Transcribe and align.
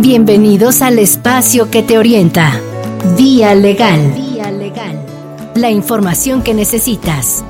Bienvenidos 0.00 0.80
al 0.80 0.98
espacio 0.98 1.70
que 1.70 1.82
te 1.82 1.98
orienta. 1.98 2.58
Vía 3.18 3.54
Legal. 3.54 4.14
Vía 4.14 4.50
Legal. 4.50 5.04
La 5.54 5.70
información 5.70 6.42
que 6.42 6.54
necesitas. 6.54 7.44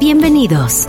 Bienvenidos. 0.00 0.88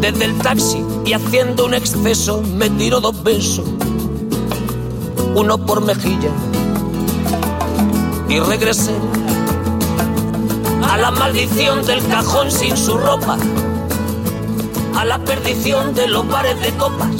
Desde 0.00 0.24
el 0.26 0.38
taxi 0.38 0.84
y 1.04 1.12
haciendo 1.12 1.66
un 1.66 1.74
exceso 1.74 2.40
me 2.42 2.70
tiró 2.70 3.00
dos 3.00 3.22
besos, 3.22 3.64
uno 5.34 5.58
por 5.58 5.80
mejilla. 5.80 6.30
Y 8.28 8.38
regresé 8.40 8.94
a 10.88 10.96
la 10.98 11.10
maldición 11.10 11.84
del 11.84 12.06
cajón 12.06 12.50
sin 12.50 12.76
su 12.76 12.96
ropa, 12.96 13.36
a 14.96 15.04
la 15.04 15.18
perdición 15.18 15.94
de 15.94 16.06
los 16.06 16.28
bares 16.28 16.60
de 16.60 16.70
copas, 16.76 17.10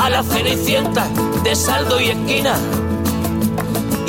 a 0.00 0.10
la 0.10 0.22
cenicienta 0.22 1.08
de 1.44 1.54
saldo 1.54 2.00
y 2.00 2.08
esquina. 2.08 2.56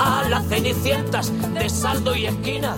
a 0.00 0.26
las 0.30 0.46
cenicientas 0.48 1.30
de 1.52 1.68
saldo 1.68 2.16
y 2.16 2.24
esquina, 2.24 2.74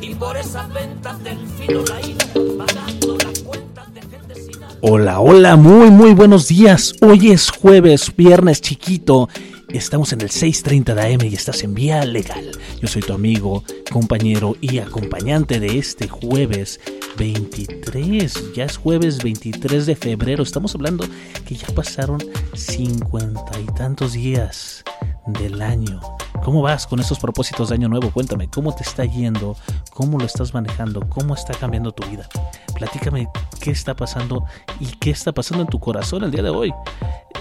y 0.00 0.12
por 0.16 0.36
esas 0.36 0.72
ventas 0.74 1.22
del 1.22 1.38
fino 1.46 1.84
laína, 1.84 2.24
pagando 2.66 3.16
las 3.24 3.38
cuentas 3.40 3.94
de 3.94 4.00
gente 4.00 4.34
sin. 4.34 4.60
Hola, 4.80 5.20
hola, 5.20 5.56
muy, 5.56 5.90
muy 5.90 6.14
buenos 6.14 6.48
días. 6.48 6.94
Hoy 7.00 7.30
es 7.30 7.50
jueves, 7.50 8.12
viernes 8.16 8.60
chiquito. 8.60 9.28
Estamos 9.68 10.12
en 10.12 10.22
el 10.22 10.30
630 10.30 10.94
de 10.94 11.14
AM 11.14 11.26
y 11.26 11.34
estás 11.34 11.62
en 11.62 11.74
Vía 11.74 12.04
Legal. 12.04 12.50
Yo 12.80 12.88
soy 12.88 13.02
tu 13.02 13.12
amigo, 13.12 13.62
compañero 13.92 14.56
y 14.60 14.78
acompañante 14.78 15.60
de 15.60 15.78
este 15.78 16.08
jueves 16.08 16.80
23. 17.18 18.54
Ya 18.54 18.64
es 18.64 18.76
jueves 18.78 19.22
23 19.22 19.86
de 19.86 19.94
febrero. 19.94 20.42
Estamos 20.42 20.74
hablando 20.74 21.06
que 21.46 21.54
ya 21.54 21.68
pasaron 21.68 22.18
cincuenta 22.54 23.52
y 23.60 23.66
tantos 23.74 24.14
días 24.14 24.84
del 25.32 25.62
año. 25.62 26.00
¿Cómo 26.44 26.62
vas 26.62 26.86
con 26.86 27.00
esos 27.00 27.18
propósitos 27.18 27.68
de 27.68 27.74
año 27.74 27.88
nuevo? 27.88 28.10
Cuéntame, 28.10 28.48
¿cómo 28.48 28.74
te 28.74 28.82
está 28.82 29.04
yendo? 29.04 29.56
¿Cómo 29.92 30.18
lo 30.18 30.24
estás 30.24 30.54
manejando? 30.54 31.00
¿Cómo 31.08 31.34
está 31.34 31.52
cambiando 31.54 31.92
tu 31.92 32.08
vida? 32.08 32.28
Platícame 32.74 33.28
qué 33.60 33.70
está 33.70 33.94
pasando 33.94 34.44
y 34.80 34.86
qué 34.86 35.10
está 35.10 35.32
pasando 35.32 35.64
en 35.64 35.68
tu 35.68 35.80
corazón 35.80 36.24
el 36.24 36.30
día 36.30 36.42
de 36.42 36.50
hoy. 36.50 36.72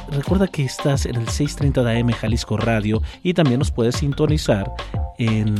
Recuerda 0.09 0.47
que 0.47 0.63
estás 0.63 1.05
en 1.05 1.15
el 1.15 1.27
630 1.27 1.83
de 1.83 1.99
AM 1.99 2.11
Jalisco 2.11 2.57
Radio 2.57 3.01
y 3.23 3.33
también 3.33 3.59
nos 3.59 3.71
puedes 3.71 3.95
sintonizar 3.95 4.73
en 5.17 5.55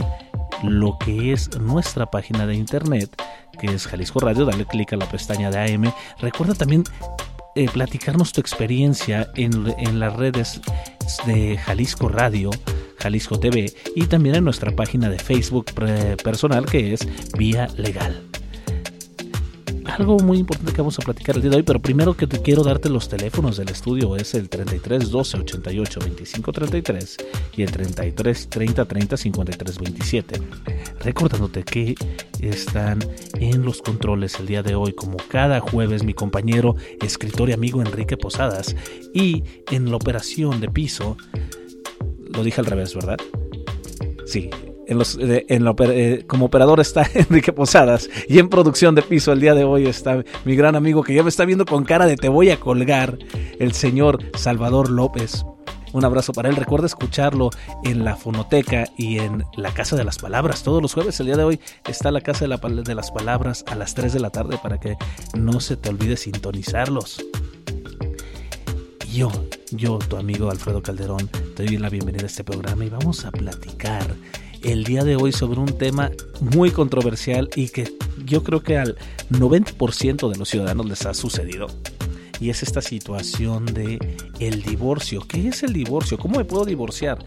lo 0.64 0.98
que 0.98 1.34
es 1.34 1.58
nuestra 1.60 2.10
página 2.10 2.46
de 2.46 2.56
internet, 2.56 3.10
que 3.60 3.68
es 3.68 3.88
Jalisco 3.88 4.20
Radio. 4.20 4.46
Dale 4.46 4.66
clic 4.66 4.94
a 4.94 4.98
la 4.98 5.08
pestaña 5.10 5.52
de 5.52 5.74
AM. 5.74 5.92
Recuerda 6.20 6.54
también 6.54 6.84
eh, 7.57 7.68
platicarnos 7.74 8.33
tu 8.33 8.42
experiencia 8.42 9.31
en, 9.36 9.74
en 9.80 10.00
las 10.00 10.15
redes 10.15 10.62
de 11.25 11.57
Jalisco 11.57 12.07
Radio, 12.07 12.51
Jalisco 13.00 13.39
TV 13.39 13.74
y 13.95 14.06
también 14.06 14.36
en 14.36 14.44
nuestra 14.44 14.75
página 14.75 15.09
de 15.09 15.18
Facebook 15.18 15.65
personal 16.24 16.65
que 16.65 16.94
es 16.94 17.07
Vía 17.38 17.68
Legal 17.75 18.21
algo 19.88 20.18
muy 20.19 20.38
importante 20.38 20.72
que 20.72 20.81
vamos 20.81 21.00
a 21.00 21.01
platicar 21.01 21.36
el 21.36 21.42
día 21.42 21.51
de 21.51 21.57
hoy, 21.57 21.63
pero 21.63 21.80
primero 21.80 22.16
que 22.16 22.28
te 22.28 22.42
quiero 22.42 22.63
darte 22.63 22.89
los 22.89 23.10
teléfonos 23.10 23.57
del 23.57 23.69
estudio 23.69 24.16
es 24.16 24.34
el 24.34 24.50
33 24.50 25.10
12 25.10 25.38
88 25.38 26.00
25 26.00 26.51
33 26.51 27.18
y 27.56 27.63
el 27.63 27.72
33 27.72 28.50
30 28.50 28.86
30 28.86 29.18
53 29.18 29.80
27. 29.80 30.42
Recordándote 31.00 31.63
que 31.63 31.95
están 32.39 33.00
en 33.39 33.63
los 33.63 33.81
controles 33.81 34.39
el 34.39 34.48
día 34.48 34.63
de 34.63 34.75
hoy, 34.75 34.94
como 34.94 35.18
cada 35.18 35.60
jueves, 35.60 36.04
mi 36.04 36.13
compañero, 36.13 36.75
escritor 37.01 37.50
y 37.50 37.54
amigo 37.54 37.81
Enrique 37.81 38.18
Posadas, 38.18 38.75
y 39.13 39.44
en 39.72 39.90
la 39.90 39.95
operación 39.95 40.60
de 40.60 40.69
piso, 40.69 41.18
lo 42.33 42.44
dije 42.44 42.62
al 42.62 42.68
revés, 42.68 42.94
¿verdad? 42.94 43.18
Sí, 44.25 44.50
en 44.88 44.98
los, 44.98 45.18
en 45.19 45.68
eh, 45.80 46.24
como 46.28 46.45
operador 46.45 46.80
está 46.80 47.07
Enrique 47.13 47.54
Posadas 47.54 48.10
y 48.28 48.39
en 48.39 48.50
producción 48.50 48.95
de 48.95 49.01
piso 49.01 49.31
el 49.34 49.42
día 49.42 49.54
de 49.54 49.63
hoy 49.63 49.86
está 49.86 50.24
mi 50.45 50.56
gran 50.56 50.75
amigo 50.75 51.04
que 51.04 51.13
ya 51.13 51.24
me 51.24 51.30
está 51.30 51.45
viendo 51.45 51.66
con 51.66 51.84
cara 51.84 52.06
de 52.06 52.16
te 52.16 52.30
voy 52.30 52.50
a 52.50 52.60
colgar, 52.60 53.18
el 53.60 53.74
señor 53.74 54.19
Salvador 54.36 54.89
López. 54.89 55.45
Un 55.94 56.04
abrazo 56.04 56.34
para 56.34 56.50
él. 56.50 56.56
Recuerda 56.57 56.86
escucharlo 56.86 57.50
en 57.84 58.04
la 58.04 58.16
fonoteca 58.16 58.89
y 58.98 59.19
en 59.19 59.45
la 59.56 59.74
Casa 59.74 59.95
de 59.95 60.04
las 60.04 60.18
Palabras. 60.18 60.62
Todos 60.62 60.81
los 60.81 60.94
jueves, 60.94 61.19
el 61.22 61.28
día 61.28 61.38
de 61.38 61.44
hoy, 61.44 61.60
está 61.88 62.12
la 62.12 62.22
Casa 62.22 62.45
de, 62.45 62.83
de 62.83 62.95
las 62.95 63.10
Palabras 63.10 63.63
a 63.68 63.75
las 63.75 63.95
3 63.95 64.13
de 64.13 64.19
la 64.19 64.30
tarde 64.30 64.60
para 64.62 64.80
que 64.80 64.98
no 65.33 65.60
se 65.62 65.78
te 65.78 65.90
olvide 65.90 66.18
sintonizarlos. 66.18 67.25
Yo, 69.13 69.31
yo, 69.72 69.98
tu 69.98 70.18
amigo 70.18 70.51
Alfredo 70.51 70.83
Calderón, 70.83 71.30
te 71.56 71.66
doy 71.66 71.78
la 71.78 71.90
bienvenida 71.90 72.25
a 72.25 72.28
este 72.28 72.44
programa 72.44 72.86
y 72.86 72.90
vamos 72.90 73.25
a 73.25 73.31
platicar 73.31 74.06
el 74.63 74.83
día 74.83 75.04
de 75.04 75.15
hoy 75.15 75.31
sobre 75.31 75.59
un 75.59 75.77
tema 75.77 76.12
muy 76.39 76.71
controversial 76.71 77.50
y 77.56 77.69
que 77.69 77.92
yo 78.25 78.44
creo 78.44 78.62
que 78.62 78.77
al 78.77 78.98
90% 79.30 80.31
de 80.31 80.38
los 80.38 80.50
ciudadanos 80.50 80.86
les 80.88 81.06
ha 81.06 81.13
sucedido. 81.13 81.68
Y 82.39 82.50
es 82.50 82.63
esta 82.63 82.81
situación 82.81 83.65
de 83.65 84.00
el 84.39 84.62
divorcio. 84.62 85.21
¿Qué 85.27 85.48
es 85.48 85.63
el 85.63 85.74
divorcio? 85.74 86.18
¿Cómo 86.18 86.38
me 86.38 86.45
puedo 86.45 86.65
divorciar? 86.65 87.25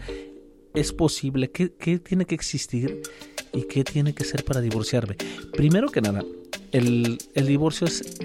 ¿Es 0.73 0.93
posible? 0.93 1.51
¿Qué, 1.51 1.73
qué 1.73 1.99
tiene 1.99 2.25
que 2.25 2.35
existir? 2.35 3.01
¿Y 3.53 3.63
qué 3.63 3.83
tiene 3.83 4.13
que 4.13 4.23
ser 4.23 4.45
para 4.45 4.61
divorciarme? 4.61 5.17
Primero 5.51 5.89
que 5.89 6.01
nada, 6.01 6.23
el, 6.71 7.17
el 7.33 7.47
divorcio 7.47 7.87
es 7.87 8.17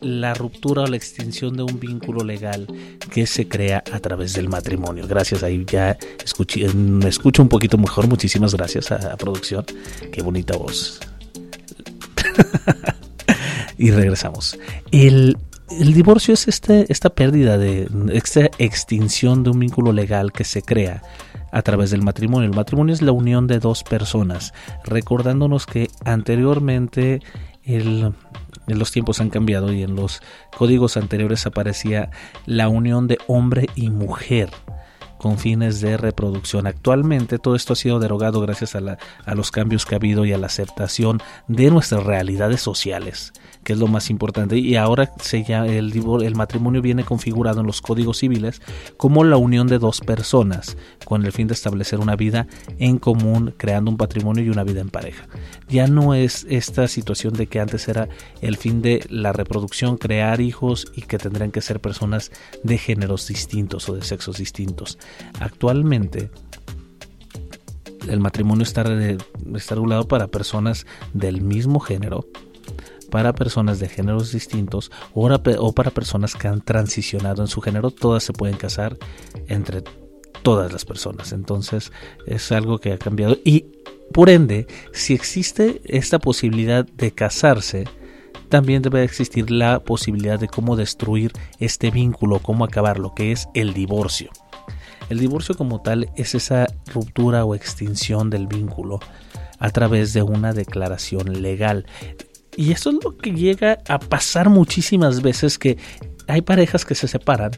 la 0.00 0.34
ruptura 0.34 0.82
o 0.82 0.86
la 0.86 0.96
extinción 0.96 1.56
de 1.56 1.62
un 1.62 1.78
vínculo 1.80 2.24
legal 2.24 2.66
que 3.12 3.26
se 3.26 3.48
crea 3.48 3.82
a 3.92 4.00
través 4.00 4.32
del 4.34 4.48
matrimonio. 4.48 5.06
Gracias, 5.06 5.42
ahí 5.42 5.64
ya 5.66 5.96
escuché, 6.24 6.68
me 6.74 7.08
escucho 7.08 7.42
un 7.42 7.48
poquito 7.48 7.78
mejor. 7.78 8.06
Muchísimas 8.08 8.54
gracias 8.54 8.92
a, 8.92 9.16
producción. 9.16 9.64
Qué 10.12 10.22
bonita 10.22 10.56
voz. 10.56 11.00
y 13.78 13.90
regresamos. 13.90 14.58
El, 14.90 15.36
el 15.70 15.94
divorcio 15.94 16.34
es 16.34 16.48
este, 16.48 16.90
esta 16.92 17.10
pérdida 17.10 17.58
de 17.58 17.88
esta 18.12 18.50
extinción 18.58 19.42
de 19.42 19.50
un 19.50 19.58
vínculo 19.58 19.92
legal 19.92 20.32
que 20.32 20.44
se 20.44 20.62
crea 20.62 21.02
a 21.52 21.62
través 21.62 21.90
del 21.90 22.02
matrimonio. 22.02 22.48
El 22.48 22.56
matrimonio 22.56 22.94
es 22.94 23.02
la 23.02 23.12
unión 23.12 23.46
de 23.46 23.58
dos 23.58 23.82
personas, 23.82 24.52
recordándonos 24.84 25.66
que 25.66 25.88
anteriormente 26.04 27.22
el, 27.64 28.12
los 28.66 28.90
tiempos 28.90 29.20
han 29.20 29.30
cambiado 29.30 29.72
y 29.72 29.82
en 29.82 29.94
los 29.94 30.20
códigos 30.56 30.96
anteriores 30.96 31.46
aparecía 31.46 32.10
la 32.46 32.68
unión 32.68 33.06
de 33.06 33.18
hombre 33.26 33.66
y 33.74 33.90
mujer 33.90 34.50
con 35.18 35.38
fines 35.38 35.80
de 35.80 35.96
reproducción. 35.96 36.66
Actualmente 36.66 37.38
todo 37.38 37.56
esto 37.56 37.72
ha 37.72 37.76
sido 37.76 38.00
derogado 38.00 38.40
gracias 38.40 38.74
a, 38.74 38.98
a, 39.24 39.34
los 39.34 39.50
cambios 39.50 39.86
que 39.86 39.94
ha 39.94 39.98
habido 39.98 40.24
y 40.24 40.32
a 40.32 40.38
la 40.38 40.46
aceptación 40.46 41.22
de 41.48 41.70
nuestras 41.70 42.04
realidades 42.04 42.60
sociales 42.60 43.32
que 43.66 43.72
es 43.72 43.80
lo 43.80 43.88
más 43.88 44.10
importante. 44.10 44.56
Y 44.56 44.76
ahora 44.76 45.12
se 45.20 45.44
el, 45.48 45.92
el 46.22 46.34
matrimonio 46.36 46.80
viene 46.80 47.02
configurado 47.02 47.62
en 47.62 47.66
los 47.66 47.82
códigos 47.82 48.18
civiles 48.18 48.62
como 48.96 49.24
la 49.24 49.38
unión 49.38 49.66
de 49.66 49.80
dos 49.80 50.00
personas, 50.02 50.76
con 51.04 51.26
el 51.26 51.32
fin 51.32 51.48
de 51.48 51.54
establecer 51.54 51.98
una 51.98 52.14
vida 52.14 52.46
en 52.78 52.98
común, 52.98 53.52
creando 53.56 53.90
un 53.90 53.96
patrimonio 53.96 54.44
y 54.44 54.50
una 54.50 54.62
vida 54.62 54.82
en 54.82 54.90
pareja. 54.90 55.26
Ya 55.68 55.88
no 55.88 56.14
es 56.14 56.46
esta 56.48 56.86
situación 56.86 57.34
de 57.34 57.48
que 57.48 57.58
antes 57.58 57.88
era 57.88 58.08
el 58.40 58.56
fin 58.56 58.82
de 58.82 59.04
la 59.10 59.32
reproducción, 59.32 59.96
crear 59.96 60.40
hijos 60.40 60.86
y 60.94 61.02
que 61.02 61.18
tendrían 61.18 61.50
que 61.50 61.60
ser 61.60 61.80
personas 61.80 62.30
de 62.62 62.78
géneros 62.78 63.26
distintos 63.26 63.88
o 63.88 63.96
de 63.96 64.02
sexos 64.02 64.36
distintos. 64.36 64.96
Actualmente, 65.40 66.30
el 68.08 68.20
matrimonio 68.20 68.62
está, 68.62 68.84
está 69.56 69.74
regulado 69.74 70.06
para 70.06 70.28
personas 70.28 70.86
del 71.14 71.40
mismo 71.40 71.80
género 71.80 72.28
para 73.06 73.32
personas 73.32 73.78
de 73.78 73.88
géneros 73.88 74.32
distintos 74.32 74.90
o 75.14 75.72
para 75.72 75.90
personas 75.90 76.34
que 76.34 76.48
han 76.48 76.60
transicionado 76.60 77.42
en 77.42 77.48
su 77.48 77.60
género, 77.60 77.90
todas 77.90 78.22
se 78.22 78.32
pueden 78.32 78.56
casar 78.56 78.96
entre 79.48 79.82
todas 80.42 80.72
las 80.72 80.84
personas. 80.84 81.32
Entonces 81.32 81.92
es 82.26 82.52
algo 82.52 82.78
que 82.78 82.92
ha 82.92 82.98
cambiado 82.98 83.38
y 83.44 83.66
por 84.12 84.30
ende, 84.30 84.66
si 84.92 85.14
existe 85.14 85.80
esta 85.84 86.18
posibilidad 86.18 86.86
de 86.86 87.12
casarse, 87.12 87.84
también 88.48 88.82
debe 88.82 89.02
existir 89.02 89.50
la 89.50 89.80
posibilidad 89.80 90.38
de 90.38 90.48
cómo 90.48 90.76
destruir 90.76 91.32
este 91.58 91.90
vínculo, 91.90 92.38
cómo 92.38 92.64
acabar 92.64 92.98
lo 92.98 93.14
que 93.14 93.32
es 93.32 93.48
el 93.54 93.74
divorcio. 93.74 94.30
El 95.08 95.18
divorcio 95.18 95.56
como 95.56 95.82
tal 95.82 96.10
es 96.16 96.34
esa 96.34 96.66
ruptura 96.92 97.44
o 97.44 97.54
extinción 97.54 98.30
del 98.30 98.46
vínculo 98.46 99.00
a 99.58 99.70
través 99.70 100.12
de 100.12 100.22
una 100.22 100.52
declaración 100.52 101.42
legal. 101.42 101.86
Y 102.56 102.72
eso 102.72 102.90
es 102.90 102.96
lo 103.04 103.16
que 103.16 103.32
llega 103.32 103.78
a 103.88 103.98
pasar 103.98 104.48
muchísimas 104.48 105.22
veces 105.22 105.58
que 105.58 105.76
hay 106.26 106.40
parejas 106.42 106.84
que 106.84 106.94
se 106.94 107.06
separan 107.06 107.52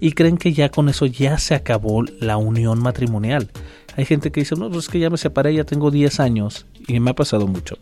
y 0.00 0.12
creen 0.12 0.36
que 0.36 0.52
ya 0.52 0.70
con 0.70 0.88
eso 0.88 1.06
ya 1.06 1.38
se 1.38 1.54
acabó 1.54 2.02
la 2.02 2.36
unión 2.36 2.82
matrimonial. 2.82 3.50
Hay 3.96 4.04
gente 4.04 4.32
que 4.32 4.40
dice, 4.40 4.56
no, 4.56 4.70
pues 4.70 4.84
es 4.84 4.90
que 4.90 4.98
ya 4.98 5.10
me 5.10 5.18
separé, 5.18 5.54
ya 5.54 5.64
tengo 5.64 5.90
10 5.90 6.20
años 6.20 6.66
y 6.88 6.98
me 7.00 7.10
ha 7.10 7.14
pasado 7.14 7.46
mucho. 7.46 7.76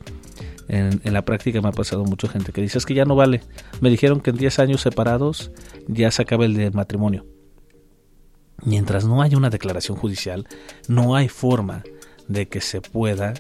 En, 0.68 1.00
en, 1.02 1.12
la 1.14 1.24
práctica 1.24 1.62
me 1.62 1.68
ha 1.68 1.72
pasado 1.72 2.04
mucha 2.04 2.28
gente 2.28 2.52
que 2.52 2.60
dice, 2.60 2.76
es 2.76 2.84
que 2.84 2.94
ya 2.94 3.04
no 3.04 3.14
vale. 3.14 3.40
Me 3.80 3.88
dijeron 3.88 4.20
que 4.20 4.30
en 4.30 4.36
10 4.36 4.58
años 4.58 4.82
separados 4.82 5.50
ya 5.86 6.10
se 6.10 6.22
acaba 6.22 6.44
el 6.44 6.72
matrimonio. 6.72 7.24
Mientras 8.64 9.06
no 9.06 9.22
haya 9.22 9.36
una 9.36 9.50
declaración 9.50 9.96
judicial, 9.96 10.46
no 10.88 11.14
hay 11.14 11.28
forma 11.28 11.84
de 12.26 12.48
que 12.48 12.60
se 12.60 12.80
pueda 12.80 13.34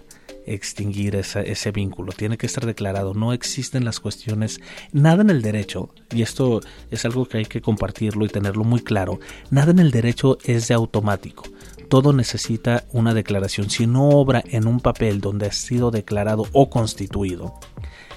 extinguir 0.54 1.14
ese 1.16 1.70
vínculo, 1.72 2.12
tiene 2.12 2.38
que 2.38 2.46
estar 2.46 2.66
declarado, 2.66 3.14
no 3.14 3.32
existen 3.32 3.84
las 3.84 4.00
cuestiones, 4.00 4.60
nada 4.92 5.22
en 5.22 5.30
el 5.30 5.42
derecho, 5.42 5.94
y 6.14 6.22
esto 6.22 6.60
es 6.90 7.04
algo 7.04 7.26
que 7.26 7.38
hay 7.38 7.46
que 7.46 7.60
compartirlo 7.60 8.24
y 8.24 8.28
tenerlo 8.28 8.64
muy 8.64 8.80
claro, 8.80 9.20
nada 9.50 9.70
en 9.70 9.78
el 9.78 9.90
derecho 9.90 10.38
es 10.44 10.68
de 10.68 10.74
automático, 10.74 11.44
todo 11.88 12.12
necesita 12.12 12.84
una 12.92 13.14
declaración, 13.14 13.70
si 13.70 13.86
no 13.86 14.08
obra 14.08 14.42
en 14.46 14.66
un 14.66 14.80
papel 14.80 15.20
donde 15.20 15.46
ha 15.46 15.52
sido 15.52 15.90
declarado 15.90 16.46
o 16.52 16.70
constituido, 16.70 17.54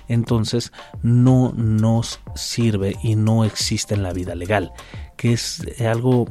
entonces 0.07 0.71
no 1.03 1.53
nos 1.55 2.19
sirve 2.35 2.97
y 3.01 3.15
no 3.15 3.45
existe 3.45 3.93
en 3.93 4.03
la 4.03 4.11
vida 4.11 4.35
legal, 4.35 4.73
que 5.15 5.33
es 5.33 5.63
algo 5.79 6.27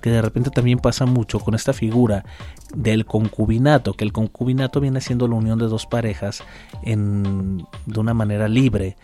que 0.00 0.10
de 0.10 0.22
repente 0.22 0.50
también 0.50 0.78
pasa 0.78 1.06
mucho 1.06 1.40
con 1.40 1.54
esta 1.54 1.72
figura 1.72 2.24
del 2.74 3.04
concubinato, 3.06 3.94
que 3.94 4.04
el 4.04 4.12
concubinato 4.12 4.80
viene 4.80 5.00
siendo 5.00 5.28
la 5.28 5.36
unión 5.36 5.58
de 5.58 5.66
dos 5.66 5.86
parejas 5.86 6.42
en, 6.82 7.66
de 7.86 8.00
una 8.00 8.14
manera 8.14 8.48
libre, 8.48 8.96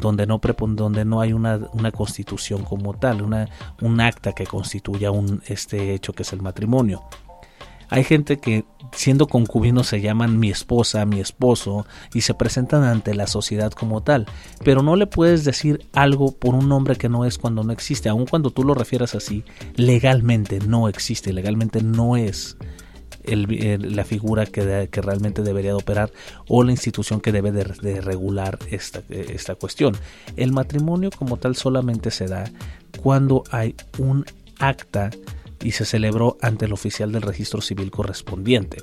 donde 0.00 0.26
no, 0.26 0.40
donde 0.68 1.04
no 1.04 1.20
hay 1.20 1.32
una, 1.32 1.60
una 1.72 1.92
constitución 1.92 2.64
como 2.64 2.94
tal, 2.94 3.22
una, 3.22 3.48
un 3.80 4.00
acta 4.00 4.32
que 4.32 4.46
constituya 4.46 5.10
un, 5.10 5.42
este 5.46 5.94
hecho 5.94 6.12
que 6.12 6.22
es 6.22 6.32
el 6.32 6.42
matrimonio. 6.42 7.02
Hay 7.90 8.04
gente 8.04 8.38
que 8.38 8.64
siendo 8.92 9.26
concubinos 9.26 9.86
se 9.86 10.00
llaman 10.00 10.38
mi 10.38 10.50
esposa, 10.50 11.04
mi 11.04 11.20
esposo 11.20 11.86
y 12.14 12.22
se 12.22 12.34
presentan 12.34 12.84
ante 12.84 13.14
la 13.14 13.26
sociedad 13.26 13.72
como 13.72 14.02
tal, 14.02 14.26
pero 14.64 14.82
no 14.82 14.96
le 14.96 15.06
puedes 15.06 15.44
decir 15.44 15.86
algo 15.92 16.32
por 16.32 16.54
un 16.54 16.68
nombre 16.68 16.96
que 16.96 17.08
no 17.08 17.24
es 17.24 17.38
cuando 17.38 17.64
no 17.64 17.72
existe, 17.72 18.08
aun 18.08 18.26
cuando 18.26 18.50
tú 18.50 18.64
lo 18.64 18.74
refieras 18.74 19.14
así, 19.14 19.44
legalmente 19.74 20.60
no 20.60 20.88
existe, 20.88 21.32
legalmente 21.32 21.82
no 21.82 22.16
es 22.16 22.56
la 23.24 24.04
figura 24.04 24.46
que, 24.46 24.88
realmente 25.02 25.42
debería 25.42 25.70
de 25.70 25.76
operar 25.76 26.10
o 26.48 26.64
la 26.64 26.72
institución 26.72 27.20
que 27.20 27.32
debe 27.32 27.52
de, 27.52 28.00
regular 28.00 28.58
esta 28.70 29.54
cuestión. 29.54 29.94
El 30.36 30.52
matrimonio 30.52 31.10
como 31.10 31.36
tal 31.36 31.56
solamente 31.56 32.10
se 32.10 32.26
da 32.26 32.50
cuando 33.02 33.44
hay 33.50 33.74
un 33.98 34.24
acta 34.58 35.10
y 35.62 35.72
se 35.72 35.84
celebró 35.84 36.36
ante 36.40 36.66
el 36.66 36.72
oficial 36.72 37.12
del 37.12 37.22
registro 37.22 37.60
civil 37.60 37.90
correspondiente. 37.90 38.78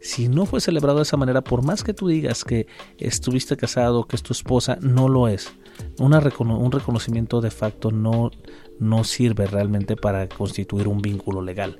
Si 0.00 0.28
no 0.28 0.46
fue 0.46 0.60
celebrado 0.60 0.98
de 0.98 1.04
esa 1.04 1.16
manera, 1.16 1.42
por 1.42 1.62
más 1.62 1.84
que 1.84 1.94
tú 1.94 2.08
digas 2.08 2.44
que 2.44 2.66
estuviste 2.98 3.56
casado, 3.56 4.06
que 4.06 4.16
es 4.16 4.22
tu 4.22 4.32
esposa, 4.32 4.78
no 4.80 5.08
lo 5.08 5.28
es. 5.28 5.52
un 5.98 6.72
reconocimiento 6.72 7.40
de 7.40 7.50
facto 7.50 7.90
no, 7.90 8.30
no 8.78 9.04
sirve 9.04 9.46
realmente 9.46 9.96
para 9.96 10.28
constituir 10.28 10.88
un 10.88 11.02
vínculo 11.02 11.42
legal. 11.42 11.78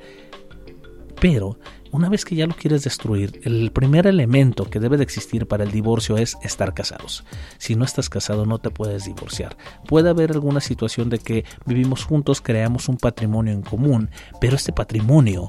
Pero 1.21 1.59
una 1.93 2.09
vez 2.09 2.25
que 2.25 2.37
ya 2.37 2.47
lo 2.47 2.55
quieres 2.55 2.85
destruir, 2.85 3.41
el 3.45 3.71
primer 3.73 4.07
elemento 4.07 4.65
que 4.65 4.81
debe 4.81 4.97
de 4.97 5.03
existir 5.03 5.47
para 5.47 5.65
el 5.65 5.71
divorcio 5.71 6.17
es 6.17 6.37
estar 6.43 6.75
casados. 6.75 7.25
Si 7.59 7.75
no 7.75 7.85
estás 7.85 8.09
casado 8.09 8.47
no 8.47 8.59
te 8.59 8.71
puedes 8.71 9.05
divorciar. 9.05 9.57
Puede 9.87 10.11
haber 10.11 10.33
alguna 10.33 10.61
situación 10.61 11.09
de 11.11 11.19
que 11.19 11.45
vivimos 11.67 12.05
juntos, 12.05 12.41
creamos 12.41 12.89
un 12.89 12.97
patrimonio 12.97 13.53
en 13.53 13.63
común, 13.63 14.11
pero 14.41 14.57
este 14.57 14.73
patrimonio 14.73 15.49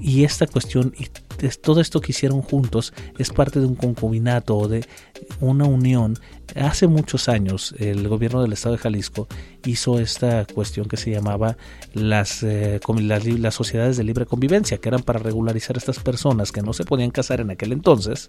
y 0.00 0.24
esta 0.24 0.46
cuestión 0.46 0.94
y 0.98 1.06
todo 1.60 1.80
esto 1.80 2.00
que 2.00 2.12
hicieron 2.12 2.42
juntos 2.42 2.92
es 3.18 3.30
parte 3.30 3.60
de 3.60 3.66
un 3.66 3.76
concubinato 3.76 4.56
o 4.56 4.68
de 4.68 4.84
una 5.40 5.64
unión. 5.64 6.18
Hace 6.56 6.86
muchos 6.86 7.28
años 7.28 7.74
el 7.78 8.08
gobierno 8.08 8.42
del 8.42 8.52
estado 8.52 8.76
de 8.76 8.82
Jalisco 8.82 9.28
hizo 9.64 9.98
esta 10.00 10.46
cuestión 10.46 10.86
que 10.88 10.96
se 10.96 11.10
llamaba 11.10 11.56
las, 11.92 12.42
eh, 12.42 12.80
las, 13.00 13.24
las 13.26 13.54
sociedades 13.54 13.96
de 13.96 14.04
libre 14.04 14.26
convivencia, 14.26 14.78
que 14.78 14.88
eran 14.88 15.02
para 15.02 15.18
regularizar 15.18 15.76
a 15.76 15.78
estas 15.78 15.98
personas 16.00 16.52
que 16.52 16.62
no 16.62 16.72
se 16.72 16.84
podían 16.84 17.10
casar 17.10 17.40
en 17.40 17.50
aquel 17.50 17.72
entonces 17.72 18.28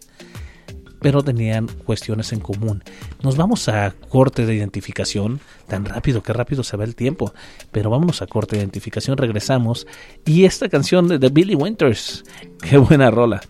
pero 1.01 1.23
tenían 1.23 1.67
cuestiones 1.85 2.33
en 2.33 2.39
común. 2.39 2.83
Nos 3.21 3.37
vamos 3.37 3.67
a 3.69 3.93
corte 4.09 4.45
de 4.45 4.55
identificación, 4.55 5.39
tan 5.67 5.85
rápido, 5.85 6.23
que 6.23 6.33
rápido 6.33 6.63
se 6.63 6.77
va 6.77 6.83
el 6.83 6.95
tiempo, 6.95 7.33
pero 7.71 7.89
vámonos 7.89 8.21
a 8.21 8.27
corte 8.27 8.55
de 8.55 8.61
identificación, 8.61 9.17
regresamos 9.17 9.87
y 10.25 10.45
esta 10.45 10.69
canción 10.69 11.07
de 11.07 11.29
Billy 11.29 11.55
Winters, 11.55 12.23
qué 12.61 12.77
buena 12.77 13.11
rola, 13.11 13.41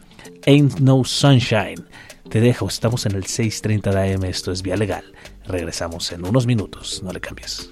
Ain't 0.45 0.79
No 0.79 1.03
Sunshine. 1.03 1.85
Te 2.29 2.41
dejo, 2.41 2.67
estamos 2.67 3.05
en 3.05 3.15
el 3.15 3.23
6:30 3.23 3.91
de 3.91 4.13
AM, 4.13 4.23
esto 4.25 4.51
es 4.51 4.61
Vía 4.61 4.75
Legal. 4.75 5.03
Regresamos 5.45 6.11
en 6.11 6.25
unos 6.25 6.45
minutos, 6.45 7.01
no 7.03 7.11
le 7.11 7.19
cambies. 7.19 7.71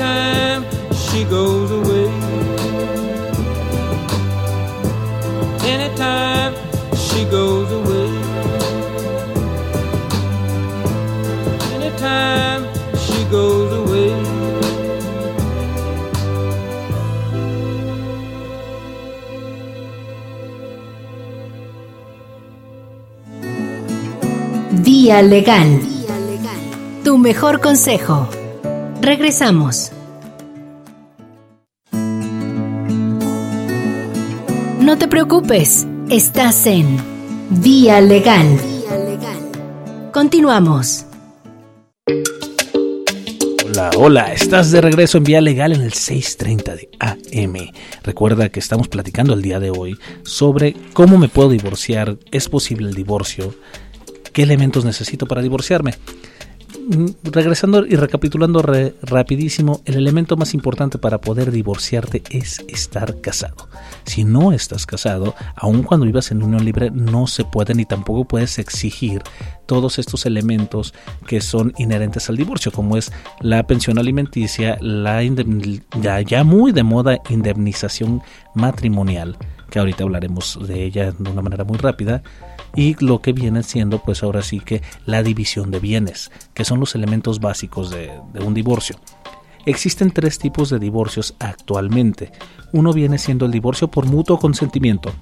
Anytime 0.00 0.64
she 0.94 1.24
goes 1.24 1.70
away. 1.70 2.08
Anytime 5.64 6.54
she 6.94 7.24
goes 7.26 7.70
away. 7.70 8.08
Anytime 11.74 12.66
she 12.96 13.24
goes 13.30 13.72
away. 13.72 14.14
Vía 24.72 25.22
Legal. 25.22 25.80
Tu 27.04 27.18
mejor 27.18 27.60
consejo. 27.60 28.39
Regresamos. 29.02 29.92
No 34.80 34.98
te 34.98 35.08
preocupes, 35.08 35.86
estás 36.10 36.66
en 36.66 36.98
Vía 37.48 38.02
Legal. 38.02 38.58
Continuamos. 40.12 41.06
Hola, 43.64 43.90
hola, 43.96 44.32
estás 44.34 44.70
de 44.70 44.82
regreso 44.82 45.16
en 45.16 45.24
Vía 45.24 45.40
Legal 45.40 45.72
en 45.72 45.80
el 45.80 45.94
630 45.94 46.76
de 46.76 46.90
AM. 46.98 47.70
Recuerda 48.02 48.50
que 48.50 48.60
estamos 48.60 48.88
platicando 48.88 49.32
el 49.32 49.40
día 49.40 49.60
de 49.60 49.70
hoy 49.70 49.96
sobre 50.24 50.74
cómo 50.92 51.16
me 51.16 51.28
puedo 51.28 51.48
divorciar, 51.48 52.18
es 52.32 52.50
posible 52.50 52.90
el 52.90 52.94
divorcio, 52.94 53.54
qué 54.34 54.42
elementos 54.42 54.84
necesito 54.84 55.26
para 55.26 55.40
divorciarme. 55.40 55.94
Mm, 56.88 57.30
regresando 57.30 57.84
y 57.84 57.94
recapitulando 57.96 58.62
rapidísimo, 59.02 59.80
el 59.84 59.96
elemento 59.96 60.36
más 60.36 60.54
importante 60.54 60.98
para 60.98 61.20
poder 61.20 61.50
divorciarte 61.50 62.22
es 62.30 62.64
estar 62.68 63.20
casado. 63.20 63.68
Si 64.04 64.24
no 64.24 64.52
estás 64.52 64.86
casado, 64.86 65.34
aun 65.56 65.82
cuando 65.82 66.06
vivas 66.06 66.30
en 66.30 66.42
unión 66.42 66.64
libre, 66.64 66.90
no 66.90 67.26
se 67.26 67.44
puede 67.44 67.74
ni 67.74 67.84
tampoco 67.84 68.24
puedes 68.24 68.58
exigir 68.58 69.22
todos 69.66 69.98
estos 69.98 70.26
elementos 70.26 70.94
que 71.26 71.40
son 71.40 71.74
inherentes 71.76 72.28
al 72.28 72.36
divorcio, 72.36 72.72
como 72.72 72.96
es 72.96 73.12
la 73.40 73.66
pensión 73.66 73.98
alimenticia, 73.98 74.78
la 74.80 75.22
ya, 76.00 76.20
ya 76.22 76.44
muy 76.44 76.72
de 76.72 76.82
moda 76.82 77.18
indemnización 77.28 78.22
matrimonial, 78.54 79.36
que 79.70 79.78
ahorita 79.78 80.04
hablaremos 80.04 80.58
de 80.66 80.84
ella 80.84 81.12
de 81.12 81.30
una 81.30 81.42
manera 81.42 81.64
muy 81.64 81.78
rápida 81.78 82.22
y 82.74 82.96
lo 83.04 83.20
que 83.20 83.32
viene 83.32 83.62
siendo 83.62 84.02
pues 84.02 84.22
ahora 84.22 84.42
sí 84.42 84.60
que 84.60 84.82
la 85.06 85.22
división 85.22 85.70
de 85.70 85.80
bienes, 85.80 86.30
que 86.54 86.64
son 86.64 86.80
los 86.80 86.94
elementos 86.94 87.40
básicos 87.40 87.90
de, 87.90 88.10
un 88.44 88.54
divorcio. 88.54 88.96
Existen 89.66 90.10
tres 90.10 90.38
tipos 90.38 90.70
de 90.70 90.78
divorcios 90.78 91.34
actualmente. 91.38 92.32
Uno 92.72 92.92
viene 92.92 93.18
siendo 93.18 93.46
el 93.46 93.52
divorcio 93.52 93.88
por 93.88 94.06
mutuo 94.06 94.38
consentimiento, 94.38 95.12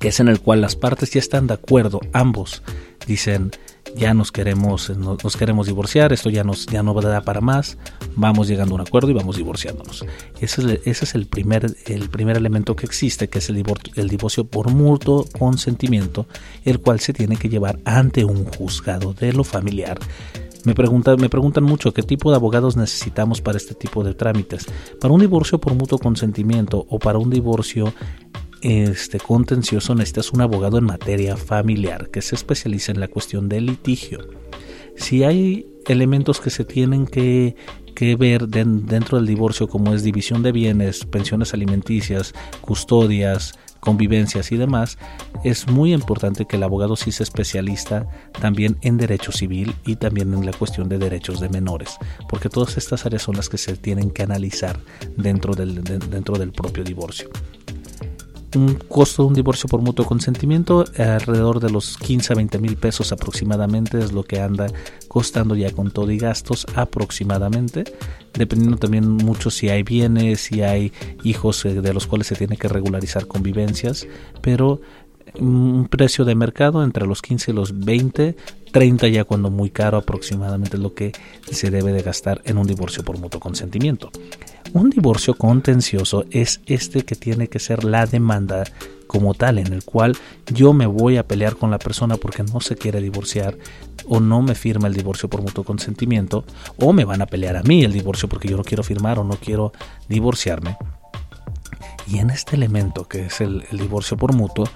que 0.00 0.08
es 0.08 0.20
en 0.20 0.28
el 0.28 0.40
cual 0.40 0.60
las 0.60 0.76
partes 0.76 1.10
ya 1.12 1.20
están 1.20 1.46
de 1.46 1.54
acuerdo, 1.54 2.00
ambos 2.12 2.62
dicen 3.06 3.52
ya 3.94 4.14
nos 4.14 4.32
queremos 4.32 4.90
nos, 4.90 5.36
queremos 5.36 5.66
divorciar, 5.66 6.12
esto 6.12 6.30
ya 6.30 6.44
nos 6.44 6.66
ya 6.66 6.82
no 6.82 6.94
da 7.00 7.20
para 7.22 7.40
más, 7.40 7.78
vamos 8.16 8.48
llegando 8.48 8.74
a 8.74 8.76
un 8.76 8.80
acuerdo 8.80 9.10
y 9.10 9.14
vamos 9.14 9.36
divorciándonos. 9.36 10.04
Ese 10.40 10.60
es, 10.60 10.80
ese 10.86 11.04
es 11.04 11.14
el 11.14 11.26
primer 11.26 11.74
el 11.86 12.08
primer 12.08 12.36
elemento 12.36 12.76
que 12.76 12.86
existe, 12.86 13.28
que 13.28 13.38
es 13.38 13.48
el 13.48 13.56
divorcio, 13.56 13.92
el 13.96 14.08
divorcio 14.08 14.44
por 14.44 14.70
mutuo 14.70 15.26
consentimiento, 15.38 16.26
el 16.64 16.80
cual 16.80 17.00
se 17.00 17.12
tiene 17.12 17.36
que 17.36 17.48
llevar 17.48 17.78
ante 17.84 18.24
un 18.24 18.44
juzgado 18.44 19.14
de 19.14 19.32
lo 19.32 19.44
familiar 19.44 19.98
me, 20.64 20.74
pregunta, 20.74 21.16
me 21.16 21.28
preguntan 21.28 21.64
mucho 21.64 21.92
qué 21.92 22.02
tipo 22.02 22.30
de 22.30 22.36
abogados 22.36 22.76
necesitamos 22.76 23.40
para 23.40 23.58
este 23.58 23.74
tipo 23.74 24.02
de 24.02 24.14
trámites. 24.14 24.66
Para 25.00 25.12
un 25.12 25.20
divorcio 25.20 25.60
por 25.60 25.74
mutuo 25.74 25.98
consentimiento 25.98 26.86
o 26.88 26.98
para 26.98 27.18
un 27.18 27.30
divorcio 27.30 27.92
este 28.64 29.20
contencioso 29.20 29.94
necesitas 29.94 30.32
un 30.32 30.40
abogado 30.40 30.78
en 30.78 30.84
materia 30.84 31.36
familiar 31.36 32.08
que 32.08 32.22
se 32.22 32.34
especialice 32.34 32.92
en 32.92 32.98
la 32.98 33.08
cuestión 33.08 33.46
del 33.46 33.66
litigio. 33.66 34.26
Si 34.96 35.22
hay 35.22 35.66
elementos 35.86 36.40
que 36.40 36.48
se 36.48 36.64
tienen 36.64 37.06
que, 37.06 37.56
que 37.94 38.16
ver 38.16 38.48
dentro 38.48 39.18
del 39.18 39.26
divorcio 39.26 39.68
como 39.68 39.92
es 39.92 40.02
división 40.02 40.42
de 40.42 40.52
bienes, 40.52 41.04
pensiones 41.04 41.52
alimenticias, 41.52 42.32
custodias, 42.62 43.52
convivencias 43.80 44.50
y 44.50 44.56
demás, 44.56 44.96
es 45.44 45.68
muy 45.68 45.92
importante 45.92 46.46
que 46.46 46.56
el 46.56 46.62
abogado 46.62 46.96
sí 46.96 47.12
sea 47.12 47.24
especialista 47.24 48.08
también 48.40 48.78
en 48.80 48.96
derecho 48.96 49.30
civil 49.30 49.74
y 49.84 49.96
también 49.96 50.32
en 50.32 50.46
la 50.46 50.54
cuestión 50.54 50.88
de 50.88 50.96
derechos 50.96 51.38
de 51.38 51.50
menores, 51.50 51.98
porque 52.30 52.48
todas 52.48 52.78
estas 52.78 53.04
áreas 53.04 53.20
son 53.20 53.36
las 53.36 53.50
que 53.50 53.58
se 53.58 53.76
tienen 53.76 54.10
que 54.10 54.22
analizar 54.22 54.80
dentro 55.18 55.54
del, 55.54 55.84
dentro 55.84 56.38
del 56.38 56.50
propio 56.50 56.82
divorcio 56.82 57.28
un 58.56 58.74
costo 58.74 59.22
de 59.22 59.28
un 59.28 59.34
divorcio 59.34 59.68
por 59.68 59.80
mutuo 59.80 60.04
consentimiento 60.04 60.84
alrededor 60.98 61.60
de 61.60 61.70
los 61.70 61.96
15 61.98 62.32
a 62.32 62.36
20 62.36 62.58
mil 62.58 62.76
pesos 62.76 63.12
aproximadamente 63.12 63.98
es 63.98 64.12
lo 64.12 64.22
que 64.22 64.40
anda 64.40 64.66
costando 65.08 65.54
ya 65.56 65.70
con 65.70 65.90
todo 65.90 66.10
y 66.10 66.18
gastos 66.18 66.66
aproximadamente 66.74 67.84
dependiendo 68.32 68.76
también 68.76 69.08
mucho 69.08 69.50
si 69.50 69.68
hay 69.68 69.82
bienes 69.82 70.40
si 70.40 70.62
hay 70.62 70.92
hijos 71.22 71.64
eh, 71.64 71.80
de 71.80 71.94
los 71.94 72.06
cuales 72.06 72.26
se 72.26 72.36
tiene 72.36 72.56
que 72.56 72.68
regularizar 72.68 73.26
convivencias 73.26 74.06
pero 74.40 74.80
un 75.38 75.88
precio 75.88 76.24
de 76.24 76.34
mercado 76.34 76.84
entre 76.84 77.06
los 77.06 77.22
15 77.22 77.50
y 77.50 77.54
los 77.54 77.78
20 77.80 78.36
30 78.74 79.06
ya 79.06 79.22
cuando 79.22 79.50
muy 79.50 79.70
caro 79.70 79.98
aproximadamente 79.98 80.76
es 80.76 80.82
lo 80.82 80.94
que 80.94 81.12
se 81.48 81.70
debe 81.70 81.92
de 81.92 82.02
gastar 82.02 82.42
en 82.44 82.58
un 82.58 82.66
divorcio 82.66 83.04
por 83.04 83.18
mutuo 83.18 83.38
consentimiento. 83.38 84.10
Un 84.72 84.90
divorcio 84.90 85.34
contencioso 85.34 86.24
es 86.32 86.60
este 86.66 87.04
que 87.04 87.14
tiene 87.14 87.46
que 87.46 87.60
ser 87.60 87.84
la 87.84 88.04
demanda 88.04 88.64
como 89.06 89.32
tal, 89.34 89.58
en 89.58 89.72
el 89.72 89.84
cual 89.84 90.16
yo 90.52 90.72
me 90.72 90.86
voy 90.86 91.18
a 91.18 91.28
pelear 91.28 91.54
con 91.54 91.70
la 91.70 91.78
persona 91.78 92.16
porque 92.16 92.42
no 92.42 92.60
se 92.60 92.74
quiere 92.74 93.00
divorciar 93.00 93.56
o 94.08 94.18
no 94.18 94.42
me 94.42 94.56
firma 94.56 94.88
el 94.88 94.94
divorcio 94.94 95.30
por 95.30 95.40
mutuo 95.40 95.62
consentimiento 95.62 96.44
o 96.76 96.92
me 96.92 97.04
van 97.04 97.22
a 97.22 97.26
pelear 97.26 97.56
a 97.56 97.62
mí 97.62 97.84
el 97.84 97.92
divorcio 97.92 98.28
porque 98.28 98.48
yo 98.48 98.56
no 98.56 98.64
quiero 98.64 98.82
firmar 98.82 99.20
o 99.20 99.24
no 99.24 99.36
quiero 99.36 99.72
divorciarme. 100.08 100.76
Y 102.08 102.18
en 102.18 102.30
este 102.30 102.56
elemento 102.56 103.06
que 103.06 103.26
es 103.26 103.40
el, 103.40 103.64
el 103.70 103.78
divorcio 103.78 104.16
por 104.16 104.32
mutuo, 104.32 104.68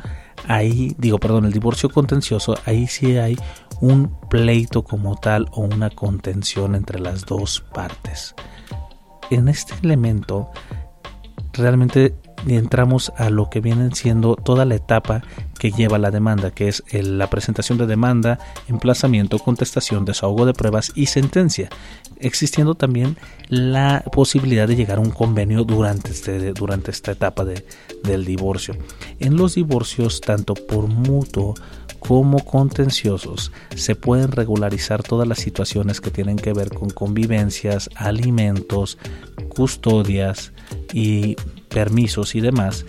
ahí 0.49 0.97
digo, 0.99 1.19
perdón, 1.19 1.45
el 1.45 1.52
divorcio 1.52 1.90
contencioso, 1.90 2.57
ahí 2.64 2.87
sí 2.87 3.17
hay 3.19 3.37
un 3.81 4.19
pleito 4.28 4.83
como 4.83 5.17
tal 5.17 5.47
o 5.52 5.61
una 5.61 5.90
contención 5.90 6.75
entre 6.75 6.99
las 6.99 7.25
dos 7.26 7.61
partes. 7.73 8.35
En 9.31 9.49
este 9.49 9.75
elemento 9.83 10.50
realmente 11.52 12.17
entramos 12.47 13.12
a 13.17 13.31
lo 13.31 13.50
que 13.50 13.61
vienen 13.61 13.95
siendo 13.95 14.37
toda 14.37 14.64
la 14.64 14.76
etapa 14.76 15.23
que 15.59 15.71
lleva 15.71 15.99
la 15.99 16.11
demanda, 16.11 16.50
que 16.50 16.69
es 16.69 16.83
la 16.93 17.28
presentación 17.28 17.78
de 17.78 17.87
demanda, 17.87 18.38
emplazamiento, 18.69 19.38
contestación, 19.38 20.05
desahogo 20.05 20.47
de 20.47 20.55
pruebas 20.55 20.93
y 20.95 21.07
sentencia, 21.07 21.69
existiendo 22.21 22.75
también 22.75 23.17
la 23.49 24.05
posibilidad 24.13 24.69
de 24.69 24.77
llegar 24.77 24.99
a 24.99 25.01
un 25.01 25.11
convenio 25.11 25.65
durante, 25.65 26.11
este, 26.11 26.53
durante 26.53 26.91
esta 26.91 27.13
etapa 27.13 27.45
de, 27.45 27.65
del 28.02 28.25
divorcio. 28.25 28.76
En 29.19 29.37
los 29.37 29.54
divorcios, 29.54 30.21
tanto 30.21 30.54
por 30.54 30.87
mutuo 30.87 31.54
como 31.99 32.45
contenciosos 32.45 33.52
se 33.75 33.97
pueden 33.97 34.31
regularizar 34.31 35.02
todas 35.02 35.26
las 35.26 35.39
situaciones 35.39 36.00
que 36.00 36.11
tienen 36.11 36.37
que 36.37 36.52
ver 36.52 36.71
con 36.71 36.91
convivencias, 36.91 37.91
alimentos, 37.97 38.99
custodias 39.49 40.52
y 40.93 41.37
permisos 41.69 42.35
y 42.35 42.41
demás 42.41 42.87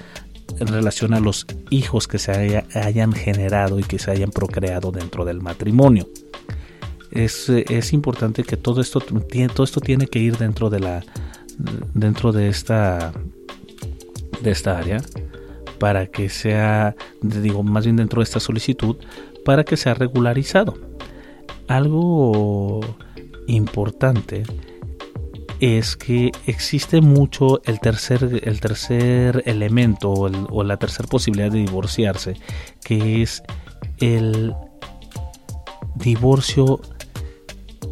en 0.60 0.68
relación 0.68 1.14
a 1.14 1.20
los 1.20 1.46
hijos 1.70 2.08
que 2.08 2.20
se 2.20 2.64
hayan 2.74 3.14
generado 3.14 3.80
y 3.80 3.84
que 3.84 4.00
se 4.00 4.12
hayan 4.12 4.32
procreado 4.32 4.92
dentro 4.92 5.26
del 5.26 5.42
matrimonio. 5.42 6.08
Es, 7.12 7.50
es, 7.50 7.94
importante 7.94 8.44
que 8.44 8.56
todo 8.56 8.82
esto, 8.82 9.00
todo 9.00 9.64
esto 9.64 9.82
tiene 9.82 10.08
que 10.08 10.20
ir 10.20 10.38
dentro 10.38 10.70
de 10.70 10.80
la 10.80 11.04
dentro 11.94 12.32
de 12.32 12.50
esta 12.50 13.12
de 14.42 14.52
esta 14.52 14.78
área 14.78 15.02
para 15.80 16.08
que 16.08 16.30
sea, 16.30 16.96
digo, 17.22 17.64
más 17.64 17.86
bien 17.86 17.96
dentro 17.96 18.20
de 18.20 18.26
esta 18.26 18.40
solicitud, 18.40 18.98
para 19.46 19.64
que 19.64 19.78
sea 19.78 19.94
regularizado. 19.94 20.78
Algo 21.68 22.82
importante 23.48 24.44
es 25.60 25.96
que 25.96 26.32
existe 26.46 27.02
mucho 27.02 27.62
el 27.64 27.80
tercer, 27.80 28.42
el 28.44 28.60
tercer 28.60 29.44
elemento 29.46 30.12
o, 30.12 30.64
la 30.64 30.78
tercera 30.78 31.08
posibilidad 31.08 31.52
de 31.52 31.60
divorciarse, 31.60 32.36
que 32.84 33.22
es 33.22 33.44
el 34.00 34.54
divorcio 35.96 36.80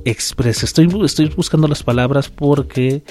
express. 0.09 0.63
Estoy, 0.63 0.89
estoy 1.03 1.27
buscando 1.35 1.67
las 1.67 1.83
palabras 1.83 2.29
porque 2.29 3.03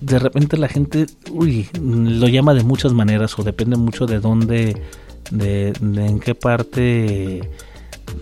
de 0.00 0.18
repente 0.18 0.56
la 0.56 0.68
gente 0.68 1.06
lo 1.32 2.28
llama 2.28 2.54
de 2.54 2.62
muchas 2.62 2.92
maneras 2.92 3.38
o 3.38 3.42
depende 3.42 3.76
mucho 3.76 4.06
de 4.06 4.20
dónde, 4.20 4.80
de, 5.30 5.72
en 5.80 6.20
qué 6.20 6.34
parte 6.34 7.50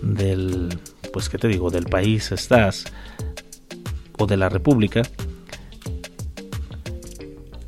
del, 0.02 0.78
pues 1.12 1.28
qué 1.28 1.38
te 1.38 1.48
digo, 1.48 1.70
del 1.70 1.84
país 1.84 2.32
estás 2.32 2.84
o 4.18 4.26
de 4.26 4.36
la 4.36 4.48
república. 4.48 5.02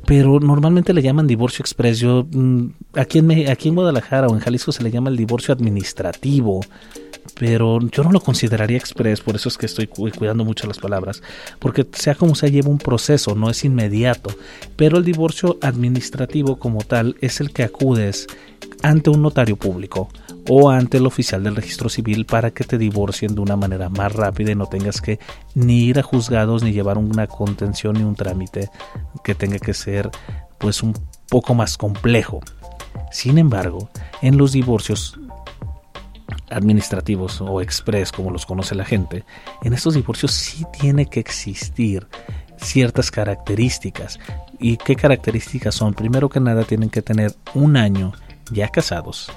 Pero 0.09 0.39
normalmente 0.39 0.91
le 0.91 1.03
llaman 1.03 1.27
divorcio 1.27 1.61
express. 1.61 1.99
Yo, 1.99 2.25
mm, 2.31 2.65
aquí, 2.95 3.19
en, 3.19 3.47
aquí 3.47 3.69
en 3.69 3.75
Guadalajara 3.75 4.25
o 4.27 4.33
en 4.33 4.39
Jalisco 4.39 4.71
se 4.71 4.81
le 4.81 4.89
llama 4.89 5.11
el 5.11 5.17
divorcio 5.17 5.53
administrativo 5.53 6.61
pero 7.37 7.79
yo 7.79 8.03
no 8.03 8.11
lo 8.11 8.19
consideraría 8.19 8.77
express, 8.77 9.21
por 9.21 9.35
eso 9.35 9.49
es 9.49 9.57
que 9.57 9.65
estoy 9.65 9.87
cuidando 9.87 10.43
mucho 10.43 10.67
las 10.67 10.79
palabras, 10.79 11.21
porque 11.59 11.85
sea 11.93 12.15
como 12.15 12.35
sea 12.35 12.49
lleva 12.49 12.69
un 12.69 12.79
proceso, 12.79 13.35
no 13.35 13.49
es 13.49 13.63
inmediato, 13.63 14.35
pero 14.75 14.97
el 14.97 15.05
divorcio 15.05 15.57
administrativo 15.61 16.57
como 16.57 16.81
tal 16.81 17.15
es 17.21 17.39
el 17.39 17.51
que 17.51 17.63
acudes 17.63 18.27
ante 18.81 19.09
un 19.09 19.21
notario 19.21 19.55
público 19.55 20.09
o 20.47 20.69
ante 20.69 20.97
el 20.97 21.05
oficial 21.05 21.43
del 21.43 21.55
registro 21.55 21.89
civil 21.89 22.25
para 22.25 22.51
que 22.51 22.63
te 22.63 22.77
divorcien 22.77 23.35
de 23.35 23.41
una 23.41 23.55
manera 23.55 23.89
más 23.89 24.13
rápida 24.13 24.51
y 24.51 24.55
no 24.55 24.65
tengas 24.65 25.01
que 25.01 25.19
ni 25.53 25.83
ir 25.83 25.99
a 25.99 26.03
juzgados 26.03 26.63
ni 26.63 26.71
llevar 26.71 26.97
una 26.97 27.27
contención 27.27 27.95
ni 27.95 28.03
un 28.03 28.15
trámite 28.15 28.69
que 29.23 29.35
tenga 29.35 29.59
que 29.59 29.73
ser 29.73 30.09
pues 30.57 30.81
un 30.81 30.93
poco 31.29 31.53
más 31.53 31.77
complejo. 31.77 32.39
Sin 33.11 33.37
embargo, 33.37 33.89
en 34.21 34.37
los 34.37 34.51
divorcios 34.51 35.19
administrativos 36.49 37.41
o 37.41 37.61
express, 37.61 38.11
como 38.11 38.31
los 38.31 38.45
conoce 38.45 38.75
la 38.75 38.85
gente, 38.85 39.23
en 39.63 39.73
estos 39.73 39.93
divorcios 39.93 40.31
sí 40.31 40.65
tiene 40.79 41.05
que 41.05 41.19
existir 41.19 42.07
ciertas 42.57 43.11
características. 43.11 44.19
¿Y 44.59 44.77
qué 44.77 44.95
características 44.95 45.75
son? 45.75 45.93
Primero 45.93 46.29
que 46.29 46.39
nada 46.39 46.63
tienen 46.63 46.89
que 46.89 47.01
tener 47.01 47.33
un 47.53 47.77
año 47.77 48.13
ya 48.51 48.69
casados. 48.69 49.31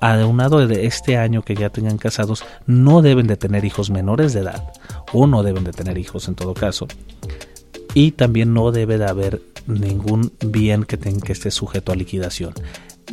Aunado 0.00 0.66
de 0.66 0.86
este 0.86 1.18
año 1.18 1.42
que 1.42 1.54
ya 1.54 1.68
tengan 1.70 1.98
casados, 1.98 2.44
no 2.66 3.02
deben 3.02 3.26
de 3.26 3.36
tener 3.36 3.64
hijos 3.64 3.90
menores 3.90 4.32
de 4.32 4.40
edad 4.40 4.72
o 5.12 5.26
no 5.26 5.42
deben 5.42 5.64
de 5.64 5.72
tener 5.72 5.98
hijos 5.98 6.28
en 6.28 6.34
todo 6.34 6.54
caso. 6.54 6.88
Y 7.92 8.12
también 8.12 8.54
no 8.54 8.72
debe 8.72 8.96
de 8.96 9.06
haber 9.06 9.42
ningún 9.66 10.32
bien 10.44 10.84
que, 10.84 10.96
tenga, 10.96 11.20
que 11.20 11.32
esté 11.32 11.50
sujeto 11.50 11.92
a 11.92 11.96
liquidación 11.96 12.54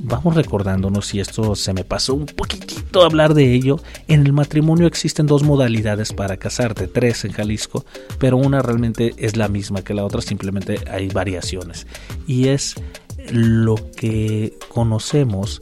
vamos 0.04 0.36
recordándonos, 0.36 1.14
y 1.14 1.20
esto 1.20 1.56
se 1.56 1.74
me 1.74 1.84
pasó 1.84 2.14
un 2.14 2.26
poquitito 2.26 3.04
hablar 3.04 3.34
de 3.34 3.54
ello, 3.54 3.80
en 4.08 4.26
el 4.26 4.34
matrimonio 4.34 4.88
existen 4.88 5.28
dos 5.28 5.44
modalidades 5.44 6.14
para 6.14 6.38
casarte, 6.38 6.88
tres 6.88 7.26
en 7.26 7.32
Jalisco, 7.32 7.86
pero 8.20 8.38
una 8.38 8.62
realmente 8.62 9.14
es 9.18 9.38
la 9.38 9.48
misma 9.48 9.84
que 9.84 9.94
la 9.94 10.06
otra, 10.06 10.22
simplemente 10.22 10.80
hay 10.90 11.10
variaciones. 11.10 11.88
Y 12.26 12.48
es 12.50 12.76
lo 13.32 13.76
que 13.96 14.58
conocemos 14.70 15.62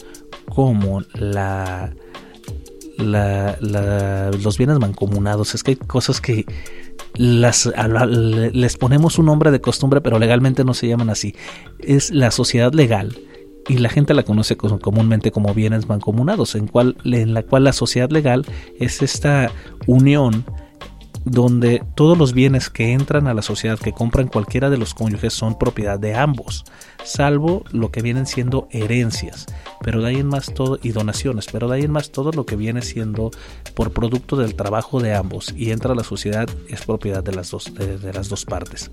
como 0.54 1.02
la, 1.14 1.94
la, 2.98 4.32
los 4.44 4.58
bienes 4.58 4.80
mancomunados. 4.80 5.56
Es 5.56 5.64
que 5.64 5.72
hay 5.72 5.78
cosas 5.78 6.22
que 6.22 6.46
las, 7.16 7.70
les 8.54 8.78
ponemos 8.78 9.18
un 9.20 9.28
nombre 9.28 9.52
de 9.52 9.62
costumbre, 9.62 10.02
pero 10.02 10.20
legalmente 10.20 10.64
no 10.64 10.74
se 10.74 10.88
llaman 10.88 11.10
así. 11.10 11.36
Es 11.80 12.12
la 12.12 12.32
sociedad 12.32 12.74
legal 12.74 13.18
y 13.68 13.78
la 13.78 13.90
gente 13.90 14.14
la 14.14 14.24
conoce 14.24 14.58
comúnmente 14.58 15.32
como 15.32 15.54
bienes 15.54 15.88
mancomunados, 15.88 16.56
en, 16.56 16.68
cual, 16.68 16.98
en 17.04 17.34
la 17.34 17.44
cual 17.44 17.64
la 17.64 17.74
sociedad 17.74 18.10
legal 18.10 18.46
es 18.80 19.02
esta 19.02 19.52
unión 19.88 20.46
donde 21.26 21.84
todos 21.96 22.18
los 22.18 22.34
bienes 22.34 22.70
que 22.70 22.94
entran 22.94 23.28
a 23.28 23.34
la 23.34 23.42
sociedad 23.42 23.80
que 23.80 23.92
compran 23.92 24.28
cualquiera 24.28 24.70
de 24.70 24.78
los 24.78 24.94
cónyuges 24.94 25.34
son 25.34 25.58
propiedad 25.58 26.00
de 26.00 26.16
ambos, 26.16 26.64
salvo 27.04 27.64
lo 27.72 27.92
que 27.92 28.02
vienen 28.02 28.28
siendo 28.28 28.68
herencias, 28.72 29.48
pero 29.82 30.02
de 30.02 30.10
ahí 30.10 30.18
en 30.18 30.28
más 30.28 30.54
todo 30.54 30.80
y 30.82 30.92
donaciones, 30.92 31.48
pero 31.52 31.68
de 31.68 31.78
ahí 31.78 31.84
en 31.84 31.92
más 31.92 32.12
todo 32.12 32.32
lo 32.32 32.46
que 32.46 32.56
viene 32.56 32.82
siendo 32.82 33.32
por 33.74 33.92
producto 33.92 34.36
del 34.36 34.56
trabajo 34.56 35.00
de 35.00 35.16
ambos 35.16 35.54
y 35.58 35.72
entra 35.72 35.94
a 35.94 35.96
la 35.96 36.04
sociedad 36.04 36.48
es 36.70 36.86
propiedad 36.86 37.24
de 37.24 37.34
las 37.34 37.52
dos 37.52 37.74
de 37.74 38.14
las 38.14 38.30
dos 38.30 38.46
partes 38.46 38.92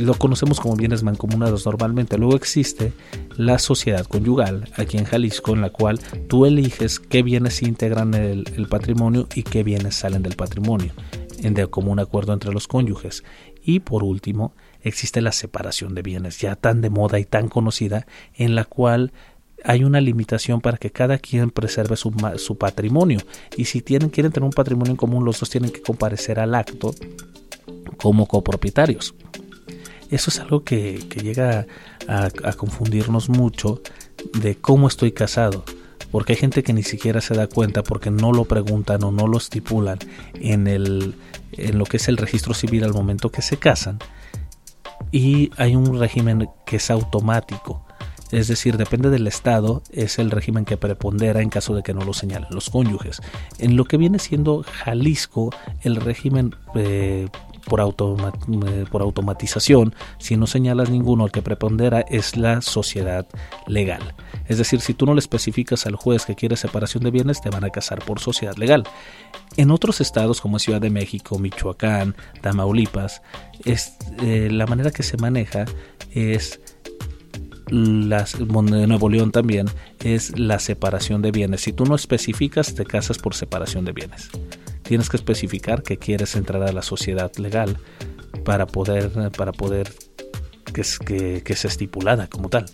lo 0.00 0.14
conocemos 0.14 0.60
como 0.60 0.76
bienes 0.76 1.02
mancomunados 1.02 1.66
normalmente. 1.66 2.18
Luego 2.18 2.36
existe 2.36 2.92
la 3.36 3.58
sociedad 3.58 4.06
conyugal 4.06 4.68
aquí 4.76 4.98
en 4.98 5.04
Jalisco, 5.04 5.52
en 5.52 5.60
la 5.60 5.70
cual 5.70 6.00
tú 6.28 6.46
eliges 6.46 6.98
qué 6.98 7.22
bienes 7.22 7.62
integran 7.62 8.14
el, 8.14 8.44
patrimonio 8.68 9.26
y 9.34 9.42
qué 9.42 9.62
bienes 9.62 9.96
salen 9.96 10.22
del 10.22 10.36
patrimonio, 10.36 10.92
en 11.42 11.54
de 11.54 11.62
acuerdo 11.62 12.32
entre 12.32 12.52
los 12.52 12.68
cónyuges. 12.68 13.24
Y 13.62 13.80
por 13.80 14.04
último, 14.04 14.54
existe 14.82 15.20
la 15.20 15.32
separación 15.32 15.94
de 15.94 16.02
bienes, 16.02 16.38
ya 16.38 16.56
tan 16.56 16.80
de 16.80 16.90
moda 16.90 17.18
y 17.18 17.24
tan 17.24 17.48
conocida, 17.48 18.06
en 18.34 18.54
la 18.54 18.64
cual 18.64 19.12
hay 19.64 19.84
una 19.84 20.00
limitación 20.00 20.60
para 20.60 20.78
que 20.78 20.90
cada 20.90 21.18
quien 21.18 21.50
preserve 21.50 21.96
su, 21.96 22.12
su 22.36 22.56
patrimonio. 22.56 23.18
Y 23.56 23.66
si 23.66 23.82
tienen, 23.82 24.08
quieren 24.08 24.32
tener 24.32 24.46
un 24.46 24.52
patrimonio 24.52 24.92
en 24.92 24.96
común, 24.96 25.24
los 25.24 25.40
dos 25.40 25.50
tienen 25.50 25.70
que 25.70 25.82
comparecer 25.82 26.40
al 26.40 26.54
acto 26.54 26.94
como 27.98 28.26
copropietarios. 28.26 29.14
Eso 30.10 30.30
es 30.30 30.40
algo 30.40 30.64
que, 30.64 30.98
llega 31.22 31.66
a, 32.08 32.52
confundirnos 32.54 33.28
mucho 33.28 33.80
de 34.34 34.56
cómo 34.56 34.88
estoy 34.88 35.12
casado 35.12 35.64
porque 36.10 36.32
hay 36.32 36.38
gente 36.38 36.62
que 36.62 36.72
ni 36.72 36.82
siquiera 36.82 37.20
se 37.20 37.34
da 37.34 37.46
cuenta 37.46 37.82
porque 37.82 38.10
no 38.10 38.32
lo 38.32 38.44
preguntan 38.44 39.04
o 39.04 39.12
no 39.12 39.28
lo 39.28 39.38
estipulan 39.38 39.98
en, 40.34 40.66
el, 40.66 41.14
en 41.52 41.78
lo 41.78 41.84
que 41.84 41.98
es 41.98 42.08
el 42.08 42.16
registro 42.16 42.52
civil 42.52 42.82
al 42.82 42.92
momento 42.92 43.30
que 43.30 43.42
se 43.42 43.58
casan. 43.58 43.98
Y 45.12 45.50
hay 45.56 45.76
un 45.76 45.98
régimen 45.98 46.48
que 46.66 46.76
es 46.76 46.90
automático. 46.90 47.84
Es 48.32 48.46
decir, 48.46 48.76
depende 48.76 49.10
del 49.10 49.26
Estado, 49.26 49.82
es 49.90 50.18
el 50.18 50.30
régimen 50.30 50.64
que 50.64 50.76
prepondera 50.76 51.42
en 51.42 51.50
caso 51.50 51.74
de 51.74 51.82
que 51.82 51.94
no 51.94 52.04
lo 52.04 52.12
señalen 52.12 52.48
los 52.50 52.70
cónyuges. 52.70 53.20
En 53.58 53.76
lo 53.76 53.84
que 53.84 53.96
viene 53.96 54.20
siendo 54.20 54.62
Jalisco, 54.62 55.50
el 55.82 55.96
régimen 55.96 56.54
eh, 56.76 57.28
por, 57.66 57.80
eh, 57.80 58.84
por 58.90 59.02
automatización, 59.02 59.94
si 60.18 60.36
no 60.36 60.46
señalas 60.46 60.90
ninguno, 60.90 61.24
el 61.24 61.32
que 61.32 61.42
prepondera 61.42 62.00
es 62.00 62.36
la 62.36 62.60
sociedad 62.60 63.26
legal. 63.66 64.14
Es 64.46 64.58
decir, 64.58 64.80
si 64.80 64.94
tú 64.94 65.06
no 65.06 65.14
le 65.14 65.20
especificas 65.20 65.86
al 65.86 65.96
juez 65.96 66.26
que 66.26 66.34
quiere 66.34 66.56
separación 66.56 67.04
de 67.04 67.10
bienes, 67.10 67.40
te 67.40 67.50
van 67.50 67.64
a 67.64 67.70
casar 67.70 68.04
por 68.04 68.20
sociedad 68.20 68.56
legal. 68.56 68.84
En 69.56 69.70
otros 69.70 70.00
estados 70.00 70.40
como 70.40 70.58
Ciudad 70.58 70.80
de 70.80 70.90
México, 70.90 71.38
Michoacán, 71.38 72.16
Tamaulipas, 72.40 73.22
es, 73.64 73.96
eh, 74.22 74.48
la 74.50 74.66
manera 74.66 74.90
que 74.90 75.02
se 75.02 75.16
maneja 75.16 75.64
es 76.12 76.60
las, 77.68 78.40
Nuevo 78.40 79.08
León 79.08 79.30
también 79.30 79.66
es 80.02 80.36
la 80.38 80.58
separación 80.58 81.22
de 81.22 81.30
bienes. 81.30 81.60
Si 81.60 81.72
tú 81.72 81.84
no 81.84 81.94
especificas, 81.94 82.74
te 82.74 82.84
casas 82.84 83.18
por 83.18 83.34
separación 83.34 83.84
de 83.84 83.92
bienes 83.92 84.30
tienes 84.90 85.08
que 85.08 85.18
especificar 85.18 85.84
que 85.84 85.98
quieres 85.98 86.34
entrar 86.34 86.64
a 86.64 86.72
la 86.72 86.82
sociedad 86.82 87.30
legal 87.36 87.78
para 88.44 88.66
poder, 88.66 89.30
para 89.36 89.52
poder 89.52 89.92
que, 90.74 90.82
que, 91.06 91.42
que 91.44 91.54
sea 91.54 91.68
estipulada 91.68 92.26
como 92.26 92.48
tal. 92.48 92.66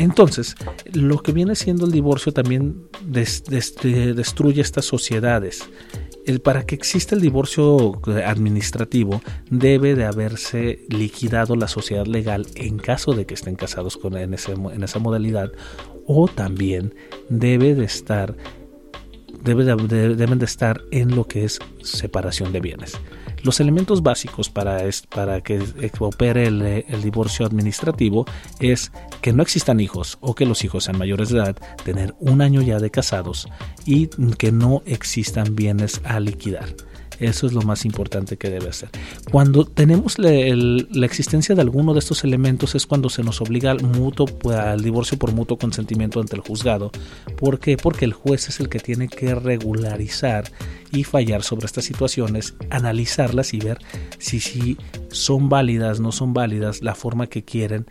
Entonces, 0.00 0.56
lo 0.92 1.22
que 1.22 1.30
viene 1.30 1.54
siendo 1.54 1.86
el 1.86 1.92
divorcio 1.92 2.32
también 2.32 2.82
destruye 3.06 4.60
estas 4.60 4.86
sociedades. 4.86 5.70
El, 6.26 6.40
para 6.40 6.66
que 6.66 6.74
exista 6.74 7.14
el 7.14 7.20
divorcio 7.20 8.00
administrativo 8.26 9.22
debe 9.50 9.94
de 9.94 10.04
haberse 10.04 10.80
liquidado 10.88 11.54
la 11.54 11.68
sociedad 11.68 12.06
legal 12.06 12.48
en 12.56 12.78
caso 12.78 13.12
de 13.12 13.24
que 13.24 13.34
estén 13.34 13.54
casados 13.54 13.96
con, 13.96 14.16
en, 14.16 14.34
en 14.34 14.82
esa 14.82 14.98
modalidad 14.98 15.52
o 16.06 16.26
también 16.26 16.92
debe 17.28 17.76
de 17.76 17.84
estar 17.84 18.34
deben 19.42 20.38
de 20.38 20.44
estar 20.44 20.82
en 20.90 21.14
lo 21.14 21.26
que 21.26 21.44
es 21.44 21.58
separación 21.82 22.52
de 22.52 22.60
bienes. 22.60 22.98
Los 23.42 23.60
elementos 23.60 24.02
básicos 24.02 24.50
para, 24.50 24.80
para 25.14 25.40
que 25.40 25.62
opere 25.98 26.46
el, 26.46 26.60
el, 26.62 27.02
divorcio 27.02 27.46
administrativo 27.46 28.26
es 28.60 28.92
que 29.22 29.32
no 29.32 29.42
existan 29.42 29.80
hijos 29.80 30.18
o 30.20 30.34
que 30.34 30.44
los 30.44 30.62
hijos 30.64 30.84
sean 30.84 30.98
mayores 30.98 31.30
de 31.30 31.38
edad, 31.38 31.56
tener 31.84 32.14
un 32.18 32.42
año 32.42 32.60
ya 32.60 32.78
de 32.78 32.90
casados 32.90 33.48
y 33.86 34.08
que 34.36 34.52
no 34.52 34.82
existan 34.84 35.56
bienes 35.56 36.02
a 36.04 36.20
liquidar. 36.20 36.68
Eso 37.20 37.46
es 37.46 37.52
lo 37.52 37.60
más 37.60 37.84
importante 37.84 38.38
que 38.38 38.48
debe 38.48 38.70
hacer. 38.70 38.88
Cuando 39.30 39.66
tenemos 39.66 40.18
la, 40.18 40.30
existencia 41.04 41.54
de 41.54 41.60
alguno 41.60 41.92
de 41.92 41.98
estos 41.98 42.24
elementos 42.24 42.74
es 42.74 42.86
cuando 42.86 43.10
se 43.10 43.22
nos 43.22 43.42
obliga 43.42 43.70
al, 43.70 43.82
mutuo, 43.82 44.26
al 44.50 44.82
divorcio 44.82 45.18
por 45.18 45.32
mutuo 45.32 45.58
consentimiento 45.58 46.20
ante 46.20 46.34
el 46.34 46.40
juzgado. 46.40 46.90
¿Por 47.36 47.60
qué? 47.60 47.76
Porque 47.76 48.06
el 48.06 48.14
juez 48.14 48.48
es 48.48 48.58
el 48.58 48.70
que 48.70 48.80
tiene 48.80 49.08
que 49.08 49.34
regularizar 49.34 50.50
y 50.92 51.04
fallar 51.04 51.42
sobre 51.42 51.66
estas 51.66 51.84
situaciones, 51.84 52.54
analizarlas 52.70 53.52
y 53.52 53.58
ver 53.58 53.78
si, 54.18 54.40
si 54.40 54.78
son 55.10 55.50
válidas, 55.50 56.00
no 56.00 56.12
son 56.12 56.32
válidas, 56.32 56.80
la 56.80 56.94
forma 56.94 57.26
que 57.26 57.44
quieren 57.44 57.86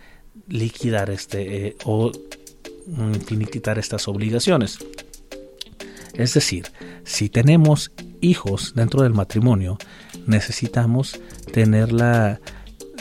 liquidar 0.47 1.11
este 1.11 1.67
eh, 1.67 1.75
o 1.85 2.11
mm, 2.87 3.13
finiquitar 3.27 3.77
estas 3.77 4.07
obligaciones. 4.07 4.79
Es 6.15 6.33
decir, 6.33 6.65
si 7.03 7.29
tenemos 7.29 7.91
hijos 8.21 8.73
dentro 8.75 9.03
del 9.03 9.13
matrimonio, 9.13 9.77
necesitamos 10.25 11.19
tener 11.51 11.91
la, 11.91 12.39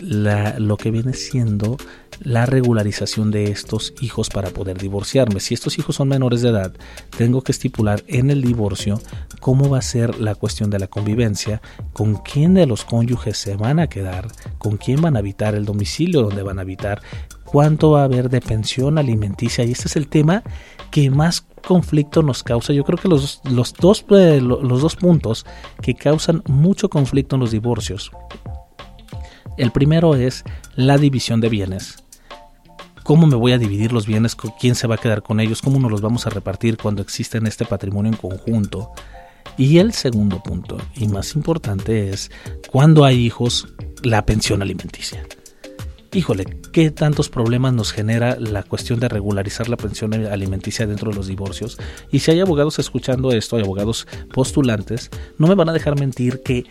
lo 0.01 0.77
que 0.77 0.91
viene 0.91 1.13
siendo 1.13 1.77
la 2.21 2.47
regularización 2.47 3.31
de 3.31 3.45
estos 3.45 3.95
hijos 4.01 4.29
para 4.29 4.51
poder 4.51 4.79
divorciarme. 4.79 5.41
Si 5.41 5.55
estos 5.55 5.79
hijos 5.79 5.97
son 5.97 6.09
menores 6.09 6.43
de 6.43 6.49
edad, 6.49 6.73
tengo 7.17 7.43
que 7.43 7.53
estipular 7.53 8.03
en 8.09 8.31
el 8.31 8.43
divorcio 8.43 9.01
cómo 9.41 9.69
va 9.69 9.79
a 9.79 9.83
ser 9.83 10.19
la 10.19 10.35
cuestión 10.35 10.71
de 10.71 10.79
la 10.79 10.89
convivencia, 10.89 11.63
con 11.93 12.17
quién 12.17 12.55
de 12.55 12.67
los 12.67 12.85
cónyuges 12.85 13.39
se 13.39 13.57
van 13.57 13.79
a 13.79 13.89
quedar, 13.89 14.29
con 14.59 14.77
quién 14.77 15.01
van 15.01 15.17
a 15.17 15.21
habitar, 15.21 15.55
el 15.55 15.65
domicilio 15.65 16.23
donde 16.23 16.43
van 16.43 16.59
a 16.59 16.63
habitar, 16.63 17.03
cuánto 17.51 17.93
va 17.93 18.03
a 18.03 18.05
haber 18.05 18.29
de 18.29 18.41
pensión 18.41 18.99
alimenticia. 18.99 19.65
Y 19.65 19.73
este 19.73 19.89
es 19.89 19.97
el 19.97 20.09
tema 20.09 20.43
que 20.91 21.11
más 21.11 21.47
conflicto 21.67 22.23
nos 22.23 22.43
causa. 22.43 22.73
Yo 22.73 22.85
creo 22.85 22.99
que 22.99 23.09
los, 23.09 23.41
los, 23.45 23.75
dos, 23.75 24.05
eh, 24.11 24.41
los 24.41 24.83
dos 24.83 24.97
puntos 24.97 25.47
que 25.83 25.95
causan 25.95 26.43
mucho 26.47 26.89
conflicto 26.89 27.37
en 27.37 27.41
los 27.41 27.51
divorcios. 27.51 28.11
El 29.57 29.73
primero 29.73 30.15
es 30.15 30.45
la 30.77 30.99
división 30.99 31.41
de 31.41 31.49
bienes. 31.49 32.05
¿Cómo 33.03 33.27
me 33.27 33.37
voy 33.37 33.53
a 33.53 33.59
dividir 33.59 33.93
los 33.93 34.07
bienes? 34.07 34.37
¿Quién 34.61 34.75
se 34.75 34.87
va 34.87 34.97
a 34.97 34.99
quedar 34.99 35.23
con 35.23 35.41
ellos? 35.41 35.63
¿Cómo 35.63 35.79
nos 35.79 35.91
los 35.91 36.03
vamos 36.03 36.27
a 36.27 36.31
repartir 36.31 36.77
cuando 36.77 37.03
existe 37.03 37.39
este 37.45 37.65
patrimonio 37.65 38.13
en 38.13 38.19
conjunto? 38.19 38.93
Y 39.57 39.79
el 39.79 39.93
segundo 39.93 40.41
punto, 40.43 40.77
y 40.95 41.09
más 41.09 41.35
importante, 41.35 42.11
es 42.11 42.31
cuando 42.71 43.05
hay 43.05 43.17
hijos, 43.17 43.67
la 44.03 44.25
pensión 44.25 44.63
alimenticia 44.63 45.27
híjole, 46.13 46.45
¿qué 46.73 46.91
tantos 46.91 47.29
problemas 47.29 47.73
nos 47.75 47.93
genera 47.93 48.37
la 48.39 48.63
cuestión 48.63 48.99
de 49.01 49.09
regularizar 49.09 49.69
la 49.69 49.77
pensión 49.77 50.15
alimenticia 50.15 50.87
dentro 50.87 51.11
de 51.11 51.17
los 51.17 51.27
divorcios? 51.27 51.79
Y 52.11 52.21
si 52.21 52.31
hay 52.31 52.41
abogados 52.41 52.79
escuchando 52.79 53.33
esto, 53.33 53.57
hay 53.57 53.63
abogados 53.63 54.07
postulantes, 54.33 55.11
no 55.37 55.47
me 55.47 55.55
van 55.55 55.69
a 55.69 55.73
dejar 55.73 55.99
mentir 55.99 56.43
que 56.43 56.65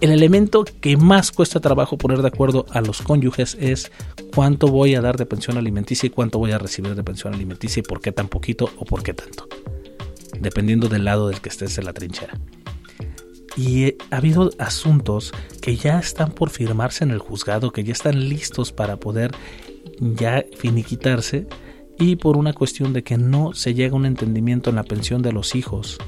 el 0.00 0.10
elemento 0.10 0.64
que 0.80 0.96
más 0.96 1.30
cuesta 1.30 1.60
trabajo 1.60 1.96
poner 1.96 2.22
de 2.22 2.28
acuerdo 2.28 2.66
a 2.70 2.80
los 2.80 3.02
cónyuges 3.02 3.56
es 3.60 3.92
cuánto 4.34 4.68
voy 4.68 4.94
a 4.96 5.00
dar 5.00 5.16
de 5.16 5.26
pensión 5.26 5.58
alimenticia 5.58 6.08
y 6.08 6.10
cuánto 6.10 6.38
voy 6.38 6.50
a 6.50 6.58
recibir 6.58 6.94
de 6.94 7.04
pensión 7.04 7.34
alimenticia 7.34 7.80
y 7.80 7.84
por 7.84 8.00
qué 8.00 8.10
tan 8.10 8.28
poquito 8.28 8.68
o 8.78 8.84
por 8.84 9.02
qué 9.02 9.14
tanto, 9.14 9.48
dependiendo 10.40 10.88
del 10.88 11.04
lado 11.04 11.28
del 11.28 11.40
que 11.40 11.48
estés 11.48 11.78
en 11.78 11.84
la 11.84 11.92
trinchera. 11.92 12.34
Y 13.56 13.96
ha 14.10 14.16
habido 14.16 14.50
asuntos 14.58 15.32
que 15.60 15.76
ya 15.76 15.98
están 15.98 16.32
por 16.32 16.50
firmarse 16.50 17.04
en 17.04 17.10
el 17.10 17.18
juzgado, 17.18 17.72
que 17.72 17.84
ya 17.84 17.92
están 17.92 18.28
listos 18.28 18.72
para 18.72 18.96
poder 18.96 19.32
ya 20.00 20.44
finiquitarse 20.56 21.46
y 21.98 22.16
por 22.16 22.36
una 22.36 22.52
cuestión 22.52 22.92
de 22.92 23.02
que 23.02 23.18
no 23.18 23.52
se 23.52 23.74
llega 23.74 23.92
a 23.94 23.96
un 23.96 24.06
entendimiento 24.06 24.70
en 24.70 24.76
la 24.76 24.84
pensión 24.84 25.22
de 25.22 25.32
los 25.32 25.54
hijos, 25.54 25.98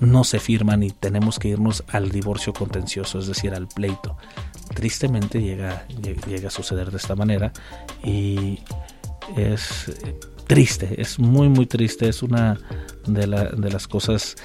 no 0.00 0.24
se 0.24 0.38
firman 0.40 0.82
y 0.82 0.90
tenemos 0.90 1.38
que 1.38 1.48
irnos 1.48 1.84
al 1.88 2.10
divorcio 2.10 2.52
contencioso, 2.52 3.18
es 3.18 3.26
decir, 3.26 3.54
al 3.54 3.68
pleito. 3.68 4.16
Tristemente 4.74 5.40
llega, 5.40 5.86
llega 6.26 6.48
a 6.48 6.50
suceder 6.50 6.90
de 6.90 6.96
esta 6.96 7.14
manera 7.14 7.52
y 8.02 8.58
es 9.36 9.92
triste, 10.46 11.00
es 11.00 11.18
muy 11.18 11.48
muy 11.48 11.66
triste, 11.66 12.08
es 12.08 12.22
una 12.22 12.58
de, 13.06 13.26
de 13.26 13.70
las 13.70 13.88
cosas 13.88 14.36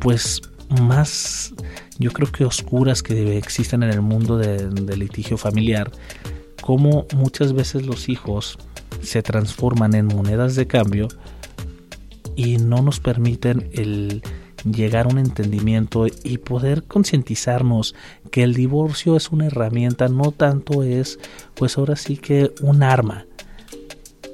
pues 0.00 0.42
más 0.82 1.54
yo 1.98 2.10
creo 2.10 2.30
que 2.30 2.44
oscuras 2.44 3.02
que 3.02 3.38
existen 3.38 3.82
en 3.82 3.90
el 3.90 4.02
mundo 4.02 4.36
del 4.38 4.98
litigio 4.98 5.36
familiar, 5.36 5.90
como 6.60 7.06
muchas 7.14 7.52
veces 7.52 7.86
los 7.86 8.08
hijos 8.08 8.58
se 9.02 9.22
transforman 9.22 9.94
en 9.94 10.06
monedas 10.06 10.56
de 10.56 10.66
cambio 10.66 11.08
y 12.36 12.56
no 12.58 12.82
nos 12.82 13.00
permiten 13.00 13.68
el 13.72 14.22
llegar 14.64 15.06
a 15.06 15.08
un 15.10 15.18
entendimiento 15.18 16.06
y 16.06 16.38
poder 16.38 16.84
concientizarnos 16.84 17.94
que 18.30 18.42
el 18.42 18.54
divorcio 18.54 19.16
es 19.16 19.30
una 19.30 19.46
herramienta, 19.46 20.08
no 20.08 20.32
tanto 20.32 20.82
es, 20.82 21.18
pues 21.54 21.76
ahora 21.76 21.96
sí 21.96 22.16
que 22.16 22.52
un 22.62 22.82
arma, 22.82 23.26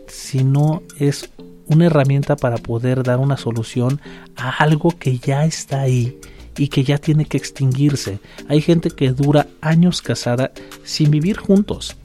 sino 0.07 0.83
es 0.99 1.31
una 1.67 1.87
herramienta 1.87 2.37
para 2.37 2.59
poder 2.59 3.03
dar 3.03 3.19
una 3.19 3.37
solución 3.37 4.01
a 4.37 4.51
algo 4.51 4.93
que 4.93 5.19
ya 5.19 5.45
está 5.45 5.81
ahí 5.81 6.19
y 6.61 6.69
que 6.69 6.85
ya 6.85 6.99
tiene 6.99 7.25
que 7.25 7.39
extinguirse. 7.39 8.21
Hay 8.47 8.61
gente 8.61 8.91
que 8.91 9.13
dura 9.13 9.47
años 9.63 10.03
casada 10.03 10.53
sin 10.85 11.11
vivir 11.11 11.39
juntos 11.39 11.97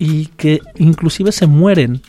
y 0.00 0.26
que 0.26 0.58
inclusive 0.74 1.30
se 1.30 1.46
mueren 1.46 2.02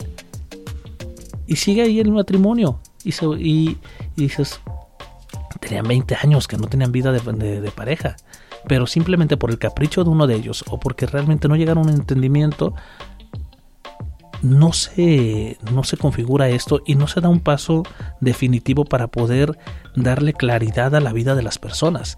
y 1.46 1.54
sigue 1.54 1.82
ahí 1.82 2.00
el 2.00 2.10
matrimonio 2.10 2.80
y, 3.04 3.14
y, 3.38 3.78
dices, 4.16 4.58
tenían 5.60 5.86
20 5.86 6.16
años 6.16 6.48
que 6.48 6.56
no 6.56 6.66
tenían 6.66 6.90
vida 6.90 7.12
de, 7.12 7.70
pareja, 7.70 8.16
pero 8.66 8.88
simplemente 8.88 9.36
por 9.36 9.52
el 9.52 9.60
capricho 9.60 10.02
de 10.02 10.10
uno 10.10 10.26
de 10.26 10.34
ellos 10.34 10.64
o 10.70 10.80
porque 10.80 11.06
realmente 11.06 11.46
no 11.46 11.54
llegaron 11.54 11.86
a 11.86 11.92
un 11.92 12.00
entendimiento, 12.00 12.74
no 14.42 14.72
se, 14.72 15.56
no 15.72 15.84
se 15.84 15.96
configura 15.96 16.48
esto 16.48 16.82
y 16.84 16.94
no 16.94 17.06
se 17.06 17.20
da 17.20 17.28
un 17.28 17.40
paso 17.40 17.84
definitivo 18.20 18.84
para 18.84 19.06
poder 19.06 19.58
darle 19.96 20.34
claridad 20.34 20.94
a 20.94 21.00
la 21.00 21.12
vida 21.12 21.34
de 21.34 21.42
las 21.42 21.58
personas. 21.58 22.16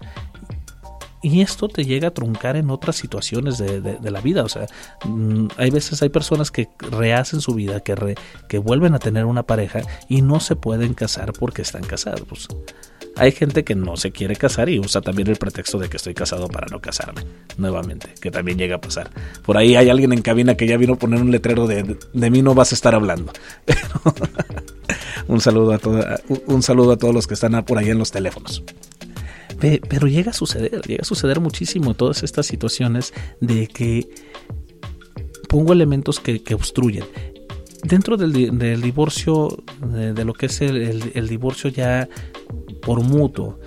Y 1.21 1.41
esto 1.41 1.69
te 1.69 1.85
llega 1.85 2.09
a 2.09 2.13
truncar 2.13 2.55
en 2.55 2.69
otras 2.69 2.97
situaciones 2.97 3.57
de, 3.57 4.11
la 4.11 4.21
vida. 4.21 4.43
O 4.43 4.49
sea, 4.49 4.67
mm, 5.05 5.47
hay 5.57 5.71
veces 5.71 6.03
hay 6.03 6.09
personas 6.09 6.51
que 6.51 6.69
rehacen 6.77 7.41
su 7.41 7.55
vida, 7.55 7.79
que, 7.79 8.15
que 8.47 8.59
vuelven 8.59 8.93
a 8.93 8.99
tener 8.99 9.25
una 9.25 9.41
pareja 9.41 9.81
y 10.07 10.21
no 10.21 10.39
se 10.39 10.55
pueden 10.55 10.93
casar 10.93 11.33
porque 11.33 11.63
están 11.63 11.83
casados. 11.83 12.47
Hay 13.17 13.31
gente 13.31 13.63
que 13.63 13.75
no 13.75 13.97
se 13.97 14.11
quiere 14.11 14.35
casar 14.35 14.69
y 14.69 14.79
usa 14.79 15.01
también 15.01 15.29
el 15.29 15.37
pretexto 15.37 15.77
de 15.77 15.89
que 15.89 15.97
estoy 15.97 16.13
casado 16.13 16.47
para 16.47 16.67
no 16.67 16.81
casarme. 16.81 17.21
Nuevamente, 17.57 18.09
que 18.19 18.31
también 18.31 18.57
llega 18.57 18.75
a 18.75 18.81
pasar. 18.81 19.09
Por 19.43 19.57
ahí 19.57 19.75
hay 19.75 19.89
alguien 19.89 20.11
en 20.13 20.21
cabina 20.21 20.55
que 20.55 20.67
ya 20.67 20.77
vino 20.77 20.93
a 20.93 20.97
poner 20.97 21.21
un 21.21 21.31
letrero 21.31 21.67
de 21.67 21.97
de 22.13 22.29
mí 22.29 22.41
no 22.41 22.55
vas 22.55 22.71
a 22.71 22.75
estar 22.75 22.95
hablando. 22.95 23.31
un 25.27 25.41
saludo 25.41 25.73
a 25.73 25.79
un 26.47 26.63
saludo 26.63 26.91
a 26.93 26.97
todos 26.97 27.13
los 27.13 27.27
que 27.27 27.33
están 27.33 27.63
por 27.65 27.77
ahí 27.77 27.89
en 27.89 27.99
los 27.99 28.11
teléfonos. 28.11 28.63
Pero 29.59 30.07
llega 30.07 30.31
a 30.31 30.33
suceder, 30.33 30.81
llega 30.85 31.01
a 31.01 31.05
suceder 31.05 31.39
muchísimo 31.39 31.93
todas 31.93 32.23
estas 32.23 32.45
situaciones 32.45 33.13
de 33.39 33.67
que 33.67 34.07
pongo 35.47 35.73
elementos 35.73 36.19
que, 36.19 36.41
obstruyen 36.53 37.05
dentro 37.83 38.17
del, 38.17 38.33
divorcio, 38.81 39.63
de, 39.81 40.25
lo 40.25 40.33
que 40.33 40.47
es 40.47 40.61
el, 40.61 41.27
divorcio 41.27 41.69
ya 41.69 42.09
por 42.85 43.01
mutuo 43.01 43.59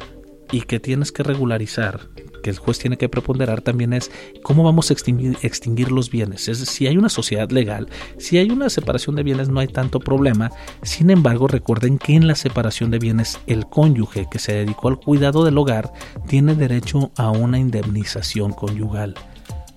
y 0.50 0.62
que 0.62 0.80
tienes 0.80 1.12
que 1.12 1.22
regularizar, 1.22 2.08
que 2.42 2.50
el 2.50 2.56
juez 2.56 2.78
tiene 2.78 2.96
que 2.96 3.08
preponderar 3.08 3.60
también 3.60 3.92
es 3.92 4.10
cómo 4.42 4.62
vamos 4.62 4.90
a 4.90 4.94
extinguir, 4.94 5.92
los 5.92 6.10
bienes. 6.10 6.48
Es 6.48 6.58
si 6.58 6.86
hay 6.86 6.96
una 6.96 7.08
sociedad 7.08 7.50
legal, 7.50 7.88
si 8.16 8.38
hay 8.38 8.50
una 8.50 8.70
separación 8.70 9.16
de 9.16 9.22
bienes 9.22 9.48
no 9.48 9.60
hay 9.60 9.68
tanto 9.68 10.00
problema. 10.00 10.50
Sin 10.82 11.10
embargo, 11.10 11.48
recuerden 11.48 11.98
que 11.98 12.14
en 12.14 12.26
la 12.26 12.34
separación 12.34 12.90
de 12.90 12.98
bienes 12.98 13.38
el 13.46 13.66
cónyuge 13.66 14.26
que 14.30 14.38
se 14.38 14.52
dedicó 14.52 14.88
al 14.88 15.00
cuidado 15.00 15.44
del 15.44 15.58
hogar 15.58 15.92
tiene 16.26 16.54
derecho 16.54 17.10
a 17.16 17.30
una 17.30 17.58
indemnización 17.58 18.52
conyugal. 18.52 19.14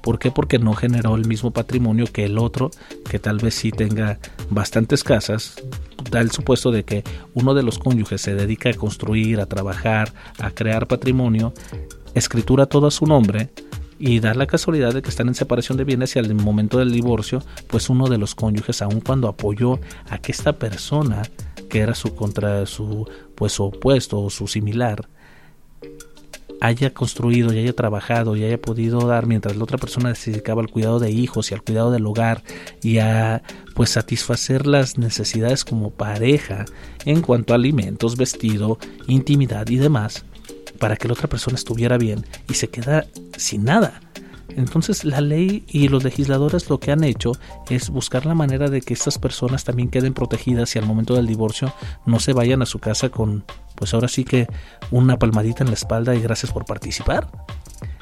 ¿Por 0.01 0.19
qué? 0.19 0.31
Porque 0.31 0.59
no 0.59 0.73
generó 0.73 1.15
el 1.15 1.27
mismo 1.27 1.51
patrimonio 1.51 2.05
que 2.11 2.25
el 2.25 2.37
otro, 2.37 2.71
que 3.09 3.19
tal 3.19 3.37
vez 3.37 3.55
sí 3.55 3.71
tenga 3.71 4.19
bastantes 4.49 5.03
casas. 5.03 5.55
Da 6.09 6.21
el 6.21 6.31
supuesto 6.31 6.71
de 6.71 6.83
que 6.83 7.03
uno 7.33 7.53
de 7.53 7.63
los 7.63 7.77
cónyuges 7.77 8.21
se 8.21 8.35
dedica 8.35 8.69
a 8.69 8.73
construir, 8.73 9.39
a 9.39 9.45
trabajar, 9.45 10.13
a 10.39 10.51
crear 10.51 10.87
patrimonio, 10.87 11.53
escritura 12.15 12.65
todo 12.65 12.87
a 12.87 12.91
su 12.91 13.05
nombre, 13.05 13.49
y 14.01 14.19
da 14.19 14.33
la 14.33 14.47
casualidad 14.47 14.95
de 14.95 15.03
que 15.03 15.09
están 15.09 15.27
en 15.27 15.35
separación 15.35 15.77
de 15.77 15.83
bienes 15.83 16.15
y 16.15 16.19
al 16.19 16.33
momento 16.33 16.79
del 16.79 16.91
divorcio, 16.91 17.43
pues 17.67 17.87
uno 17.87 18.07
de 18.07 18.17
los 18.17 18.33
cónyuges, 18.33 18.81
aun 18.81 18.99
cuando 18.99 19.27
apoyó 19.27 19.79
a 20.09 20.17
que 20.17 20.31
esta 20.31 20.53
persona, 20.53 21.21
que 21.69 21.81
era 21.81 21.93
su 21.93 22.15
contra 22.15 22.65
su 22.65 23.07
pues 23.35 23.59
opuesto 23.59 24.19
o 24.19 24.31
su 24.31 24.47
similar, 24.47 25.07
haya 26.61 26.93
construido 26.93 27.51
y 27.51 27.57
haya 27.57 27.73
trabajado 27.73 28.37
y 28.37 28.45
haya 28.45 28.61
podido 28.61 29.05
dar 29.07 29.25
mientras 29.25 29.57
la 29.57 29.63
otra 29.63 29.79
persona 29.79 30.15
se 30.15 30.31
dedicaba 30.31 30.61
al 30.61 30.69
cuidado 30.69 30.99
de 30.99 31.09
hijos 31.09 31.51
y 31.51 31.55
al 31.55 31.63
cuidado 31.63 31.91
del 31.91 32.05
hogar 32.05 32.43
y 32.81 32.99
a 32.99 33.41
pues 33.73 33.89
satisfacer 33.89 34.67
las 34.67 34.97
necesidades 34.97 35.65
como 35.65 35.89
pareja 35.89 36.65
en 37.05 37.21
cuanto 37.21 37.53
a 37.53 37.55
alimentos, 37.55 38.15
vestido, 38.15 38.77
intimidad 39.07 39.67
y 39.67 39.77
demás 39.77 40.23
para 40.79 40.97
que 40.97 41.07
la 41.07 41.13
otra 41.13 41.27
persona 41.27 41.55
estuviera 41.55 41.97
bien 41.97 42.25
y 42.47 42.53
se 42.53 42.69
queda 42.69 43.05
sin 43.37 43.63
nada. 43.63 43.99
Entonces 44.57 45.05
la 45.05 45.21
ley 45.21 45.65
y 45.67 45.87
los 45.87 46.03
legisladores 46.03 46.69
lo 46.69 46.79
que 46.79 46.91
han 46.91 47.03
hecho 47.03 47.33
es 47.69 47.89
buscar 47.89 48.25
la 48.25 48.35
manera 48.35 48.69
de 48.69 48.81
que 48.81 48.93
estas 48.93 49.17
personas 49.17 49.63
también 49.63 49.89
queden 49.89 50.13
protegidas 50.13 50.75
y 50.75 50.79
al 50.79 50.85
momento 50.85 51.15
del 51.15 51.27
divorcio 51.27 51.73
no 52.05 52.19
se 52.19 52.33
vayan 52.33 52.61
a 52.61 52.65
su 52.65 52.79
casa 52.79 53.09
con, 53.09 53.43
pues 53.75 53.93
ahora 53.93 54.07
sí 54.07 54.23
que 54.23 54.47
una 54.91 55.17
palmadita 55.17 55.63
en 55.63 55.69
la 55.69 55.75
espalda 55.75 56.15
y 56.15 56.21
gracias 56.21 56.51
por 56.51 56.65
participar 56.65 57.29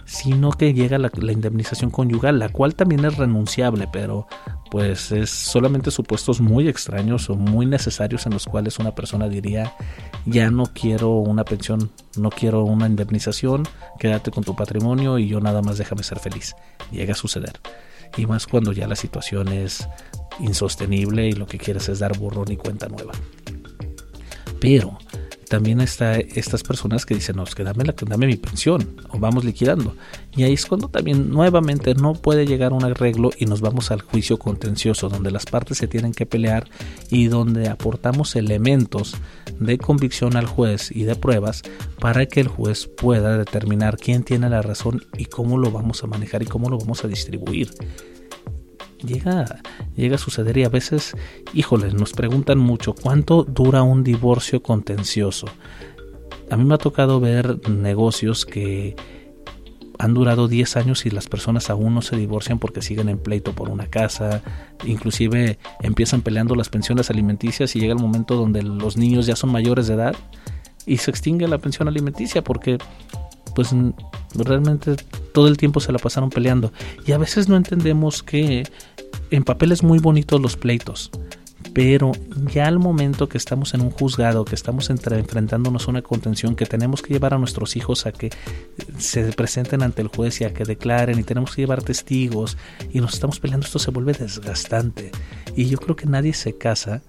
sino 0.10 0.50
que 0.52 0.74
llega 0.74 0.98
la, 0.98 1.12
indemnización 1.32 1.92
conyugal, 1.92 2.40
la 2.40 2.50
cual 2.50 2.74
también 2.74 3.06
es 3.06 3.16
renunciable, 3.18 3.88
pero 3.92 4.28
pues 4.70 5.12
es 5.12 5.30
solamente 5.30 5.92
supuestos 5.92 6.42
muy 6.42 6.68
extraños 6.68 7.30
o 7.30 7.36
muy 7.36 7.66
necesarios 7.66 8.26
en 8.26 8.34
los 8.34 8.46
cuales 8.46 8.80
una 8.80 8.94
persona 8.94 9.28
diría 9.28 9.74
ya 10.26 10.52
no 10.52 10.66
quiero 10.74 11.12
una 11.12 11.44
pensión, 11.44 11.92
no 12.18 12.30
quiero 12.30 12.64
una 12.64 12.88
indemnización, 12.88 13.68
quédate 13.98 14.32
con 14.32 14.44
tu 14.44 14.56
patrimonio 14.56 15.18
y 15.18 15.28
yo 15.28 15.40
nada 15.40 15.62
más 15.62 15.78
déjame 15.78 16.04
ser 16.04 16.20
feliz. 16.20 16.56
Llega 16.92 17.14
a 17.14 17.18
suceder. 17.18 17.54
Y 18.18 18.26
más 18.26 18.48
cuando 18.48 18.72
ya 18.72 18.88
la 18.88 18.96
situación 18.96 19.50
es 19.50 19.88
insostenible 20.40 21.28
y 21.28 21.34
lo 21.34 21.46
que 21.48 21.58
quieres 21.58 21.90
es 21.90 22.00
dar 22.00 22.18
borrón 22.18 22.52
y 22.52 22.58
cuenta 22.58 22.88
nueva. 22.88 23.14
Pero 24.60 24.98
también 25.50 25.82
está 25.82 26.18
estas 26.18 26.64
personas 26.64 27.06
que 27.06 27.16
dicen, 27.16 27.36
no, 27.36 27.44
que 27.44 27.64
dame, 27.64 27.84
la, 27.84 27.94
dame 27.94 28.28
mi 28.28 28.38
pensión 28.38 28.96
o 29.10 29.20
vamos 29.20 29.44
liquidando. 29.44 29.96
Y 30.36 30.44
ahí 30.44 30.54
es 30.54 30.66
cuando 30.66 30.88
también 30.88 31.30
nuevamente 31.30 31.96
no 31.96 32.14
puede 32.14 32.46
llegar 32.46 32.72
un 32.72 32.86
arreglo 32.86 33.32
y 33.38 33.46
nos 33.46 33.60
vamos 33.60 33.92
al 33.92 34.02
juicio 34.02 34.38
contencioso, 34.38 35.10
donde 35.10 35.32
las 35.32 35.46
partes 35.46 35.80
se 35.80 35.88
tienen 35.88 36.14
que 36.14 36.26
pelear 36.26 36.70
y 37.10 37.28
donde 37.28 37.68
aportamos 37.68 38.36
elementos 38.36 39.16
de 39.60 39.78
convicción 39.78 40.38
al 40.38 40.46
juez 40.46 40.92
y 40.92 41.04
de 41.04 41.16
pruebas 41.16 41.64
para 42.00 42.28
que 42.28 42.42
el 42.42 42.48
juez 42.48 42.88
pueda 42.88 43.38
determinar 43.38 43.98
quién 43.98 44.24
tiene 44.24 44.50
la 44.50 44.62
razón 44.62 45.06
y 45.18 45.26
cómo 45.26 45.58
lo 45.58 45.72
vamos 45.72 46.04
a 46.04 46.08
manejar 46.08 46.44
y 46.44 46.46
cómo 46.46 46.70
lo 46.70 46.78
vamos 46.78 47.04
a 47.04 47.08
distribuir 47.08 47.72
llega, 49.04 49.62
llega 49.96 50.16
a 50.16 50.20
suceder 50.20 50.58
y 50.58 50.64
a 50.64 50.70
veces, 50.70 51.16
híjole, 51.54 51.92
nos 51.94 52.14
preguntan 52.14 52.58
mucho 52.58 52.94
cuánto 52.94 53.44
dura 53.44 53.84
un 53.84 54.04
divorcio 54.04 54.62
contencioso. 54.62 55.48
A 56.50 56.58
mí 56.58 56.64
me 56.64 56.76
ha 56.76 56.80
tocado 56.80 57.20
ver 57.20 57.70
negocios 57.70 58.46
que 58.46 58.96
han 60.00 60.14
durado 60.14 60.48
10 60.48 60.78
años 60.78 61.06
y 61.06 61.10
las 61.10 61.28
personas 61.28 61.70
aún 61.70 61.94
no 61.94 62.02
se 62.02 62.16
divorcian 62.16 62.58
porque 62.58 62.82
siguen 62.82 63.10
en 63.10 63.20
pleito 63.20 63.54
por 63.54 63.70
una 63.70 63.88
casa, 63.88 64.42
inclusive 64.86 65.60
empiezan 65.82 66.22
peleando 66.22 66.56
las 66.56 66.70
pensiones 66.70 67.10
alimenticias 67.10 67.76
y 67.76 67.82
llega 67.82 67.94
el 67.94 68.00
momento 68.00 68.36
donde 68.36 68.64
los 68.64 68.96
niños 68.96 69.26
ya 69.26 69.36
son 69.36 69.52
mayores 69.52 69.88
de 69.88 69.96
edad 69.96 70.16
y 70.86 70.98
se 70.98 71.12
extingue 71.12 71.48
la 71.50 71.58
pensión 71.58 71.90
alimenticia 71.90 72.42
porque 72.44 72.78
pues 73.54 73.76
realmente 74.34 74.96
todo 75.34 75.48
el 75.50 75.58
tiempo 75.58 75.82
se 75.82 75.92
la 75.92 76.00
pasaron 76.00 76.30
peleando. 76.30 76.72
Y 77.06 77.12
a 77.12 77.18
veces 77.18 77.50
no 77.50 77.58
entendemos 77.58 78.24
que 78.24 78.64
en 79.32 79.44
papel 79.44 79.72
es 79.72 79.84
muy 79.84 80.00
bonito 80.00 80.40
los 80.40 80.58
pleitos, 80.58 81.12
pero 81.74 82.12
ya 82.52 82.68
al 82.68 82.80
momento 82.80 83.30
que 83.30 83.38
estamos 83.38 83.74
en 83.74 83.82
un 83.82 83.92
juzgado, 83.92 84.46
que 84.46 84.56
estamos 84.56 84.90
enfrentándonos 84.90 85.88
a 85.88 85.92
una 85.92 86.02
contención, 86.02 86.56
que 86.56 86.66
tenemos 86.66 87.02
que 87.02 87.14
llevar 87.14 87.34
a 87.34 87.38
nuestros 87.38 87.76
hijos 87.76 88.06
a 88.06 88.12
que 88.12 88.30
se 88.98 89.32
presenten 89.34 89.84
ante 89.84 90.02
el 90.02 90.08
juez 90.08 90.42
y 90.42 90.46
a 90.46 90.54
que 90.54 90.64
declaren 90.64 91.20
y 91.20 91.24
tenemos 91.24 91.56
que 91.56 91.62
llevar 91.62 91.84
testigos 91.84 92.58
y 92.92 93.00
nos 93.02 93.14
estamos 93.14 93.40
peleando, 93.40 93.66
esto 93.66 93.80
se 93.80 93.92
vuelve 93.92 94.14
desgastante. 94.14 95.12
Y 95.56 95.66
yo 95.66 95.78
creo 95.78 95.96
que 95.96 96.06
nadie 96.06 96.34
se 96.34 96.58
casa 96.58 97.02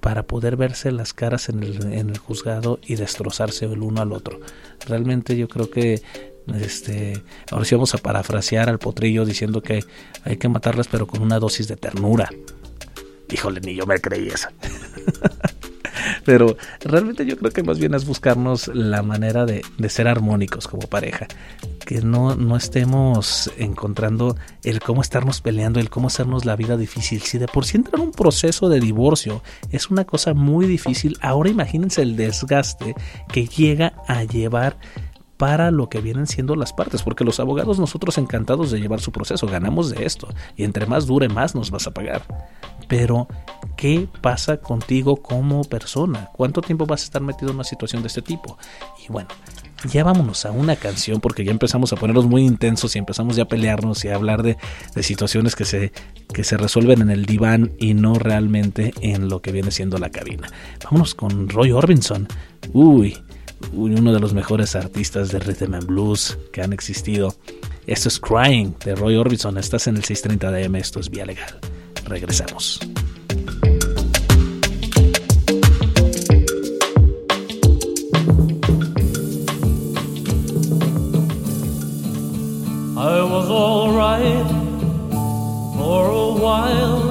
para 0.00 0.26
poder 0.26 0.56
verse 0.56 0.90
las 0.92 1.12
caras 1.12 1.48
en 1.50 1.62
el, 1.62 1.92
en 1.92 2.10
el 2.10 2.18
juzgado 2.18 2.80
y 2.82 2.94
destrozarse 2.96 3.66
el 3.66 3.82
uno 3.82 4.00
al 4.00 4.12
otro. 4.12 4.40
Realmente 4.86 5.36
yo 5.36 5.46
creo 5.46 5.70
que 5.70 6.02
este, 6.60 7.22
ahora 7.50 7.64
sí 7.64 7.74
vamos 7.74 7.94
a 7.94 7.98
parafrasear 7.98 8.68
al 8.68 8.78
potrillo 8.78 9.24
diciendo 9.24 9.62
que 9.62 9.84
hay 10.24 10.36
que 10.36 10.48
matarlas 10.48 10.88
pero 10.88 11.06
con 11.06 11.22
una 11.22 11.38
dosis 11.38 11.68
de 11.68 11.76
ternura. 11.76 12.28
Híjole, 13.30 13.60
ni 13.60 13.74
yo 13.74 13.86
me 13.86 14.00
creí 14.00 14.28
esa. 14.28 14.52
Pero 16.24 16.56
realmente 16.80 17.26
yo 17.26 17.36
creo 17.36 17.50
que 17.50 17.62
más 17.62 17.78
bien 17.78 17.94
es 17.94 18.04
buscarnos 18.04 18.68
la 18.68 19.02
manera 19.02 19.46
de, 19.46 19.62
ser 19.88 20.08
armónicos 20.08 20.68
como 20.68 20.88
pareja. 20.88 21.26
Que 21.84 22.02
no, 22.02 22.36
no 22.36 22.56
estemos 22.56 23.50
encontrando 23.58 24.36
el 24.62 24.80
cómo 24.80 25.02
estarnos 25.02 25.40
peleando, 25.40 25.80
el 25.80 25.90
cómo 25.90 26.08
hacernos 26.08 26.44
la 26.44 26.56
vida 26.56 26.76
difícil. 26.76 27.22
Si 27.22 27.38
de 27.38 27.48
por 27.48 27.64
sí 27.64 27.76
entrar 27.76 28.00
en 28.00 28.06
un 28.06 28.12
proceso 28.12 28.68
de 28.68 28.80
divorcio 28.80 29.42
es 29.70 29.90
una 29.90 30.04
cosa 30.04 30.34
muy 30.34 30.66
difícil, 30.66 31.18
ahora 31.20 31.50
imagínense 31.50 32.02
el 32.02 32.16
desgaste 32.16 32.94
que 33.32 33.46
llega 33.46 33.94
a 34.06 34.24
llevar 34.24 34.78
para 35.40 35.70
lo 35.70 35.88
que 35.88 36.02
vienen 36.02 36.26
siendo 36.26 36.54
las 36.54 36.74
partes, 36.74 37.02
porque 37.02 37.24
los 37.24 37.40
abogados 37.40 37.78
nosotros 37.78 38.18
encantados 38.18 38.70
de 38.70 38.78
llevar 38.78 39.00
su 39.00 39.10
proceso, 39.10 39.46
ganamos 39.46 39.88
de 39.88 40.04
esto, 40.04 40.28
y 40.54 40.64
entre 40.64 40.84
más 40.84 41.06
dure, 41.06 41.30
más 41.30 41.54
nos 41.54 41.70
vas 41.70 41.86
a 41.86 41.92
pagar. 41.92 42.20
Pero, 42.88 43.26
¿qué 43.74 44.06
pasa 44.20 44.58
contigo 44.58 45.16
como 45.16 45.64
persona? 45.64 46.28
¿Cuánto 46.34 46.60
tiempo 46.60 46.84
vas 46.84 47.00
a 47.00 47.04
estar 47.04 47.22
metido 47.22 47.52
en 47.52 47.54
una 47.54 47.64
situación 47.64 48.02
de 48.02 48.08
este 48.08 48.20
tipo? 48.20 48.58
Y 49.02 49.10
bueno, 49.10 49.30
ya 49.90 50.04
vámonos 50.04 50.44
a 50.44 50.50
una 50.50 50.76
canción 50.76 51.22
porque 51.22 51.42
ya 51.42 51.52
empezamos 51.52 51.90
a 51.94 51.96
ponernos 51.96 52.26
muy 52.26 52.44
intensos 52.44 52.94
y 52.94 52.98
empezamos 52.98 53.36
ya 53.36 53.44
a 53.44 53.48
pelearnos 53.48 54.04
y 54.04 54.08
a 54.08 54.16
hablar 54.16 54.42
de, 54.42 54.58
de, 54.94 55.02
situaciones 55.02 55.56
que 55.56 55.64
se, 55.64 55.90
que 56.34 56.44
se 56.44 56.58
resuelven 56.58 57.00
en 57.00 57.08
el 57.08 57.24
diván 57.24 57.72
y 57.78 57.94
no 57.94 58.12
realmente 58.12 58.92
en 59.00 59.30
lo 59.30 59.40
que 59.40 59.52
viene 59.52 59.70
siendo 59.70 59.96
la 59.96 60.10
cabina. 60.10 60.50
Vámonos 60.84 61.14
con 61.14 61.48
Roy 61.48 61.72
Orbison. 61.72 62.28
Uy, 62.74 63.16
uno 63.72 64.12
de 64.12 64.20
los 64.20 64.34
mejores 64.34 64.74
artistas 64.76 65.30
de 65.30 65.38
rhythm 65.38 65.74
and 65.74 65.86
blues 65.86 66.38
que 66.52 66.62
han 66.62 66.72
existido. 66.72 67.34
Esto 67.86 68.08
es 68.08 68.20
Crying 68.20 68.74
de 68.84 68.94
Roy 68.94 69.16
Orbison. 69.16 69.58
Estás 69.58 69.86
en 69.86 69.96
el 69.96 70.04
630 70.04 70.50
DM. 70.50 70.76
Esto 70.76 71.00
es 71.00 71.10
Vía 71.10 71.26
Legal. 71.26 71.58
Regresamos. 72.04 72.80
I 82.96 83.22
was 83.22 83.48
alright 83.48 84.46
for 85.74 86.10
a 86.10 86.32
while. 86.34 87.10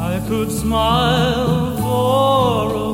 I 0.00 0.18
could 0.26 0.50
smile 0.50 1.76
for 1.76 2.74
a 2.74 2.91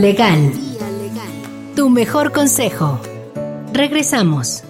Legal. 0.00 0.52
Tu 1.76 1.88
mejor 1.88 2.32
consejo. 2.32 3.00
Regresamos. 3.72 4.64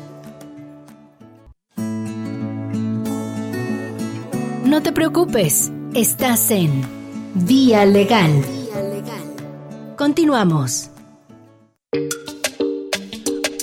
No 4.65 4.83
te 4.83 4.93
preocupes, 4.93 5.73
estás 5.95 6.51
en 6.51 6.83
Vía 7.35 7.85
Legal. 7.87 8.45
Continuamos. 9.97 10.91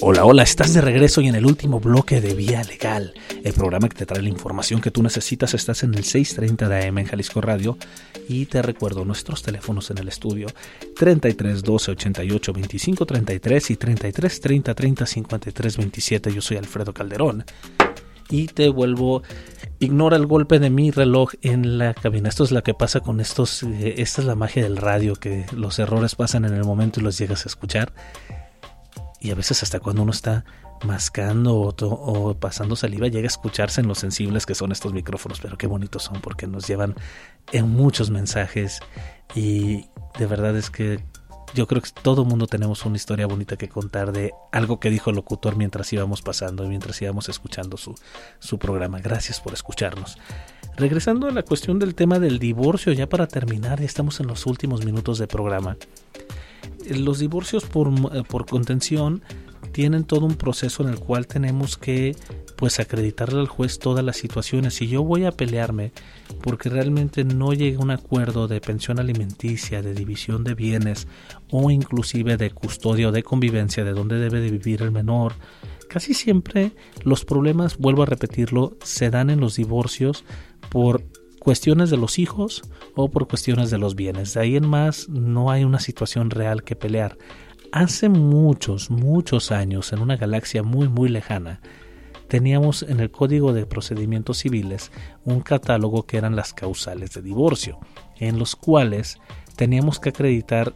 Hola, 0.03 0.25
hola, 0.25 0.41
estás 0.41 0.73
de 0.73 0.81
regreso 0.81 1.21
y 1.21 1.27
en 1.27 1.35
el 1.35 1.45
último 1.45 1.79
bloque 1.79 2.21
de 2.21 2.33
Vía 2.33 2.63
Legal, 2.63 3.13
el 3.43 3.53
programa 3.53 3.87
que 3.87 3.97
te 3.97 4.07
trae 4.07 4.23
la 4.23 4.29
información 4.29 4.81
que 4.81 4.89
tú 4.89 5.03
necesitas. 5.03 5.53
Estás 5.53 5.83
en 5.83 5.93
el 5.93 6.03
6:30 6.03 6.67
de 6.67 6.87
AM 6.87 6.97
en 6.97 7.05
Jalisco 7.05 7.39
Radio 7.39 7.77
y 8.27 8.47
te 8.47 8.63
recuerdo 8.63 9.05
nuestros 9.05 9.43
teléfonos 9.43 9.91
en 9.91 9.99
el 9.99 10.07
estudio 10.07 10.47
33 10.95 11.61
12 11.61 11.91
88 11.91 12.51
25 12.51 13.05
33 13.05 13.69
y 13.69 13.75
33 13.75 14.41
30 14.41 14.73
30 14.73 15.05
53 15.05 15.77
27. 15.77 16.33
Yo 16.33 16.41
soy 16.41 16.57
Alfredo 16.57 16.95
Calderón 16.95 17.45
y 18.31 18.47
te 18.47 18.69
vuelvo. 18.69 19.21
Ignora 19.77 20.17
el 20.17 20.25
golpe 20.25 20.57
de 20.57 20.71
mi 20.71 20.89
reloj 20.89 21.33
en 21.43 21.77
la 21.77 21.93
cabina. 21.93 22.29
Esto 22.29 22.43
es 22.43 22.51
lo 22.51 22.63
que 22.63 22.73
pasa 22.73 23.01
con 23.01 23.19
estos. 23.19 23.61
eh, 23.61 23.95
esta 23.97 24.21
es 24.21 24.27
la 24.27 24.35
magia 24.35 24.63
del 24.63 24.77
radio, 24.77 25.15
que 25.15 25.45
los 25.55 25.77
errores 25.77 26.15
pasan 26.15 26.45
en 26.45 26.53
el 26.53 26.63
momento 26.63 26.99
y 26.99 27.03
los 27.03 27.19
llegas 27.19 27.45
a 27.45 27.49
escuchar 27.49 27.93
y 29.21 29.31
a 29.31 29.35
veces 29.35 29.63
hasta 29.63 29.79
cuando 29.79 30.01
uno 30.01 30.11
está 30.11 30.43
mascando 30.83 31.55
o, 31.55 31.75
o 31.79 32.33
pasando 32.33 32.75
saliva 32.75 33.07
llega 33.07 33.25
a 33.25 33.27
escucharse 33.27 33.81
en 33.81 33.87
lo 33.87 33.95
sensibles 33.95 34.45
que 34.45 34.55
son 34.55 34.71
estos 34.71 34.93
micrófonos, 34.93 35.39
pero 35.39 35.57
qué 35.57 35.67
bonitos 35.67 36.03
son 36.03 36.21
porque 36.21 36.47
nos 36.47 36.67
llevan 36.67 36.95
en 37.51 37.69
muchos 37.69 38.09
mensajes 38.09 38.79
y 39.35 39.85
de 40.17 40.25
verdad 40.25 40.57
es 40.57 40.69
que 40.69 40.99
yo 41.53 41.67
creo 41.67 41.81
que 41.81 41.89
todo 42.01 42.25
mundo 42.25 42.47
tenemos 42.47 42.85
una 42.85 42.95
historia 42.95 43.27
bonita 43.27 43.57
que 43.57 43.67
contar 43.67 44.11
de 44.11 44.33
algo 44.51 44.79
que 44.79 44.89
dijo 44.89 45.09
el 45.09 45.17
locutor 45.17 45.57
mientras 45.57 45.91
íbamos 45.91 46.21
pasando 46.21 46.63
y 46.65 46.69
mientras 46.69 47.01
íbamos 47.01 47.29
escuchando 47.29 47.77
su, 47.77 47.95
su 48.39 48.57
programa. 48.57 48.99
Gracias 48.99 49.41
por 49.41 49.53
escucharnos. 49.53 50.17
Regresando 50.77 51.27
a 51.27 51.31
la 51.31 51.43
cuestión 51.43 51.77
del 51.79 51.95
tema 51.95 52.19
del 52.19 52.39
divorcio, 52.39 52.93
ya 52.93 53.09
para 53.09 53.27
terminar, 53.27 53.79
ya 53.79 53.85
estamos 53.85 54.19
en 54.21 54.27
los 54.27 54.45
últimos 54.45 54.85
minutos 54.85 55.17
del 55.19 55.27
programa. 55.27 55.75
Los 56.89 57.19
divorcios 57.19 57.65
por, 57.65 57.91
por 58.27 58.45
contención 58.45 59.21
tienen 59.71 60.03
todo 60.03 60.25
un 60.25 60.35
proceso 60.35 60.83
en 60.83 60.89
el 60.89 60.99
cual 60.99 61.27
tenemos 61.27 61.77
que 61.77 62.15
pues 62.55 62.79
acreditarle 62.79 63.39
al 63.39 63.47
juez 63.47 63.79
todas 63.79 64.05
las 64.05 64.17
situaciones. 64.17 64.75
Si 64.75 64.87
yo 64.87 65.03
voy 65.03 65.25
a 65.25 65.31
pelearme 65.31 65.93
porque 66.43 66.69
realmente 66.69 67.23
no 67.23 67.53
llega 67.53 67.79
a 67.79 67.81
un 67.81 67.89
acuerdo 67.91 68.47
de 68.47 68.61
pensión 68.61 68.99
alimenticia, 68.99 69.81
de 69.81 69.95
división 69.95 70.43
de 70.43 70.53
bienes 70.53 71.07
o 71.49 71.71
inclusive 71.71 72.37
de 72.37 72.51
custodia 72.51 73.09
o 73.09 73.11
de 73.11 73.23
convivencia 73.23 73.83
de 73.83 73.93
dónde 73.93 74.19
debe 74.19 74.41
de 74.41 74.51
vivir 74.51 74.83
el 74.83 74.91
menor, 74.91 75.33
casi 75.89 76.13
siempre 76.13 76.71
los 77.03 77.25
problemas, 77.25 77.77
vuelvo 77.77 78.03
a 78.03 78.07
repetirlo, 78.07 78.77
se 78.83 79.09
dan 79.09 79.29
en 79.29 79.39
los 79.39 79.55
divorcios 79.55 80.23
por 80.69 81.03
cuestiones 81.41 81.89
de 81.89 81.97
los 81.97 82.19
hijos 82.19 82.61
o 82.93 83.09
por 83.09 83.27
cuestiones 83.27 83.71
de 83.71 83.79
los 83.79 83.95
bienes. 83.95 84.35
De 84.35 84.41
ahí 84.41 84.55
en 84.55 84.67
más 84.67 85.09
no 85.09 85.49
hay 85.49 85.63
una 85.63 85.79
situación 85.79 86.29
real 86.29 86.63
que 86.63 86.75
pelear. 86.75 87.17
Hace 87.71 88.09
muchos, 88.09 88.91
muchos 88.91 89.51
años, 89.51 89.91
en 89.91 90.01
una 90.01 90.17
galaxia 90.17 90.61
muy, 90.61 90.87
muy 90.87 91.09
lejana, 91.09 91.59
teníamos 92.27 92.83
en 92.83 92.99
el 92.99 93.09
Código 93.09 93.53
de 93.53 93.65
Procedimientos 93.65 94.37
Civiles 94.37 94.91
un 95.25 95.41
catálogo 95.41 96.05
que 96.05 96.17
eran 96.17 96.35
las 96.35 96.53
causales 96.53 97.11
de 97.13 97.23
divorcio, 97.23 97.79
en 98.19 98.37
los 98.37 98.55
cuales 98.55 99.17
teníamos 99.55 99.99
que 99.99 100.09
acreditar 100.09 100.75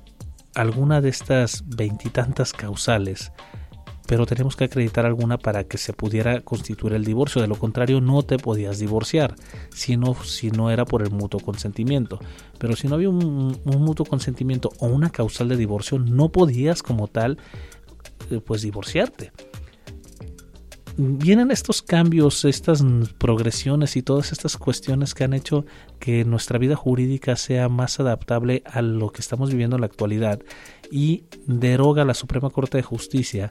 alguna 0.55 0.99
de 0.99 1.09
estas 1.09 1.63
veintitantas 1.67 2.53
causales, 2.53 3.31
pero 4.07 4.25
teníamos 4.25 4.55
que 4.55 4.65
acreditar 4.65 5.05
alguna 5.05 5.37
para 5.37 5.63
que 5.63 5.77
se 5.77 5.93
pudiera 5.93 6.41
constituir 6.41 6.93
el 6.93 7.03
divorcio, 7.03 7.41
de 7.41 7.47
lo 7.47 7.55
contrario 7.55 8.01
no 8.01 8.23
te 8.23 8.37
podías 8.37 8.79
divorciar, 8.79 9.35
si 9.69 9.97
no, 9.97 10.15
si 10.23 10.51
no 10.51 10.71
era 10.71 10.85
por 10.85 11.01
el 11.01 11.11
mutuo 11.11 11.39
consentimiento. 11.39 12.19
Pero 12.59 12.75
si 12.75 12.87
no 12.87 12.95
había 12.95 13.09
un, 13.09 13.59
un 13.63 13.81
mutuo 13.81 14.05
consentimiento 14.05 14.71
o 14.79 14.87
una 14.87 15.09
causal 15.09 15.49
de 15.49 15.57
divorcio, 15.57 15.99
no 15.99 16.29
podías 16.29 16.83
como 16.83 17.07
tal 17.07 17.37
eh, 18.29 18.39
pues 18.45 18.61
divorciarte 18.61 19.31
vienen 20.97 21.51
estos 21.51 21.81
cambios, 21.81 22.45
estas 22.45 22.83
progresiones 23.17 23.95
y 23.97 24.01
todas 24.01 24.31
estas 24.31 24.57
cuestiones 24.57 25.13
que 25.13 25.23
han 25.23 25.33
hecho 25.33 25.65
que 25.99 26.23
nuestra 26.23 26.57
vida 26.57 26.75
jurídica 26.75 27.35
sea 27.35 27.67
más 27.69 27.99
adaptable 27.99 28.63
a 28.65 28.81
lo 28.81 29.11
que 29.11 29.21
estamos 29.21 29.49
viviendo 29.49 29.75
en 29.75 29.81
la 29.81 29.87
actualidad 29.87 30.39
y 30.91 31.25
deroga 31.47 32.05
la 32.05 32.13
Suprema 32.13 32.49
Corte 32.49 32.77
de 32.77 32.83
Justicia 32.83 33.49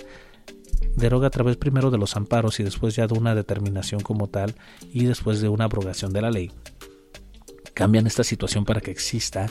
deroga 0.97 1.29
a 1.29 1.31
través 1.31 1.57
primero 1.57 1.91
de 1.91 1.99
los 1.99 2.17
amparos 2.17 2.61
y 2.61 2.63
después 2.65 2.95
ya 2.95 3.07
de 3.07 3.19
una 3.19 3.35
determinación 3.35 4.01
como 4.01 4.29
tal 4.29 4.55
y 4.93 5.05
después 5.05 5.41
de 5.41 5.49
una 5.49 5.65
abrogación 5.65 6.13
de 6.13 6.23
la 6.23 6.31
ley. 6.31 6.51
Cambian 7.75 8.07
esta 8.07 8.25
situación 8.25 8.65
para 8.65 8.81
que 8.81 8.91
exista 8.91 9.47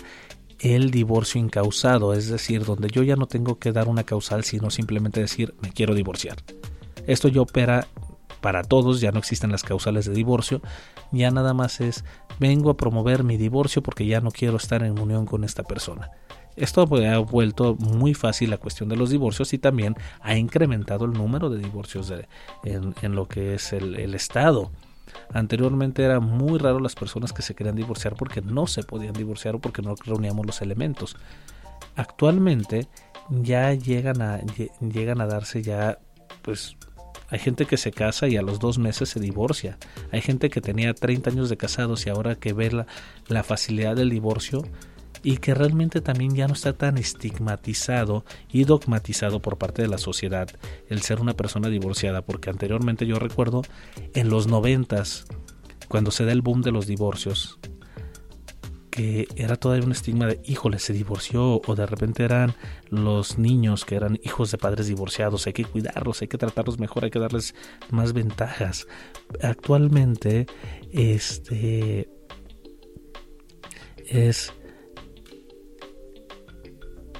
el 0.60 0.91
divorcio 0.91 1.41
incausado, 1.41 2.14
es 2.14 2.30
decir, 2.30 2.64
donde 2.64 2.88
yo 2.88 3.04
ya 3.04 3.18
no 3.18 3.28
tengo 3.28 3.60
que 3.60 3.74
dar 3.74 3.89
una 3.89 4.04
causal, 4.04 4.46
sino 4.46 4.70
simplemente 4.72 5.20
decir 5.20 5.54
me 5.62 5.74
quiero 5.74 5.94
divorciar. 5.94 6.38
Esto 7.06 7.28
ya 7.28 7.41
opera 7.41 7.88
para 8.39 8.64
todos, 8.64 9.02
ya 9.02 9.12
no 9.12 9.20
existen 9.20 9.52
las 9.52 9.64
causales 9.64 10.06
de 10.06 10.14
divorcio, 10.14 10.62
ya 11.12 11.32
nada 11.32 11.54
más 11.54 11.82
es 11.82 12.06
vengo 12.39 12.70
a 12.70 12.78
promover 12.78 13.24
mi 13.24 13.38
divorcio 13.38 13.84
porque 13.84 14.06
ya 14.06 14.22
no 14.22 14.32
quiero 14.32 14.58
estar 14.58 14.84
en 14.84 15.00
unión 15.00 15.26
con 15.26 15.44
esta 15.44 15.64
persona. 15.64 16.12
Esto 16.56 16.82
ha 16.82 17.18
vuelto 17.20 17.76
muy 17.76 18.14
fácil 18.14 18.49
la 18.49 18.58
cuestión 18.58 18.89
de 18.89 18.95
los 18.95 19.10
divorcios 19.10 19.54
y 19.54 19.58
también 19.58 19.95
ha 20.22 20.36
incrementado 20.36 21.06
el 21.06 21.14
número 21.14 21.49
de 21.49 21.60
divorcios 21.60 22.14
en, 22.64 23.16
lo 23.16 23.28
que 23.28 23.56
es 23.56 23.74
el, 23.74 23.95
el 23.95 24.16
Estado. 24.16 24.72
Anteriormente 25.32 26.04
era 26.04 26.20
muy 26.20 26.60
raro 26.60 26.80
las 26.80 26.95
personas 26.95 27.34
que 27.34 27.41
se 27.41 27.56
querían 27.56 27.76
divorciar 27.76 28.16
porque 28.16 28.41
no 28.41 28.68
se 28.68 28.84
podían 28.84 29.14
divorciar 29.14 29.56
o 29.56 29.60
porque 29.60 29.82
no 29.82 29.95
reuníamos 29.95 30.45
los 30.45 30.62
elementos. 30.62 31.16
Actualmente 31.95 32.88
ya 33.30 33.74
llegan 33.74 34.22
a, 34.22 34.41
llegan 34.80 35.22
a 35.22 35.28
darse 35.28 35.62
ya 35.62 35.97
pues 36.41 36.76
hay 37.30 37.39
gente 37.39 37.66
que 37.66 37.78
se 37.78 37.91
casa 37.91 38.28
y 38.28 38.38
a 38.38 38.41
los 38.41 38.60
dos 38.60 38.78
meses 38.78 39.10
se 39.10 39.20
divorcia. 39.20 39.78
Hay 40.12 40.22
gente 40.22 40.49
que 40.49 40.62
tenía 40.62 40.93
30 40.93 41.32
años 41.32 41.49
de 41.49 41.58
casados 41.58 42.06
y 42.06 42.10
ahora 42.10 42.36
que 42.36 42.54
ve 42.54 42.86
la, 43.28 43.43
facilidad 43.43 43.95
del 43.95 44.12
divorcio 44.12 44.64
y 45.24 45.38
que 45.38 45.54
realmente 45.54 46.02
también 46.02 46.36
ya 46.36 46.48
no 46.48 46.54
está 46.54 46.74
tan 46.74 46.98
estigmatizado 46.98 48.26
y 48.52 48.66
dogmatizado 48.66 49.42
por 49.42 49.58
parte 49.58 49.82
de 49.82 49.88
la 49.88 49.98
sociedad 49.98 50.50
el 50.90 51.02
ser 51.02 51.22
una 51.22 51.34
persona 51.34 51.70
divorciada, 51.70 52.22
porque 52.24 52.50
anteriormente 52.50 53.08
yo 53.08 53.16
recuerdo 53.16 53.64
en 54.14 54.30
los 54.30 54.48
noventas, 54.48 55.26
cuando 55.88 56.12
se 56.12 56.26
da 56.26 56.34
el 56.34 56.42
boom 56.42 56.62
de 56.62 56.72
los 56.72 56.88
divorcios, 56.88 57.58
que 58.92 59.28
era 59.36 59.56
todavía 59.56 59.86
un 59.86 59.92
estigma 59.92 60.28
de, 60.28 60.40
híjole, 60.44 60.78
se 60.78 60.94
divorció, 60.94 61.62
o 61.66 61.76
de 61.76 61.86
repente 61.88 62.24
eran 62.24 62.54
los 62.90 63.40
niños 63.40 63.86
que 63.86 63.96
eran 63.96 64.20
hijos 64.24 64.52
de 64.52 64.60
padres 64.60 64.86
divorciados, 64.86 65.48
hay 65.48 65.54
que 65.54 65.66
cuidarlos, 65.66 66.22
hay 66.22 66.28
que 66.28 66.38
tratarlos 66.38 66.78
mejor, 66.78 67.06
hay 67.06 67.10
que 67.10 67.18
darles 67.18 67.56
más 67.90 68.14
ventajas. 68.14 68.86
Actualmente, 69.42 70.46
este 70.92 72.08
es 74.06 74.54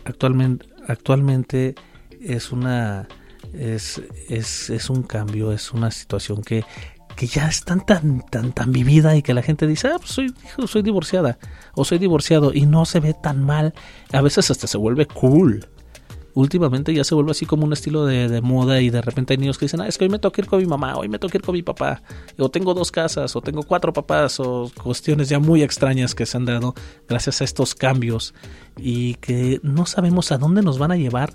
actualmente 0.06 0.68
actualmente 0.88 1.76
es 2.22 2.52
una 2.52 3.08
es, 3.54 4.02
es, 4.30 4.70
es 4.70 4.90
un 4.90 5.04
cambio, 5.04 5.52
es 5.52 5.74
una 5.74 5.92
situación 5.92 6.42
que 6.42 6.64
que 7.16 7.28
ya 7.28 7.48
es 7.48 7.64
tan, 7.64 7.86
tan, 7.86 8.22
tan, 8.30 8.54
tan 8.54 8.72
vivida 8.72 9.16
y 9.16 9.22
que 9.22 9.34
la 9.34 9.44
gente 9.44 9.68
dice, 9.68 9.88
ah, 9.88 9.98
pues 9.98 10.12
soy, 10.12 10.34
soy 10.68 10.82
divorciada 10.82 11.38
o 11.76 11.86
soy 11.86 12.00
divorciado 12.00 12.54
y 12.54 12.66
no 12.66 12.86
se 12.86 13.00
ve 13.00 13.14
tan 13.14 13.44
mal. 13.44 13.74
A 14.12 14.22
veces 14.22 14.50
hasta 14.50 14.68
se 14.68 14.78
vuelve 14.78 15.06
cool. 15.06 15.68
Últimamente 16.36 16.94
ya 16.94 17.04
se 17.04 17.14
vuelve 17.14 17.32
así 17.32 17.46
como 17.46 17.66
un 17.66 17.74
estilo 17.74 18.06
de, 18.06 18.42
moda 18.42 18.82
y 18.82 18.90
de 18.90 19.02
repente 19.02 19.34
hay 19.34 19.38
niños 19.38 19.58
que 19.58 19.66
dicen, 19.66 19.82
ah, 19.82 19.88
es 19.88 19.98
que 19.98 20.06
hoy 20.06 20.10
me 20.10 20.20
toca 20.20 20.42
ir 20.42 20.48
con 20.48 20.60
mi 20.60 20.66
mamá, 20.66 20.96
hoy 20.96 21.08
me 21.08 21.20
toca 21.20 21.38
ir 21.38 21.44
con 21.44 21.54
mi 21.54 21.62
papá, 21.62 22.02
o 22.38 22.50
tengo 22.50 22.74
dos 22.74 22.92
casas, 22.92 23.36
o 23.36 23.42
tengo 23.42 23.64
cuatro 23.64 23.94
papás, 23.94 24.40
o 24.40 24.72
cuestiones 24.84 25.30
ya 25.30 25.40
muy 25.40 25.62
extrañas 25.62 26.16
que 26.16 26.26
se 26.26 26.38
han 26.38 26.46
dado 26.46 26.74
gracias 27.08 27.42
a 27.42 27.44
estos 27.44 27.76
cambios. 27.76 28.34
Y 28.78 29.16
que 29.16 29.60
no 29.62 29.86
sabemos 29.86 30.32
a 30.32 30.38
dónde 30.40 30.64
nos 30.64 30.80
van 30.80 30.92
a 30.92 30.96
llevar 30.96 31.32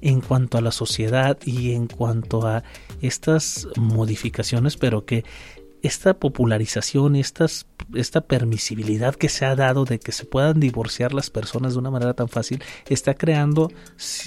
en 0.00 0.20
cuanto 0.20 0.58
a 0.58 0.60
la 0.60 0.70
sociedad 0.70 1.38
y 1.44 1.72
en 1.72 1.88
cuanto 1.88 2.46
a 2.46 2.62
estas 3.00 3.66
modificaciones, 3.76 4.76
pero 4.76 5.04
que 5.04 5.24
esta 5.86 6.14
popularización 6.14 7.16
estas, 7.16 7.66
esta 7.94 8.20
permisibilidad 8.20 9.14
que 9.14 9.28
se 9.28 9.44
ha 9.46 9.54
dado 9.54 9.84
de 9.84 9.98
que 9.98 10.12
se 10.12 10.24
puedan 10.24 10.58
divorciar 10.58 11.14
las 11.14 11.30
personas 11.30 11.74
de 11.74 11.78
una 11.78 11.90
manera 11.90 12.14
tan 12.14 12.28
fácil 12.28 12.62
está 12.88 13.14
creando 13.14 13.70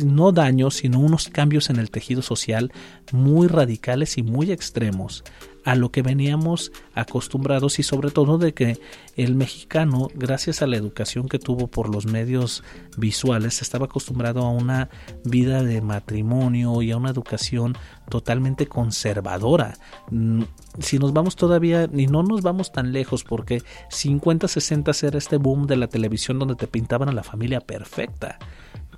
no 0.04 0.32
daños, 0.32 0.76
sino 0.76 1.00
unos 1.00 1.28
cambios 1.28 1.70
en 1.70 1.78
el 1.78 1.92
tejido 1.92 2.22
social 2.22 2.72
muy 3.12 3.48
radicales 3.48 4.18
y 4.18 4.24
muy 4.24 4.52
extremos 4.52 5.24
a 5.64 5.76
lo 5.76 5.92
que 5.92 6.02
veníamos 6.02 6.72
acostumbrados 6.94 7.80
y 7.80 7.84
sobre 7.84 8.12
todo 8.12 8.38
de 8.38 8.54
que 8.54 8.80
el 9.16 9.36
mexicano, 9.36 10.10
gracias 10.16 10.62
a 10.62 10.68
la 10.68 10.78
educación 10.78 11.28
que 11.28 11.40
tuvo 11.40 11.68
por 11.68 11.94
los 11.94 12.06
medios 12.06 12.64
visuales, 12.98 13.62
estaba 13.62 13.86
acostumbrado 13.86 14.42
a 14.42 14.52
una 14.52 14.90
vida 15.24 15.64
de 15.64 15.82
matrimonio 15.82 16.82
y 16.82 16.92
a 16.92 16.98
una 16.98 17.10
educación 17.10 17.78
totalmente 18.10 18.68
conservadora. 18.68 19.78
Mm, 20.10 20.44
si 20.80 21.00
nos 21.00 21.14
vamos 21.14 21.36
todavía, 21.36 21.90
y 21.94 22.08
no 22.08 22.24
nos 22.24 22.42
vamos 22.42 22.72
tan 22.72 22.94
lejos, 22.94 23.24
porque 23.24 23.62
50, 23.90 24.48
60 24.48 24.92
era 25.04 25.18
este 25.18 25.38
boom 25.38 25.68
de 25.68 25.76
la 25.76 25.88
televisión 25.88 26.40
donde 26.40 26.56
te 26.56 26.68
pintaban 26.68 27.10
a 27.10 27.14
la 27.14 27.24
familia 27.24 27.60
perfecta 27.60 28.40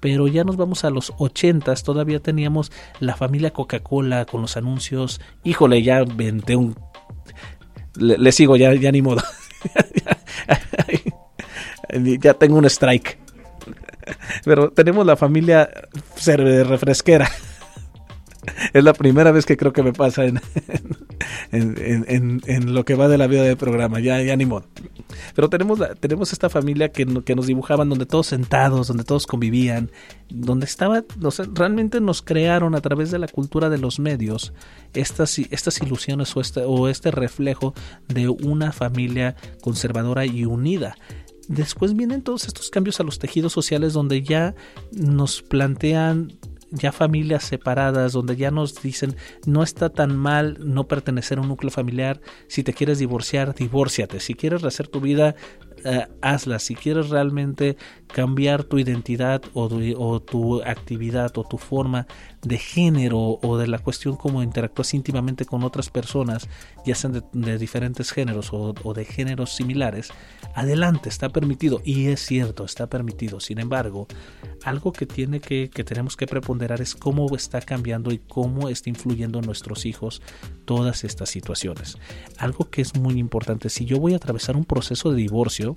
pero 0.02 0.28
ya 0.28 0.44
nos 0.44 0.58
vamos 0.58 0.84
a 0.84 0.90
los 0.90 1.14
ochentas, 1.18 1.84
todavía 1.84 2.20
teníamos 2.20 2.72
la 3.00 3.16
familia 3.16 3.52
Coca-Cola 3.52 4.26
con 4.26 4.42
los 4.42 4.58
anuncios, 4.58 5.22
híjole, 5.46 5.82
ya 5.84 6.04
venté 6.04 6.58
un... 6.58 6.76
Le, 7.96 8.32
sigo, 8.32 8.58
ya, 8.58 8.74
ya 8.74 8.92
ni 8.92 9.02
modo. 9.02 9.22
ya 12.22 12.34
tengo 12.34 12.58
un 12.58 12.66
strike. 12.66 13.20
Pero 14.44 14.72
tenemos 14.72 15.06
la 15.06 15.16
familia 15.16 15.70
refresquera. 16.26 17.30
Es 18.74 18.84
la 18.84 18.94
primera 18.94 19.32
vez 19.32 19.46
que 19.46 19.56
creo 19.56 19.72
que 19.72 19.84
me 19.84 19.94
pasa 19.94 20.26
en, 20.26 20.42
en, 21.52 22.74
lo 22.74 22.86
que 22.86 22.96
va 22.96 23.08
de 23.08 23.18
la 23.18 23.28
vida 23.28 23.44
del 23.44 23.58
programa, 23.58 24.00
ya, 24.00 24.22
ya 24.22 24.36
ni 24.36 24.46
modo. 24.46 24.66
Pero 25.36 25.50
tenemos, 25.50 25.80
tenemos 26.00 26.34
esta 26.34 26.50
familia 26.50 26.92
que, 26.92 27.06
que 27.24 27.36
nos 27.36 27.48
dibujaban 27.48 27.90
donde 27.90 28.06
todos 28.06 28.28
sentados, 28.28 28.88
donde 28.88 29.04
todos 29.04 29.28
convivían, 29.28 29.92
donde 30.30 30.66
estaba, 30.66 31.04
realmente 31.54 32.02
nos 32.02 32.22
crearon 32.22 32.76
a 32.76 32.82
través 32.82 33.12
de 33.12 33.20
la 33.20 33.28
cultura 33.28 33.70
de 33.70 33.78
los 33.78 34.00
medios 34.00 34.54
estas, 34.94 35.40
estas 35.40 35.82
ilusiones 35.82 36.36
o 36.36 36.42
este, 36.42 36.62
o 36.66 36.88
este 36.88 37.12
reflejo 37.12 37.74
de 38.08 38.30
una 38.30 38.72
familia 38.72 39.36
conservadora 39.62 40.26
y 40.26 40.46
unida. 40.46 40.96
Después 41.48 41.96
vienen 41.96 42.22
todos 42.22 42.46
estos 42.48 42.70
cambios 42.70 43.00
a 43.00 43.04
los 43.04 43.20
tejidos 43.20 43.52
sociales 43.52 43.94
donde 43.94 44.22
ya 44.22 44.56
nos 44.92 45.42
plantean 45.42 46.38
ya 46.72 46.92
familias 46.92 47.44
separadas, 47.44 48.14
donde 48.14 48.36
ya 48.36 48.52
nos 48.52 48.82
dicen 48.82 49.16
no 49.46 49.64
está 49.64 49.90
tan 49.90 50.16
mal 50.16 50.58
no 50.60 50.88
pertenecer 50.88 51.38
a 51.38 51.42
un 51.42 51.50
núcleo 51.50 51.72
familiar, 51.72 52.22
si 52.48 52.64
te 52.64 52.74
quieres 52.74 53.00
divorciar, 53.00 53.54
divórciate, 53.54 54.20
si 54.20 54.34
quieres 54.34 54.62
rehacer 54.62 54.88
tu 54.88 55.02
vida, 55.02 55.36
eh, 55.84 56.08
hazla. 56.22 56.60
Si 56.60 56.76
quieres 56.76 57.10
realmente 57.10 57.76
cambiar 58.08 58.64
tu 58.64 58.78
identidad 58.78 59.42
o 59.54 60.20
tu, 60.20 60.62
actividad 60.64 61.36
o 61.38 61.44
tu 61.44 61.58
forma 61.58 62.08
de 62.42 62.58
género 62.58 63.40
o 63.42 63.58
de 63.58 63.68
la 63.68 63.80
cuestión 63.80 64.16
como 64.16 64.44
interactúas 64.44 64.94
íntimamente 64.94 65.46
con 65.46 65.64
otras 65.64 65.90
personas, 65.90 66.48
ya 66.86 66.96
sean 66.96 67.24
de, 67.32 67.58
diferentes 67.58 68.12
géneros 68.12 68.50
o, 68.52 68.94
de 68.94 69.06
géneros 69.06 69.56
similares, 69.56 70.10
adelante, 70.56 71.10
está 71.10 71.30
permitido. 71.30 71.82
Y 71.84 72.08
es 72.08 72.26
cierto, 72.26 72.66
está 72.66 72.88
permitido. 72.88 73.40
Sin 73.40 73.60
embargo, 73.60 74.08
algo 74.64 74.92
que 74.92 75.06
tiene 75.06 75.40
que, 75.40 75.70
que 75.70 75.84
tenemos 75.84 76.18
que 76.18 76.28
preponderar 76.28 76.82
es 76.82 76.96
cómo 76.96 77.36
está 77.36 77.62
cambiando 77.62 78.12
y 78.12 78.20
cómo 78.20 78.70
está 78.70 78.90
influyendo 78.90 79.40
en 79.40 79.46
nuestros 79.46 79.86
hijos 79.86 80.22
todas 80.66 81.04
estas 81.04 81.30
situaciones. 81.30 81.98
Algo 82.38 82.70
que 82.70 82.82
es 82.82 82.96
muy 82.96 83.20
importante, 83.20 83.70
si 83.70 83.86
yo 83.86 84.00
voy 84.00 84.14
a 84.14 84.18
atravesar 84.18 84.56
un 84.56 84.66
proceso 84.66 85.12
de 85.12 85.18
divorcio, 85.18 85.76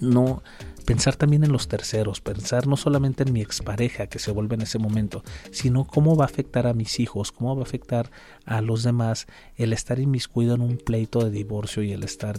no 0.00 0.42
pensar 0.88 1.16
también 1.16 1.44
en 1.44 1.52
los 1.52 1.68
terceros, 1.68 2.22
pensar 2.22 2.66
no 2.66 2.78
solamente 2.78 3.22
en 3.22 3.34
mi 3.34 3.42
expareja 3.42 4.06
que 4.06 4.18
se 4.18 4.30
vuelve 4.30 4.54
en 4.54 4.62
ese 4.62 4.78
momento, 4.78 5.22
sino 5.50 5.84
cómo 5.84 6.16
va 6.16 6.24
a 6.24 6.28
afectar 6.28 6.66
a 6.66 6.72
mis 6.72 6.98
hijos, 6.98 7.30
cómo 7.30 7.54
va 7.54 7.60
a 7.60 7.66
afectar 7.66 8.10
a 8.46 8.62
los 8.62 8.84
demás 8.84 9.26
el 9.56 9.74
estar 9.74 9.98
inmiscuido 9.98 10.54
en 10.54 10.62
un 10.62 10.78
pleito 10.78 11.22
de 11.22 11.30
divorcio 11.30 11.82
y 11.82 11.92
el 11.92 12.04
estar 12.04 12.38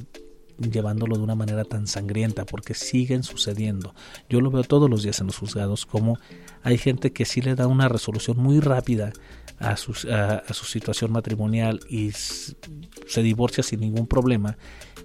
llevándolo 0.57 1.15
de 1.17 1.21
una 1.21 1.35
manera 1.35 1.63
tan 1.63 1.85
sangrienta, 1.85 2.43
porque 2.43 2.73
siguen 2.73 3.21
sucediendo. 3.21 3.93
Yo 4.29 4.41
lo 4.41 4.49
veo 4.49 4.63
todos 4.63 4.89
los 4.89 5.03
días 5.03 5.19
en 5.19 5.27
los 5.27 5.37
juzgados, 5.37 5.85
como 5.85 6.17
hay 6.63 6.79
gente 6.79 7.13
que 7.13 7.25
sí 7.25 7.41
le 7.41 7.53
da 7.53 7.67
una 7.67 7.87
resolución 7.87 8.37
muy 8.37 8.61
rápida 8.61 9.13
a 9.59 9.77
su, 9.77 9.91
a 10.11 10.53
su 10.55 10.65
situación 10.65 11.11
matrimonial 11.11 11.81
y 11.87 12.13
se 12.13 13.21
divorcia 13.21 13.61
sin 13.61 13.81
ningún 13.81 14.07
problema 14.07 14.57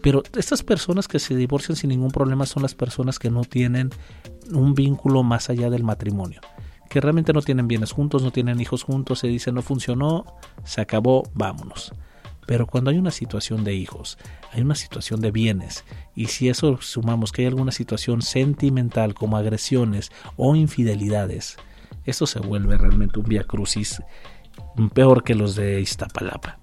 pero 0.05 0.22
estas 0.36 0.62
personas 0.62 1.09
que 1.09 1.18
se 1.18 1.34
divorcian 1.34 1.76
sin 1.76 1.88
ningún 1.88 2.11
problema 2.11 2.44
son 2.44 2.62
las 2.62 2.74
personas 2.74 3.18
que 3.18 3.30
no 3.30 3.42
tienen 3.42 3.88
un 4.52 4.74
vínculo 4.74 5.22
más 5.22 5.48
allá 5.48 5.70
del 5.70 5.82
matrimonio. 5.82 6.42
Que 6.90 7.00
realmente 7.00 7.32
no 7.32 7.40
tienen 7.40 7.68
bienes 7.68 7.92
juntos, 7.92 8.22
no 8.22 8.30
tienen 8.30 8.61
hijos 8.61 8.82
juntos, 8.82 9.20
se 9.20 9.28
dice 9.28 9.50
no 9.50 9.62
funcionó, 9.62 10.26
se 10.62 10.82
acabó, 10.82 11.22
vámonos. 11.32 11.94
Pero 12.46 12.66
cuando 12.66 12.90
hay 12.90 12.98
una 12.98 13.12
situación 13.12 13.64
de 13.64 13.72
hijos, 13.72 14.18
hay 14.52 14.61
una 14.61 14.74
situación 14.74 15.22
de 15.22 15.30
bienes, 15.30 15.86
y 16.14 16.26
si 16.26 16.50
eso 16.50 16.76
sumamos 16.82 17.32
que 17.32 17.40
hay 17.40 17.48
alguna 17.48 17.72
situación 17.72 18.20
sentimental 18.20 19.14
como 19.14 19.38
agresiones 19.38 20.12
o 20.36 20.55
infidelidades, 20.55 21.57
esto 22.05 22.26
se 22.26 22.40
vuelve 22.40 22.76
realmente 22.76 23.20
un 23.20 23.24
via 23.24 23.44
crucis 23.44 24.02
peor 24.92 25.24
que 25.24 25.34
los 25.34 25.55
de 25.57 25.80
Iztapalapa. 25.80 26.59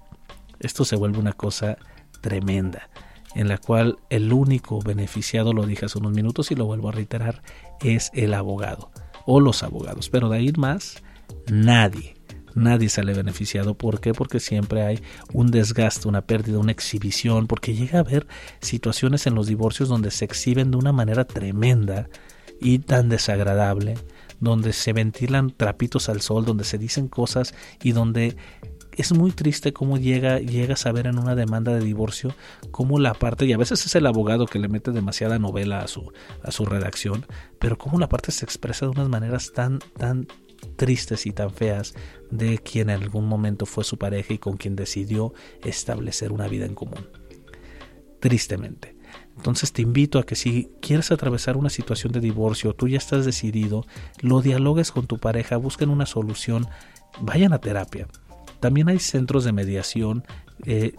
Esto 0.60 0.84
se 0.84 0.94
vuelve 0.94 1.18
una 1.18 1.32
cosa 1.32 1.76
tremenda 2.20 2.88
en 3.34 3.48
la 3.48 3.58
cual 3.58 3.98
el 4.10 4.32
único 4.32 4.80
beneficiado, 4.80 5.52
lo 5.52 5.66
dije 5.66 5.86
hace 5.86 5.98
unos 5.98 6.12
minutos 6.12 6.50
y 6.50 6.54
lo 6.54 6.66
vuelvo 6.66 6.88
a 6.88 6.92
reiterar, 6.92 7.42
es 7.80 8.10
el 8.14 8.34
abogado 8.34 8.90
o 9.26 9.40
los 9.40 9.62
abogados. 9.62 10.08
Pero 10.08 10.28
de 10.28 10.38
ahí 10.38 10.52
más, 10.56 11.02
nadie, 11.50 12.14
nadie 12.54 12.88
sale 12.88 13.14
beneficiado. 13.14 13.74
¿Por 13.74 14.00
qué? 14.00 14.12
Porque 14.12 14.40
siempre 14.40 14.82
hay 14.82 15.00
un 15.32 15.50
desgaste, 15.50 16.08
una 16.08 16.22
pérdida, 16.22 16.58
una 16.58 16.72
exhibición, 16.72 17.46
porque 17.46 17.74
llega 17.74 17.98
a 17.98 18.02
haber 18.02 18.26
situaciones 18.60 19.26
en 19.26 19.34
los 19.34 19.46
divorcios 19.46 19.88
donde 19.88 20.10
se 20.10 20.24
exhiben 20.24 20.70
de 20.70 20.76
una 20.76 20.92
manera 20.92 21.24
tremenda 21.24 22.08
y 22.60 22.78
tan 22.78 23.08
desagradable 23.08 23.94
donde 24.42 24.72
se 24.72 24.92
ventilan 24.92 25.50
trapitos 25.56 26.08
al 26.08 26.20
sol, 26.20 26.44
donde 26.44 26.64
se 26.64 26.76
dicen 26.76 27.06
cosas 27.06 27.54
y 27.80 27.92
donde 27.92 28.36
es 28.96 29.12
muy 29.12 29.30
triste 29.30 29.72
cómo 29.72 29.96
llega, 29.96 30.38
llega 30.38 30.74
a 30.74 30.76
saber 30.76 31.06
en 31.06 31.18
una 31.18 31.34
demanda 31.34 31.72
de 31.72 31.80
divorcio 31.80 32.34
cómo 32.70 32.98
la 32.98 33.14
parte, 33.14 33.46
y 33.46 33.52
a 33.52 33.58
veces 33.58 33.86
es 33.86 33.94
el 33.94 34.06
abogado 34.06 34.46
que 34.46 34.58
le 34.58 34.68
mete 34.68 34.92
demasiada 34.92 35.38
novela 35.38 35.80
a 35.80 35.88
su, 35.88 36.12
a 36.42 36.50
su 36.50 36.66
redacción, 36.66 37.26
pero 37.58 37.78
cómo 37.78 37.98
la 37.98 38.08
parte 38.08 38.32
se 38.32 38.44
expresa 38.44 38.86
de 38.86 38.92
unas 38.92 39.08
maneras 39.08 39.52
tan, 39.52 39.78
tan 39.96 40.26
tristes 40.76 41.26
y 41.26 41.32
tan 41.32 41.50
feas 41.50 41.94
de 42.30 42.58
quien 42.58 42.90
en 42.90 43.02
algún 43.02 43.26
momento 43.26 43.66
fue 43.66 43.84
su 43.84 43.98
pareja 43.98 44.34
y 44.34 44.38
con 44.38 44.56
quien 44.56 44.76
decidió 44.76 45.32
establecer 45.64 46.32
una 46.32 46.48
vida 46.48 46.66
en 46.66 46.74
común. 46.74 47.08
Tristemente. 48.20 48.96
Entonces 49.36 49.72
te 49.72 49.82
invito 49.82 50.18
a 50.18 50.24
que 50.24 50.36
si 50.36 50.70
quieres 50.80 51.10
atravesar 51.10 51.56
una 51.56 51.70
situación 51.70 52.12
de 52.12 52.20
divorcio, 52.20 52.74
tú 52.74 52.88
ya 52.88 52.98
estás 52.98 53.24
decidido, 53.24 53.84
lo 54.20 54.42
dialogues 54.42 54.92
con 54.92 55.06
tu 55.06 55.18
pareja, 55.18 55.56
busquen 55.56 55.88
una 55.88 56.06
solución, 56.06 56.68
vayan 57.20 57.52
a 57.52 57.58
terapia. 57.58 58.06
También 58.62 58.88
hay 58.88 59.00
centros 59.00 59.42
de 59.42 59.50
mediación 59.50 60.22
eh, 60.66 60.94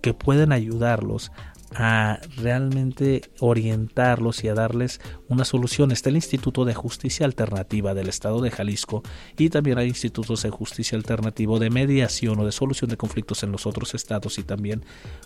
que 0.00 0.14
pueden 0.14 0.52
ayudarlos 0.52 1.30
a 1.74 2.18
realmente 2.38 3.20
orientarlos 3.40 4.42
y 4.42 4.48
a 4.48 4.54
darles 4.54 5.02
una 5.28 5.44
solución. 5.44 5.92
Está 5.92 6.08
el 6.08 6.16
Instituto 6.16 6.64
de 6.64 6.72
Justicia 6.72 7.26
Alternativa 7.26 7.92
del 7.92 8.08
Estado 8.08 8.40
de 8.40 8.50
Jalisco 8.50 9.02
y 9.36 9.50
también 9.50 9.76
hay 9.76 9.88
institutos 9.88 10.44
de 10.44 10.50
justicia 10.50 10.96
alternativo 10.96 11.58
de 11.58 11.68
mediación 11.68 12.38
o 12.38 12.46
de 12.46 12.52
solución 12.52 12.88
de 12.88 12.96
conflictos 12.96 13.42
en 13.42 13.52
los 13.52 13.66
otros 13.66 13.94
estados 13.94 14.38
y 14.38 14.42
también 14.42 14.82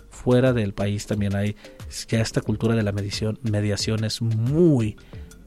fuera 0.09 0.51
del 0.51 0.73
país 0.73 1.07
también 1.07 1.33
hay 1.33 1.55
ya 2.09 2.19
esta 2.19 2.41
cultura 2.41 2.75
de 2.75 2.83
la 2.83 2.91
mediación, 2.91 3.39
mediación 3.43 4.03
es 4.03 4.21
muy 4.21 4.97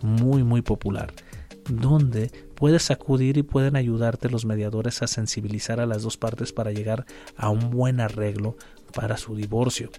muy 0.01 0.45
muy 0.45 0.63
popular 0.63 1.13
donde 1.69 2.31
puedes 2.55 2.91
acudir 2.91 3.37
y 3.37 3.43
pueden 3.43 3.77
ayudarte 3.77 4.31
los 4.31 4.45
mediadores 4.45 5.03
a 5.03 5.07
sensibilizar 5.07 5.81
a 5.81 5.87
las 5.87 6.03
dos 6.03 6.17
partes 6.17 6.53
para 6.53 6.73
llegar 6.73 7.07
a 7.37 7.51
un 7.51 7.71
buen 7.71 8.01
arreglo 8.01 8.57
para 8.93 9.17
su 9.17 9.37
divorcio 9.37 9.91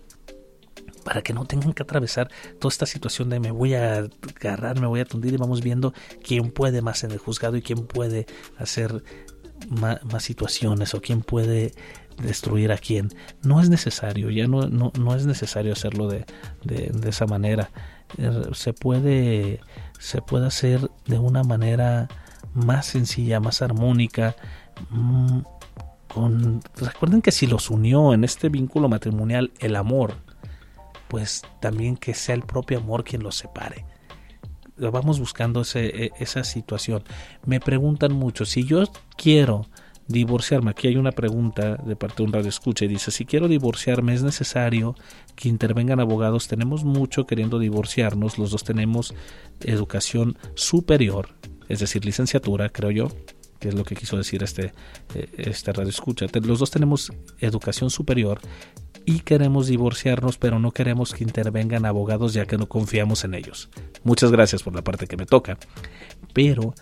para 1.04 1.22
que 1.22 1.34
no 1.34 1.46
tengan 1.46 1.74
que 1.74 1.84
atravesar 1.84 2.30
toda 2.60 2.72
esta 2.72 2.86
situación 2.86 3.30
de 3.30 3.40
me 3.40 3.52
voy 3.52 3.74
a 3.74 4.08
agarrar, 4.40 4.80
me 4.80 4.88
voy 4.88 5.02
a 5.02 5.06
tundir 5.06 5.34
y 5.34 5.38
vamos 5.38 5.62
viendo 5.62 5.94
quién 6.24 6.52
puede 6.52 6.82
más 6.82 7.04
en 7.04 7.12
el 7.12 7.18
juzgado 7.18 7.58
y 7.58 7.62
quién 7.62 7.86
puede 7.86 8.26
hacer 8.58 9.04
más, 9.70 10.00
situaciones 10.24 10.94
o 10.94 11.02
quién 11.02 11.22
puede 11.22 11.74
destruir 12.22 12.72
a 12.72 12.78
quién. 12.78 13.10
No 13.42 13.62
es 13.62 13.70
necesario, 13.70 14.30
ya 14.30 14.48
no, 14.48 14.68
no, 14.68 14.92
no 14.98 15.16
es 15.16 15.26
necesario 15.26 15.74
hacerlo 15.74 16.08
de, 16.08 16.26
de, 16.64 17.10
esa 17.10 17.26
manera. 17.26 17.72
Eh, 18.18 18.50
se 18.54 18.74
puede 18.74 19.60
se 20.04 20.22
puede 20.22 20.48
hacer 20.48 20.92
de 21.06 21.18
una 21.18 21.44
manera 21.44 22.10
más 22.54 22.88
sencilla, 22.88 23.40
más 23.40 23.62
armónica. 23.62 24.36
Mm, 24.90 25.40
con, 26.14 26.62
recuerden 26.76 27.22
que 27.22 27.32
si 27.32 27.48
los 27.48 27.70
unió 27.70 28.14
en 28.14 28.26
este 28.26 28.50
vínculo 28.50 28.90
matrimonial 28.90 29.54
el 29.60 29.78
amor, 29.78 30.16
pues 31.08 31.44
también 31.62 31.96
que 31.96 32.14
sea 32.14 32.36
el 32.36 32.42
propio 32.42 32.80
amor 32.80 33.06
quien 33.06 33.24
los 33.24 33.38
separe. 33.38 33.86
Vamos 34.76 35.22
buscando 35.22 35.62
ese, 35.62 36.08
e, 36.08 36.12
esa 36.20 36.44
situación. 36.44 37.06
Me 37.46 37.62
preguntan 37.62 38.12
mucho, 38.12 38.44
si 38.44 38.66
yo 38.66 38.84
quiero 39.16 39.68
divorciarme, 40.10 40.72
aquí 40.72 40.90
hay 40.90 40.98
una 40.98 41.14
pregunta 41.14 41.78
de 41.78 41.96
parte 41.96 42.18
de 42.18 42.24
un 42.24 42.34
radio 42.34 42.50
escucha 42.50 42.84
y 42.84 42.90
dice, 42.90 43.10
si 43.10 43.24
quiero 43.24 43.48
divorciarme 43.48 44.14
es 44.14 44.22
necesario 44.22 44.96
que 45.36 45.50
intervengan 45.50 46.00
abogados, 46.00 46.48
tenemos 46.48 46.84
mucho 46.84 47.26
queriendo 47.26 47.60
divorciarnos, 47.60 48.38
los 48.38 48.52
dos 48.52 48.64
tenemos 48.64 49.14
educación 49.62 50.38
superior, 50.56 51.30
es 51.70 51.80
decir, 51.80 52.06
licenciatura, 52.06 52.70
creo 52.70 52.92
yo, 52.92 53.08
que 53.60 53.70
es 53.70 53.76
lo 53.76 53.84
que 53.84 53.96
quiso 53.96 54.18
decir 54.18 54.44
este, 54.44 54.74
eh, 55.16 55.30
este 55.38 55.72
radio 55.72 55.90
escucha, 55.90 56.26
los 56.42 56.60
dos 56.60 56.72
tenemos 56.72 57.12
educación 57.40 57.90
superior 57.90 58.40
y 59.06 59.20
queremos 59.20 59.68
divorciarnos, 59.68 60.38
pero 60.38 60.60
no 60.60 60.72
queremos 60.72 61.14
que 61.14 61.24
intervengan 61.24 61.86
abogados 61.86 62.34
ya 62.34 62.46
que 62.46 62.58
no 62.58 62.68
confiamos 62.68 63.24
en 63.24 63.34
ellos. 63.34 63.70
Muchas 64.04 64.32
gracias 64.32 64.64
por 64.64 64.76
la 64.76 64.84
parte 64.84 65.08
que 65.08 65.18
me 65.18 65.26
toca. 65.26 65.58
Pero 66.34 66.74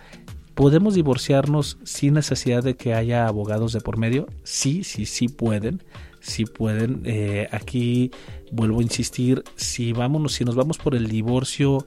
¿Podemos 0.56 0.95
divorciarnos 0.95 1.78
sin 1.84 2.14
necesidad 2.14 2.62
de 2.62 2.76
que 2.76 2.93
haya 2.93 3.26
abogados 3.26 3.72
de 3.72 3.80
por 3.80 3.97
medio? 3.97 4.28
Sí, 4.43 4.84
sí, 4.84 5.06
sí 5.06 5.30
pueden. 5.30 5.82
Sí 6.22 6.45
pueden. 6.45 7.01
Eh, 7.03 7.49
aquí 7.51 8.11
vuelvo 8.51 8.80
a 8.80 8.84
insistir, 8.84 9.43
si, 9.55 9.91
vámonos, 9.91 10.34
si 10.34 10.45
nos 10.45 10.55
vamos 10.55 10.78
por 10.78 10.95
el 10.95 11.07
divorcio 11.07 11.86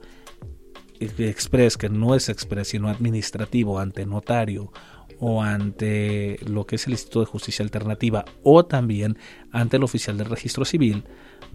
express, 0.99 1.77
que 1.77 1.89
no 1.89 2.15
es 2.15 2.29
express, 2.29 2.69
sino 2.69 2.89
administrativo, 2.89 3.79
ante 3.79 4.05
notario 4.05 4.71
o 5.19 5.41
ante 5.41 6.37
lo 6.45 6.65
que 6.65 6.75
es 6.75 6.87
el 6.87 6.93
Instituto 6.93 7.21
de 7.21 7.25
Justicia 7.27 7.63
Alternativa 7.63 8.25
o 8.43 8.65
también 8.65 9.17
ante 9.51 9.77
el 9.77 9.83
oficial 9.83 10.17
del 10.17 10.27
registro 10.27 10.65
civil, 10.65 11.05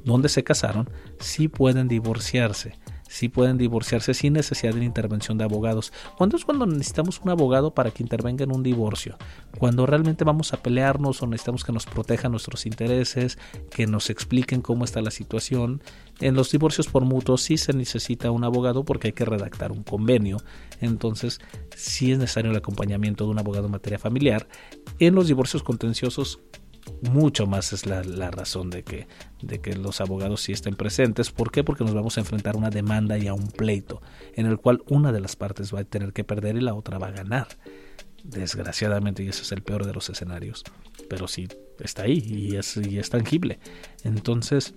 donde 0.04 0.28
se 0.28 0.42
casaron, 0.42 0.88
sí 1.18 1.48
pueden 1.48 1.88
divorciarse 1.88 2.78
sí 3.10 3.28
pueden 3.28 3.58
divorciarse 3.58 4.14
sin 4.14 4.34
necesidad 4.34 4.72
de 4.72 4.84
intervención 4.84 5.36
de 5.36 5.42
abogados. 5.42 5.92
¿Cuándo 6.16 6.36
es 6.36 6.44
cuando 6.44 6.64
necesitamos 6.64 7.20
un 7.20 7.30
abogado 7.30 7.74
para 7.74 7.90
que 7.90 8.04
intervenga 8.04 8.44
en 8.44 8.52
un 8.54 8.62
divorcio? 8.62 9.18
Cuando 9.58 9.84
realmente 9.84 10.22
vamos 10.22 10.54
a 10.54 10.62
pelearnos 10.62 11.20
o 11.20 11.26
necesitamos 11.26 11.64
que 11.64 11.72
nos 11.72 11.86
protejan 11.86 12.30
nuestros 12.30 12.66
intereses, 12.66 13.36
que 13.70 13.88
nos 13.88 14.10
expliquen 14.10 14.62
cómo 14.62 14.84
está 14.84 15.02
la 15.02 15.10
situación. 15.10 15.82
En 16.20 16.36
los 16.36 16.52
divorcios 16.52 16.86
por 16.86 17.04
mutuos 17.04 17.42
sí 17.42 17.56
se 17.56 17.72
necesita 17.72 18.30
un 18.30 18.44
abogado 18.44 18.84
porque 18.84 19.08
hay 19.08 19.12
que 19.12 19.24
redactar 19.24 19.72
un 19.72 19.82
convenio. 19.82 20.36
Entonces 20.80 21.40
sí 21.74 22.12
es 22.12 22.18
necesario 22.18 22.52
el 22.52 22.56
acompañamiento 22.56 23.24
de 23.24 23.30
un 23.30 23.38
abogado 23.40 23.66
en 23.66 23.72
materia 23.72 23.98
familiar. 23.98 24.46
En 25.00 25.16
los 25.16 25.26
divorcios 25.26 25.64
contenciosos 25.64 26.38
mucho 27.02 27.46
más 27.46 27.72
es 27.72 27.86
la, 27.86 28.30
razón 28.30 28.70
de 28.70 28.82
que, 28.82 29.06
de 29.42 29.60
que 29.60 29.74
los 29.74 30.00
abogados 30.00 30.42
sí 30.42 30.52
estén 30.52 30.74
presentes. 30.74 31.30
¿Por 31.30 31.50
qué? 31.50 31.64
Porque 31.64 31.84
nos 31.84 31.94
vamos 31.94 32.16
a 32.16 32.20
enfrentar 32.20 32.54
a 32.54 32.58
una 32.58 32.70
demanda 32.70 33.18
y 33.18 33.26
a 33.26 33.34
un 33.34 33.48
pleito 33.48 34.02
en 34.34 34.46
el 34.46 34.58
cual 34.58 34.82
una 34.88 35.12
de 35.12 35.20
las 35.20 35.36
partes 35.36 35.74
va 35.74 35.80
a 35.80 35.84
tener 35.84 36.12
que 36.12 36.24
perder 36.24 36.56
y 36.56 36.60
la 36.60 36.74
otra 36.74 36.98
va 36.98 37.08
a 37.08 37.12
ganar. 37.12 37.48
Desgraciadamente, 38.22 39.22
y 39.22 39.28
ese 39.28 39.42
es 39.42 39.52
el 39.52 39.62
peor 39.62 39.86
de 39.86 39.94
los 39.94 40.10
escenarios. 40.10 40.64
Pero 41.08 41.26
sí 41.26 41.48
está 41.78 42.02
ahí 42.02 42.22
y 42.26 42.56
es, 42.56 42.76
y 42.76 42.98
es 42.98 43.10
tangible. 43.10 43.58
Entonces, 44.04 44.74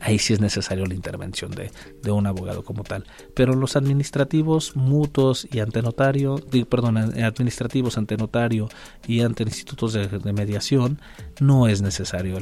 ahí 0.00 0.18
sí 0.18 0.32
es 0.32 0.40
necesario 0.40 0.86
la 0.86 0.94
intervención 0.94 1.50
de, 1.50 1.70
un 2.10 2.26
abogado 2.26 2.64
como 2.64 2.84
tal. 2.84 3.04
Pero 3.34 3.54
los 3.54 3.76
administrativos 3.76 4.76
mutuos 4.76 5.46
y 5.50 5.60
ante 5.60 5.82
notario, 5.82 6.36
perdón, 6.68 6.96
administrativos 6.96 7.98
ante 7.98 8.16
notario 8.16 8.68
y 9.06 9.20
ante 9.20 9.42
institutos 9.44 9.92
de, 9.92 10.32
mediación, 10.32 11.00
no 11.40 11.68
es 11.68 11.82
necesario 11.82 12.38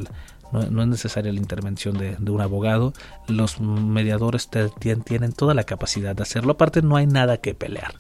no, 0.50 0.82
es 0.82 0.88
necesaria 0.88 1.32
la 1.32 1.38
intervención 1.38 1.98
de, 1.98 2.16
un 2.30 2.40
abogado. 2.40 2.92
Los 3.26 3.60
mediadores 3.60 4.48
tienen 4.80 5.32
toda 5.32 5.54
la 5.54 5.64
capacidad 5.64 6.16
de 6.16 6.22
hacerlo. 6.22 6.52
Aparte, 6.52 6.82
no 6.82 6.96
hay 6.96 7.06
nada 7.06 7.38
que 7.38 7.54
pelear. 7.54 7.94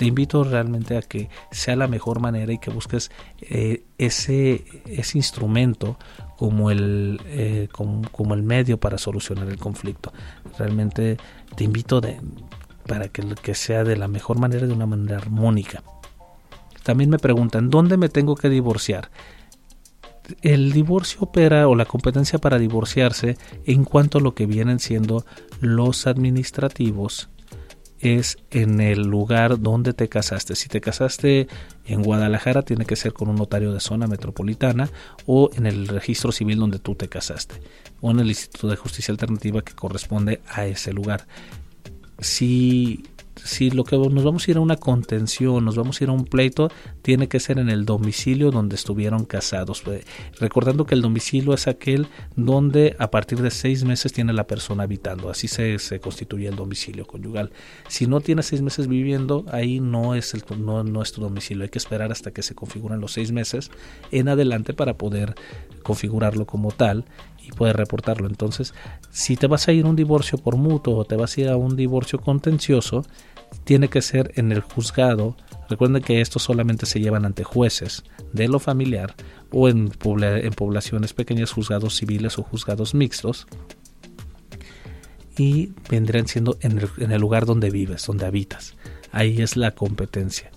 Te 0.00 0.06
invito 0.06 0.44
realmente 0.44 0.96
a 0.96 1.02
que 1.02 1.28
sea 1.50 1.76
la 1.76 1.86
mejor 1.86 2.20
manera 2.20 2.50
y 2.50 2.56
que 2.56 2.70
busques 2.70 3.10
eh, 3.42 3.82
ese, 3.98 4.64
ese 4.86 5.18
instrumento 5.18 5.98
como 6.38 6.70
el, 6.70 7.20
eh, 7.26 7.68
como, 7.70 8.32
el 8.32 8.42
medio 8.42 8.80
para 8.80 8.96
solucionar 8.96 9.50
el 9.50 9.58
conflicto. 9.58 10.10
Realmente 10.56 11.18
te 11.54 11.64
invito 11.64 12.00
de, 12.00 12.18
para 12.86 13.08
que, 13.08 13.22
que 13.42 13.54
sea 13.54 13.84
de 13.84 13.98
la 13.98 14.08
mejor 14.08 14.38
manera, 14.38 14.66
de 14.66 14.72
una 14.72 14.86
manera 14.86 15.18
armónica. 15.18 15.82
También 16.82 17.10
me 17.10 17.18
preguntan, 17.18 17.68
¿dónde 17.68 17.98
me 17.98 18.08
tengo 18.08 18.36
que 18.36 18.48
divorciar? 18.48 19.10
el 20.40 20.72
divorcio 20.72 21.22
opera 21.22 21.68
o 21.68 21.74
la 21.74 21.84
competencia 21.84 22.38
para 22.38 22.58
divorciarse 22.58 23.36
en 23.66 23.84
cuanto 23.84 24.16
a 24.16 24.20
lo 24.22 24.34
que 24.34 24.46
vienen 24.46 24.78
siendo 24.78 25.26
los 25.60 26.06
administrativos 26.06 27.28
es 28.00 28.38
en 28.50 28.80
el 28.80 29.02
lugar 29.02 29.60
donde 29.60 29.92
te 29.92 30.08
casaste. 30.08 30.56
Si 30.56 30.68
te 30.68 30.80
casaste 30.80 31.48
en 31.86 32.02
Guadalajara, 32.02 32.62
tiene 32.62 32.86
que 32.86 32.96
ser 32.96 33.12
con 33.12 33.28
un 33.28 33.36
notario 33.36 33.72
de 33.72 33.80
zona 33.80 34.06
metropolitana 34.06 34.90
o 35.26 35.50
en 35.54 35.66
el 35.66 35.88
registro 35.88 36.32
civil 36.32 36.58
donde 36.58 36.78
tú 36.78 36.94
te 36.94 37.08
casaste 37.08 37.60
o 38.00 38.10
en 38.10 38.20
el 38.20 38.28
Instituto 38.28 38.68
de 38.68 38.76
Justicia 38.76 39.12
Alternativa 39.12 39.62
que 39.62 39.74
corresponde 39.74 40.40
a 40.48 40.66
ese 40.66 40.92
lugar. 40.92 41.26
Si 42.18 43.04
si 43.44 43.70
lo 43.70 43.84
que 43.84 43.96
nos 43.96 44.24
vamos 44.24 44.46
a 44.46 44.50
ir 44.50 44.56
a 44.56 44.60
una 44.60 44.76
contención, 44.76 45.64
nos 45.64 45.76
vamos 45.76 46.00
a 46.00 46.04
ir 46.04 46.10
a 46.10 46.12
un 46.12 46.24
pleito, 46.24 46.70
tiene 47.02 47.28
que 47.28 47.40
ser 47.40 47.58
en 47.58 47.68
el 47.68 47.84
domicilio 47.84 48.50
donde 48.50 48.76
estuvieron 48.76 49.24
casados. 49.24 49.82
Eh, 49.86 50.04
recordando 50.38 50.86
que 50.86 50.94
el 50.94 51.02
domicilio 51.02 51.54
es 51.54 51.66
aquel 51.66 52.06
donde 52.36 52.96
a 52.98 53.10
partir 53.10 53.40
de 53.42 53.50
seis 53.50 53.84
meses 53.84 54.12
tiene 54.12 54.32
la 54.32 54.46
persona 54.46 54.84
habitando. 54.84 55.30
Así 55.30 55.48
se, 55.48 55.78
constituye 56.00 56.48
el 56.48 56.56
domicilio 56.56 57.06
conyugal. 57.06 57.50
Si 57.88 58.06
no 58.06 58.20
tiene 58.20 58.42
seis 58.42 58.62
meses 58.62 58.88
viviendo, 58.88 59.44
ahí 59.50 59.80
no 59.80 60.14
es, 60.14 60.34
el, 60.34 60.42
no, 60.58 60.84
no 60.84 61.02
es 61.02 61.12
tu 61.12 61.20
domicilio. 61.20 61.64
Hay 61.64 61.70
que 61.70 61.78
esperar 61.78 62.12
hasta 62.12 62.30
que 62.30 62.42
se 62.42 62.54
configuren 62.54 63.00
los 63.00 63.12
seis 63.12 63.32
meses 63.32 63.70
en 64.10 64.28
adelante 64.28 64.74
para 64.74 64.94
poder 64.96 65.34
configurarlo 65.82 66.46
como 66.46 66.70
tal 66.72 67.04
y 67.42 67.52
poder 67.52 67.76
reportarlo. 67.76 68.26
Entonces, 68.26 68.74
si 69.10 69.36
te 69.36 69.46
vas 69.46 69.68
a 69.68 69.72
ir 69.72 69.84
a 69.84 69.88
un 69.88 69.96
divorcio 69.96 70.38
por 70.38 70.56
mutuo 70.56 70.96
o 70.96 71.04
te 71.04 71.16
vas 71.16 71.36
a 71.36 71.40
ir 71.40 71.48
a 71.48 71.56
un 71.56 71.76
divorcio 71.76 72.20
contencioso, 72.20 73.04
tiene 73.64 73.88
que 73.88 74.02
ser 74.02 74.32
en 74.36 74.52
el 74.52 74.60
juzgado. 74.60 75.36
Recuerden 75.68 76.02
que 76.02 76.20
estos 76.20 76.42
solamente 76.42 76.86
se 76.86 77.00
llevan 77.00 77.24
ante 77.24 77.44
jueces 77.44 78.04
de 78.32 78.48
lo 78.48 78.58
familiar 78.58 79.14
o 79.50 79.68
en, 79.68 79.88
poblaciones 79.90 81.12
pequeñas 81.12 81.52
juzgados 81.52 81.96
civiles 81.96 82.38
o 82.38 82.42
juzgados 82.42 82.94
mixtos. 82.94 83.46
Y 85.36 85.72
vendrían 85.88 86.26
siendo 86.26 86.58
en 86.60 87.12
el 87.12 87.20
lugar 87.20 87.46
donde 87.46 87.70
vives, 87.70 88.04
donde 88.06 88.26
habitas. 88.26 88.74
Ahí 89.12 89.40
es 89.40 89.56
la 89.56 89.74
competencia. 89.74 90.50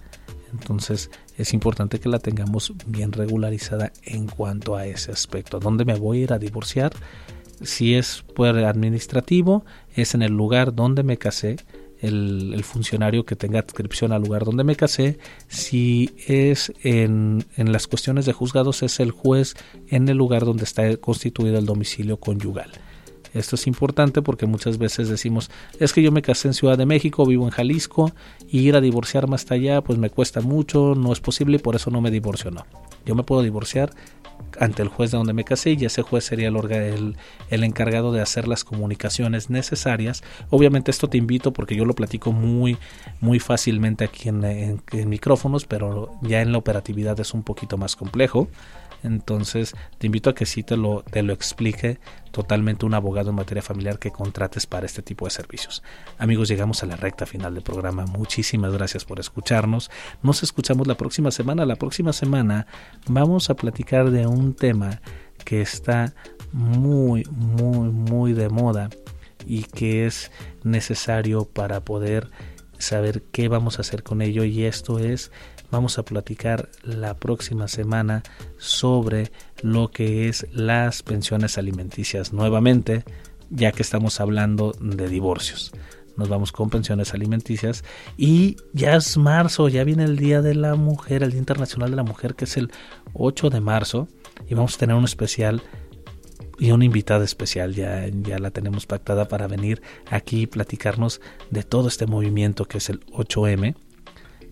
Entonces 0.52 1.10
es 1.38 1.54
importante 1.54 2.00
que 2.00 2.10
la 2.10 2.20
tengamos 2.20 2.74
bien 2.86 3.12
regularizada 3.12 3.92
en 4.04 4.28
cuanto 4.28 4.76
a 4.76 4.86
ese 4.86 5.12
aspecto. 5.12 5.60
¿Dónde 5.60 5.86
me 5.86 5.96
voy 5.96 6.20
a 6.20 6.24
ir 6.24 6.34
a 6.34 6.40
divorciar? 6.40 6.94
Si 7.62 7.96
es 7.96 8.24
por 8.36 8.58
administrativo, 8.58 9.66
es 9.96 10.14
en 10.14 10.22
el 10.22 10.34
lugar 10.34 10.76
donde 10.76 11.04
me 11.04 11.18
casé, 11.18 11.58
el, 12.04 12.64
funcionario 12.64 13.26
que 13.26 13.36
tenga 13.36 13.60
adscripción 13.60 14.12
al 14.12 14.22
lugar 14.22 14.46
donde 14.46 14.64
me 14.64 14.76
casé. 14.76 15.18
Si 15.48 16.12
es 16.28 16.74
en, 16.84 17.46
en 17.56 17.72
las 17.72 17.88
cuestiones 17.88 18.26
de 18.26 18.34
juzgados, 18.34 18.84
es 18.84 19.00
el 19.00 19.12
juez 19.12 19.56
en 19.90 20.08
el 20.10 20.18
lugar 20.18 20.46
donde 20.46 20.64
está 20.66 20.96
constituido 20.98 21.58
el 21.58 21.66
domicilio 21.66 22.18
conyugal. 22.18 22.72
Esto 23.34 23.56
es 23.56 23.66
importante 23.66 24.22
porque 24.22 24.46
muchas 24.46 24.78
veces 24.78 25.10
decimos, 25.10 25.50
es 25.80 25.92
que 25.92 26.04
yo 26.04 26.12
me 26.12 26.22
casé 26.22 26.50
en 26.50 26.54
Ciudad 26.54 26.78
de 26.78 26.86
México, 26.86 27.26
vivo 27.26 27.46
en 27.46 27.50
Jalisco, 27.50 28.12
y 28.48 28.60
ir 28.60 28.76
a 28.76 28.82
divorciarme 28.82 29.36
hasta 29.36 29.56
allá 29.56 29.82
pues 29.82 29.98
me 29.98 30.12
cuesta 30.12 30.42
mucho, 30.42 30.94
no 30.96 31.12
es 31.12 31.20
posible 31.20 31.56
y 31.56 31.60
por 31.60 31.76
eso 31.76 31.90
no 31.90 32.00
me 32.00 32.12
divorcio, 32.12 32.52
no. 32.52 32.66
Yo 33.06 33.16
me 33.16 33.24
puedo 33.24 33.42
divorciar 33.42 33.92
ante 34.60 34.82
el 34.82 34.88
juez 34.88 35.12
de 35.12 35.18
donde 35.18 35.34
me 35.34 35.44
casé 35.44 35.72
y 35.72 35.86
ese 35.86 36.02
juez 36.02 36.24
sería 36.24 36.48
el, 36.48 36.56
el, 36.72 37.18
el, 37.50 37.64
encargado 37.64 38.12
de 38.12 38.22
hacer 38.22 38.48
las 38.48 38.64
comunicaciones 38.64 39.50
necesarias. 39.50 40.24
Obviamente 40.50 40.92
esto 40.92 41.10
te 41.10 41.18
invito 41.18 41.54
porque 41.54 41.76
yo 41.76 41.86
lo 41.86 41.94
platico 41.94 42.32
muy, 42.32 42.78
muy 43.20 43.40
fácilmente 43.40 44.06
aquí 44.06 44.30
en, 44.30 44.44
en 44.44 45.10
micrófonos, 45.10 45.66
pero 45.66 46.12
ya 46.22 46.42
en 46.42 46.52
la 46.52 46.58
operatividad 46.58 47.20
es 47.20 47.34
un 47.34 47.44
poquito 47.44 47.78
más 47.78 47.96
complejo. 47.96 48.48
Entonces 49.04 49.76
te 49.98 50.08
invito 50.08 50.30
a 50.30 50.36
que 50.36 50.46
sí 50.46 50.64
te 50.64 50.78
lo, 50.78 51.04
te 51.04 51.24
lo 51.24 51.34
explique 51.34 52.00
totalmente 52.32 52.86
un 52.86 52.94
abogado 52.94 53.30
en 53.30 53.36
materia 53.36 53.62
familiar 53.62 54.00
que 54.00 54.12
contrates 54.12 54.66
para 54.66 54.86
este 54.86 55.02
tipo 55.02 55.26
de 55.26 55.32
servicios. 55.32 55.84
Amigos, 56.18 56.48
llegamos 56.48 56.82
a 56.82 56.88
la 56.88 56.96
recta 56.96 57.26
final 57.26 57.54
del 57.54 57.64
programa. 57.64 58.06
Muchísimas 58.06 58.74
gracias 58.74 59.06
por 59.06 59.20
escucharnos. 59.20 59.92
Nos 60.24 60.42
escuchamos 60.42 60.88
la 60.88 60.96
próxima 60.96 61.32
semana. 61.32 61.66
La 61.66 61.76
próxima 61.76 62.14
semana 62.14 62.66
vamos 63.08 63.50
a 63.50 63.56
platicar 63.56 64.10
de 64.10 64.26
un 64.26 64.56
tema 64.56 65.02
que 65.46 65.62
está 65.62 66.14
muy, 66.52 67.24
muy, 67.32 67.90
muy 67.90 68.34
de 68.34 68.50
moda 68.50 68.90
y 69.46 69.64
que 69.64 70.06
es 70.06 70.32
necesario 70.64 71.46
para 71.46 71.82
poder 71.82 72.30
saber 72.78 73.24
qué 73.32 73.48
vamos 73.48 73.78
a 73.78 73.82
hacer 73.82 74.04
con 74.04 74.22
ello 74.22 74.44
y 74.44 74.66
esto 74.66 75.00
es 75.00 75.32
vamos 75.74 75.98
a 75.98 76.06
platicar 76.06 76.70
la 76.84 77.16
próxima 77.16 77.68
semana 77.68 78.22
sobre 78.58 79.32
lo 79.64 79.90
que 79.90 80.30
es 80.30 80.46
las 80.54 81.02
pensiones 81.02 81.58
alimenticias 81.58 82.32
nuevamente, 82.32 83.04
ya 83.50 83.72
que 83.72 83.82
estamos 83.82 84.22
hablando 84.22 84.74
de 84.80 85.10
divorcios. 85.10 85.72
Nos 86.16 86.30
vamos 86.30 86.52
con 86.52 86.70
pensiones 86.70 87.16
alimenticias 87.16 87.84
y 88.18 88.58
ya 88.72 88.96
es 88.96 89.18
marzo, 89.18 89.68
ya 89.68 89.84
viene 89.84 90.04
el 90.04 90.16
Día 90.16 90.44
de 90.44 90.54
la 90.54 90.76
Mujer, 90.76 91.24
el 91.24 91.32
Día 91.32 91.40
Internacional 91.40 91.90
de 91.90 91.96
la 91.96 92.04
Mujer, 92.04 92.36
que 92.36 92.46
es 92.46 92.56
el 92.56 92.72
8 93.14 93.50
de 93.50 93.60
marzo, 93.60 94.08
y 94.48 94.54
vamos 94.54 94.76
a 94.76 94.78
tener 94.78 94.96
un 94.96 95.06
especial 95.06 95.64
y 96.60 96.70
una 96.70 96.86
invitada 96.86 97.26
especial 97.26 97.74
ya, 97.74 98.08
ya 98.08 98.38
la 98.38 98.52
tenemos 98.52 98.86
pactada 98.86 99.28
para 99.28 99.48
venir 99.48 99.82
aquí 100.12 100.42
y 100.42 100.48
platicarnos 100.48 101.20
de 101.50 101.64
todo 101.64 101.88
este 101.88 102.06
movimiento 102.06 102.66
que 102.66 102.78
es 102.78 102.92
el 102.92 103.04
8M 103.08 103.74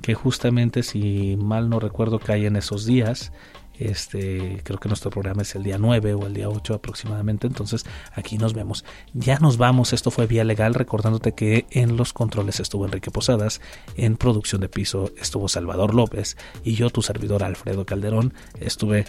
que 0.01 0.13
justamente 0.13 0.83
si 0.83 1.37
mal 1.37 1.69
no 1.69 1.79
recuerdo 1.79 2.19
cae 2.19 2.45
en 2.47 2.55
esos 2.55 2.85
días 2.85 3.31
este, 3.79 4.61
creo 4.63 4.79
que 4.79 4.87
nuestro 4.89 5.09
programa 5.09 5.41
es 5.41 5.55
el 5.55 5.63
día 5.63 5.77
9 5.77 6.13
o 6.13 6.27
el 6.27 6.33
día 6.33 6.49
8 6.49 6.75
aproximadamente. 6.75 7.47
Entonces, 7.47 7.85
aquí 8.13 8.37
nos 8.37 8.53
vemos. 8.53 8.85
Ya 9.13 9.39
nos 9.39 9.57
vamos. 9.57 9.93
Esto 9.93 10.11
fue 10.11 10.27
Vía 10.27 10.43
Legal. 10.43 10.73
Recordándote 10.73 11.33
que 11.33 11.65
en 11.71 11.97
los 11.97 12.13
controles 12.13 12.59
estuvo 12.59 12.85
Enrique 12.85 13.11
Posadas. 13.11 13.61
En 13.95 14.17
producción 14.17 14.61
de 14.61 14.69
piso 14.69 15.11
estuvo 15.19 15.47
Salvador 15.47 15.93
López. 15.93 16.37
Y 16.63 16.75
yo, 16.75 16.89
tu 16.89 17.01
servidor 17.01 17.43
Alfredo 17.43 17.85
Calderón, 17.85 18.33
estuve 18.59 19.05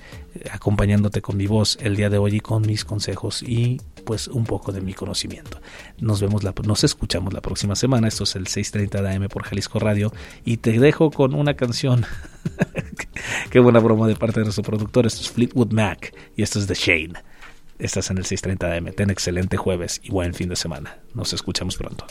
acompañándote 0.50 1.20
con 1.20 1.36
mi 1.36 1.46
voz 1.46 1.78
el 1.80 1.96
día 1.96 2.10
de 2.10 2.18
hoy 2.18 2.36
y 2.36 2.40
con 2.40 2.62
mis 2.62 2.84
consejos 2.84 3.42
y 3.42 3.80
pues 4.04 4.28
un 4.28 4.44
poco 4.44 4.72
de 4.72 4.80
mi 4.80 4.94
conocimiento. 4.94 5.60
Nos 5.98 6.20
vemos, 6.20 6.42
la, 6.42 6.54
nos 6.64 6.84
escuchamos 6.84 7.32
la 7.32 7.40
próxima 7.40 7.76
semana. 7.76 8.08
Esto 8.08 8.24
es 8.24 8.36
el 8.36 8.46
6:30 8.46 9.02
de 9.02 9.14
AM 9.14 9.28
por 9.28 9.44
Jalisco 9.44 9.78
Radio. 9.78 10.12
Y 10.44 10.58
te 10.58 10.78
dejo 10.78 11.10
con 11.10 11.34
una 11.34 11.54
canción. 11.54 12.04
Qué 13.50 13.60
buena 13.60 13.80
broma 13.80 14.06
de 14.06 14.16
parte 14.16 14.40
de 14.40 14.44
nuestro 14.44 14.64
productor. 14.64 15.06
Esto 15.06 15.22
es 15.22 15.30
Fleetwood 15.30 15.72
Mac 15.72 16.14
y 16.36 16.42
esto 16.42 16.58
es 16.58 16.66
The 16.66 16.74
Shane. 16.74 17.14
Estás 17.78 18.10
en 18.10 18.18
el 18.18 18.24
630 18.24 18.76
AM. 18.76 18.94
Ten 18.94 19.10
excelente 19.10 19.56
jueves 19.56 20.00
y 20.04 20.10
buen 20.10 20.34
fin 20.34 20.48
de 20.48 20.56
semana. 20.56 20.98
Nos 21.14 21.32
escuchamos 21.32 21.76
pronto. 21.76 22.06